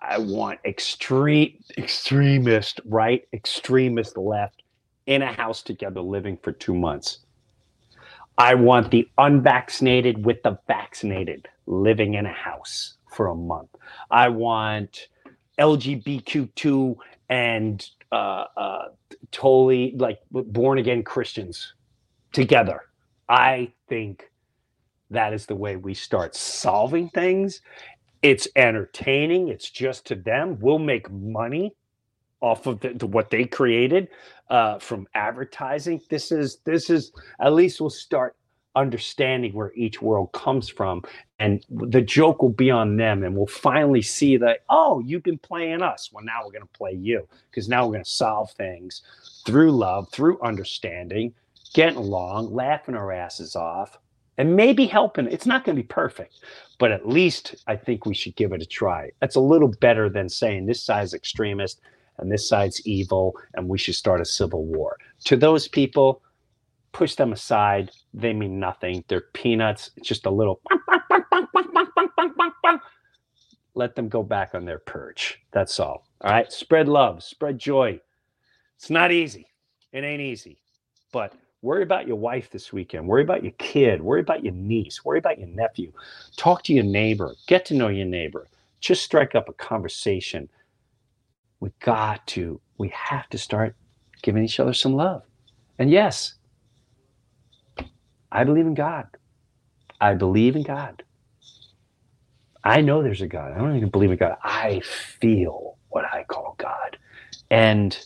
I 0.00 0.18
want 0.18 0.60
extreme 0.64 1.62
extremist 1.78 2.80
right, 2.84 3.26
extremist 3.32 4.16
left 4.16 4.62
in 5.06 5.22
a 5.22 5.32
house 5.32 5.62
together 5.62 6.00
living 6.00 6.36
for 6.42 6.52
two 6.52 6.74
months. 6.74 7.20
I 8.38 8.54
want 8.54 8.90
the 8.90 9.08
unvaccinated 9.18 10.24
with 10.24 10.42
the 10.42 10.58
vaccinated 10.66 11.48
living 11.66 12.14
in 12.14 12.26
a 12.26 12.32
house 12.32 12.94
for 13.10 13.28
a 13.28 13.34
month. 13.34 13.70
I 14.10 14.28
want 14.28 15.08
LGBTQ2 15.58 16.96
and 17.30 17.88
uh, 18.12 18.44
uh, 18.56 18.88
totally 19.30 19.94
like 19.96 20.20
born 20.30 20.78
again 20.78 21.02
Christians 21.02 21.74
together. 22.32 22.82
I 23.28 23.72
think 23.88 24.30
that 25.10 25.32
is 25.32 25.46
the 25.46 25.54
way 25.54 25.76
we 25.76 25.94
start 25.94 26.34
solving 26.34 27.08
things. 27.10 27.60
It's 28.22 28.48
entertaining. 28.56 29.48
It's 29.48 29.70
just 29.70 30.06
to 30.06 30.14
them. 30.14 30.58
We'll 30.60 30.78
make 30.78 31.10
money 31.10 31.74
off 32.40 32.66
of 32.66 32.80
the, 32.80 32.90
the, 32.90 33.06
what 33.06 33.30
they 33.30 33.44
created 33.44 34.08
uh, 34.50 34.78
from 34.78 35.06
advertising. 35.14 36.00
This 36.10 36.32
is 36.32 36.58
this 36.64 36.90
is 36.90 37.12
at 37.40 37.54
least 37.54 37.80
we'll 37.80 37.90
start 37.90 38.36
understanding 38.74 39.54
where 39.54 39.72
each 39.74 40.02
world 40.02 40.30
comes 40.32 40.68
from, 40.68 41.02
and 41.38 41.64
the 41.70 42.02
joke 42.02 42.42
will 42.42 42.50
be 42.50 42.70
on 42.70 42.96
them, 42.96 43.24
and 43.24 43.34
we'll 43.36 43.46
finally 43.46 44.02
see 44.02 44.36
that 44.36 44.60
oh, 44.68 45.00
you've 45.00 45.22
been 45.22 45.38
playing 45.38 45.82
us. 45.82 46.10
Well, 46.12 46.24
now 46.24 46.42
we're 46.44 46.52
going 46.52 46.62
to 46.62 46.78
play 46.78 46.92
you 46.92 47.26
because 47.50 47.68
now 47.68 47.86
we're 47.86 47.94
going 47.94 48.04
to 48.04 48.10
solve 48.10 48.50
things 48.52 49.02
through 49.46 49.72
love, 49.72 50.10
through 50.12 50.40
understanding, 50.42 51.32
getting 51.74 51.98
along, 51.98 52.52
laughing 52.52 52.94
our 52.94 53.12
asses 53.12 53.56
off. 53.56 53.98
And 54.38 54.54
maybe 54.54 54.86
helping. 54.86 55.28
It's 55.28 55.46
not 55.46 55.64
going 55.64 55.76
to 55.76 55.82
be 55.82 55.86
perfect, 55.86 56.40
but 56.78 56.92
at 56.92 57.08
least 57.08 57.54
I 57.66 57.76
think 57.76 58.04
we 58.04 58.14
should 58.14 58.36
give 58.36 58.52
it 58.52 58.62
a 58.62 58.66
try. 58.66 59.10
That's 59.20 59.36
a 59.36 59.40
little 59.40 59.68
better 59.80 60.10
than 60.10 60.28
saying 60.28 60.66
this 60.66 60.82
side's 60.82 61.14
extremist, 61.14 61.80
and 62.18 62.30
this 62.30 62.48
side's 62.48 62.86
evil 62.86 63.36
and 63.54 63.68
we 63.68 63.78
should 63.78 63.94
start 63.94 64.20
a 64.20 64.24
civil 64.24 64.64
war. 64.64 64.96
To 65.24 65.36
those 65.36 65.68
people, 65.68 66.22
push 66.92 67.14
them 67.14 67.32
aside. 67.32 67.90
They 68.14 68.32
mean 68.32 68.58
nothing. 68.58 69.04
They're 69.08 69.20
peanuts. 69.32 69.90
It's 69.96 70.08
just 70.08 70.26
a 70.26 70.30
little. 70.30 70.60
Let 73.74 73.94
them 73.94 74.08
go 74.08 74.22
back 74.22 74.54
on 74.54 74.64
their 74.64 74.78
perch. 74.78 75.38
That's 75.52 75.78
all. 75.78 76.06
All 76.22 76.30
right. 76.30 76.50
Spread 76.50 76.88
love, 76.88 77.22
spread 77.22 77.58
joy. 77.58 78.00
It's 78.76 78.88
not 78.90 79.12
easy. 79.12 79.46
It 79.92 80.04
ain't 80.04 80.22
easy. 80.22 80.58
But 81.12 81.34
worry 81.66 81.82
about 81.82 82.06
your 82.06 82.16
wife 82.16 82.50
this 82.50 82.72
weekend. 82.72 83.08
Worry 83.08 83.22
about 83.22 83.42
your 83.42 83.52
kid. 83.58 84.02
Worry 84.02 84.20
about 84.20 84.44
your 84.44 84.54
niece. 84.54 85.04
Worry 85.04 85.18
about 85.18 85.38
your 85.38 85.48
nephew. 85.48 85.92
Talk 86.36 86.62
to 86.64 86.74
your 86.74 86.84
neighbor. 86.84 87.34
Get 87.48 87.66
to 87.66 87.74
know 87.74 87.88
your 87.88 88.06
neighbor. 88.06 88.46
Just 88.80 89.04
strike 89.04 89.34
up 89.34 89.48
a 89.48 89.54
conversation 89.54 90.48
we 91.60 91.70
got 91.80 92.26
to, 92.28 92.60
we 92.78 92.88
have 92.90 93.28
to 93.30 93.38
start 93.38 93.74
giving 94.22 94.44
each 94.44 94.60
other 94.60 94.74
some 94.74 94.94
love. 94.94 95.22
And 95.78 95.90
yes, 95.90 96.34
I 98.30 98.44
believe 98.44 98.66
in 98.66 98.74
God. 98.74 99.06
I 100.00 100.14
believe 100.14 100.56
in 100.56 100.62
God. 100.62 101.02
I 102.62 102.80
know 102.80 103.02
there's 103.02 103.22
a 103.22 103.26
God. 103.26 103.52
I 103.52 103.58
don't 103.58 103.76
even 103.76 103.88
believe 103.88 104.10
in 104.10 104.18
God. 104.18 104.36
I 104.42 104.80
feel 104.80 105.76
what 105.88 106.04
I 106.04 106.24
call 106.24 106.56
God. 106.58 106.98
And 107.50 107.98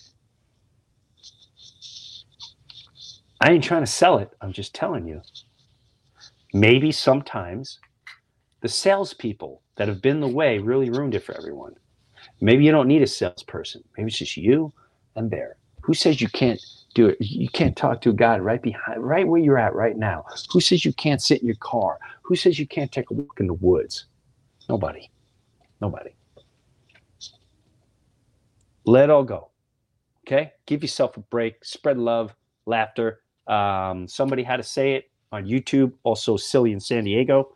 I 3.41 3.53
ain't 3.53 3.65
trying 3.65 3.83
to 3.83 3.87
sell 3.91 4.19
it. 4.19 4.31
I'm 4.41 4.53
just 4.53 4.75
telling 4.75 5.07
you. 5.07 5.23
Maybe 6.53 6.93
sometimes 6.93 7.79
the 8.61 8.69
salespeople 8.69 9.63
that 9.77 9.89
have 9.89 10.03
been 10.03 10.21
the 10.21 10.29
way 10.29 10.59
really 10.59 10.91
ruined 10.91 11.15
it 11.15 11.25
for 11.25 11.37
everyone. 11.37 11.75
Maybe 12.41 12.65
you 12.65 12.73
don't 12.73 12.89
need 12.89 13.03
a 13.03 13.07
salesperson. 13.07 13.83
Maybe 13.97 14.09
it's 14.09 14.19
just 14.19 14.37
you 14.37 14.73
and 15.17 15.31
there. 15.31 15.57
Who 15.83 15.95
says 15.95 16.21
you 16.21 16.29
can't 16.29 16.61
do 16.95 17.09
it? 17.09 17.17
You 17.21 17.49
can't 17.49 17.77
talk 17.77 18.03
to 18.03 18.13
God 18.13 18.43
right 18.43 18.61
behind, 18.61 19.03
right 19.03 19.27
where 19.27 19.41
you're 19.41 19.59
at 19.59 19.75
right 19.75 19.97
now. 19.97 20.25
Who 20.53 20.61
says 20.61 20.85
you 20.85 20.93
can't 20.93 21.23
sit 21.23 21.41
in 21.41 21.47
your 21.47 21.57
car? 21.57 21.99
Who 22.23 22.37
says 22.37 22.59
you 22.59 22.67
can't 22.67 22.93
take 22.93 23.11
a 23.11 23.15
walk 23.15 23.41
in 23.41 23.47
the 23.47 23.55
woods? 23.55 24.07
Nobody. 24.69 25.09
Nobody. 25.81 26.11
Let 28.85 29.09
all 29.09 29.25
go. 29.25 29.51
Okay? 30.27 30.53
Give 30.67 30.83
yourself 30.83 31.17
a 31.17 31.21
break. 31.21 31.65
Spread 31.65 31.97
love, 31.99 32.35
laughter. 32.67 33.21
Um, 33.51 34.07
somebody 34.07 34.45
had 34.45 34.59
to 34.59 34.63
say 34.63 34.95
it 34.95 35.11
on 35.33 35.45
YouTube, 35.45 35.93
also 36.05 36.37
Silly 36.37 36.73
in 36.73 36.81
San 36.81 37.05
Diego. 37.05 37.55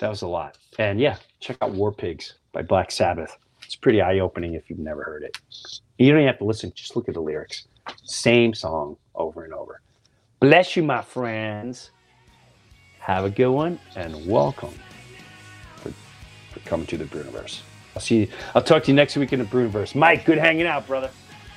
that 0.00 0.08
was 0.08 0.22
a 0.22 0.28
lot. 0.28 0.58
And 0.78 1.00
yeah, 1.00 1.16
check 1.40 1.56
out 1.62 1.72
War 1.72 1.92
Pigs 1.92 2.34
by 2.52 2.62
Black 2.62 2.90
Sabbath. 2.90 3.36
It's 3.64 3.76
pretty 3.76 4.00
eye 4.00 4.18
opening 4.18 4.54
if 4.54 4.68
you've 4.68 4.78
never 4.78 5.02
heard 5.02 5.22
it. 5.22 5.38
You 5.98 6.10
don't 6.10 6.20
even 6.20 6.26
have 6.26 6.38
to 6.38 6.44
listen, 6.44 6.72
just 6.74 6.96
look 6.96 7.08
at 7.08 7.14
the 7.14 7.20
lyrics. 7.20 7.66
Same 8.04 8.52
song 8.54 8.96
over 9.14 9.44
and 9.44 9.54
over. 9.54 9.80
Bless 10.38 10.76
you, 10.76 10.82
my 10.82 11.02
friends. 11.02 11.90
Have 12.98 13.24
a 13.24 13.30
good 13.30 13.50
one 13.50 13.78
and 13.96 14.26
welcome 14.26 14.74
for, 15.76 15.92
for 16.50 16.60
coming 16.60 16.86
to 16.86 16.98
the 16.98 17.04
Breuniverse. 17.04 17.60
I'll 17.94 18.02
see 18.02 18.20
you. 18.20 18.28
I'll 18.54 18.62
talk 18.62 18.84
to 18.84 18.90
you 18.90 18.94
next 18.94 19.16
week 19.16 19.32
in 19.32 19.38
the 19.38 19.44
Breuniverse. 19.46 19.94
Mike, 19.94 20.24
good 20.24 20.38
hanging 20.38 20.66
out, 20.66 20.86
brother. 20.86 21.10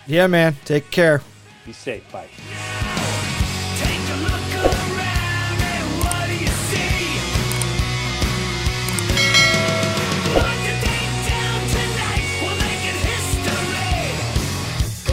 Yeah, 0.05 0.27
man. 0.27 0.55
Take 0.65 0.91
care. 0.91 1.21
Be 1.65 1.71
safe. 1.71 2.09
Bye. 2.11 2.27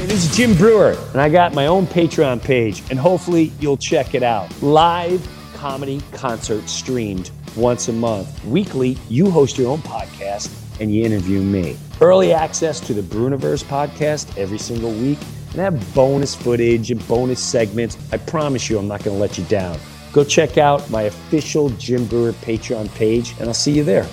This 0.06 0.28
is 0.28 0.36
Jim 0.36 0.54
Breuer, 0.54 0.96
and 1.12 1.20
I 1.20 1.28
got 1.28 1.54
my 1.54 1.66
own 1.66 1.86
Patreon 1.86 2.42
page, 2.42 2.82
and 2.90 2.98
hopefully 2.98 3.52
you'll 3.60 3.76
check 3.76 4.16
it 4.16 4.24
out. 4.24 4.50
Live 4.60 5.26
comedy 5.54 6.00
concert 6.12 6.68
streamed 6.68 7.30
once 7.54 7.86
a 7.86 7.92
month. 7.92 8.44
Weekly, 8.44 8.98
you 9.08 9.30
host 9.30 9.56
your 9.56 9.70
own 9.70 9.78
podcast 9.82 10.50
and 10.80 10.92
you 10.92 11.04
interview 11.04 11.40
me. 11.40 11.76
Early 12.00 12.32
access 12.32 12.80
to 12.80 12.94
the 12.94 13.02
Breuniverse 13.02 13.62
podcast 13.62 14.38
every 14.38 14.56
single 14.56 14.90
week, 14.90 15.18
and 15.50 15.60
have 15.60 15.94
bonus 15.94 16.34
footage 16.34 16.90
and 16.90 17.06
bonus 17.06 17.42
segments. 17.42 17.98
I 18.10 18.16
promise 18.16 18.70
you, 18.70 18.78
I'm 18.78 18.88
not 18.88 19.04
going 19.04 19.16
to 19.16 19.20
let 19.20 19.36
you 19.36 19.44
down. 19.44 19.78
Go 20.12 20.24
check 20.24 20.56
out 20.56 20.88
my 20.88 21.02
official 21.02 21.68
Jim 21.70 22.06
Breuer 22.06 22.32
Patreon 22.32 22.92
page, 22.94 23.34
and 23.38 23.48
I'll 23.48 23.54
see 23.54 23.72
you 23.72 23.84
there. 23.84 24.08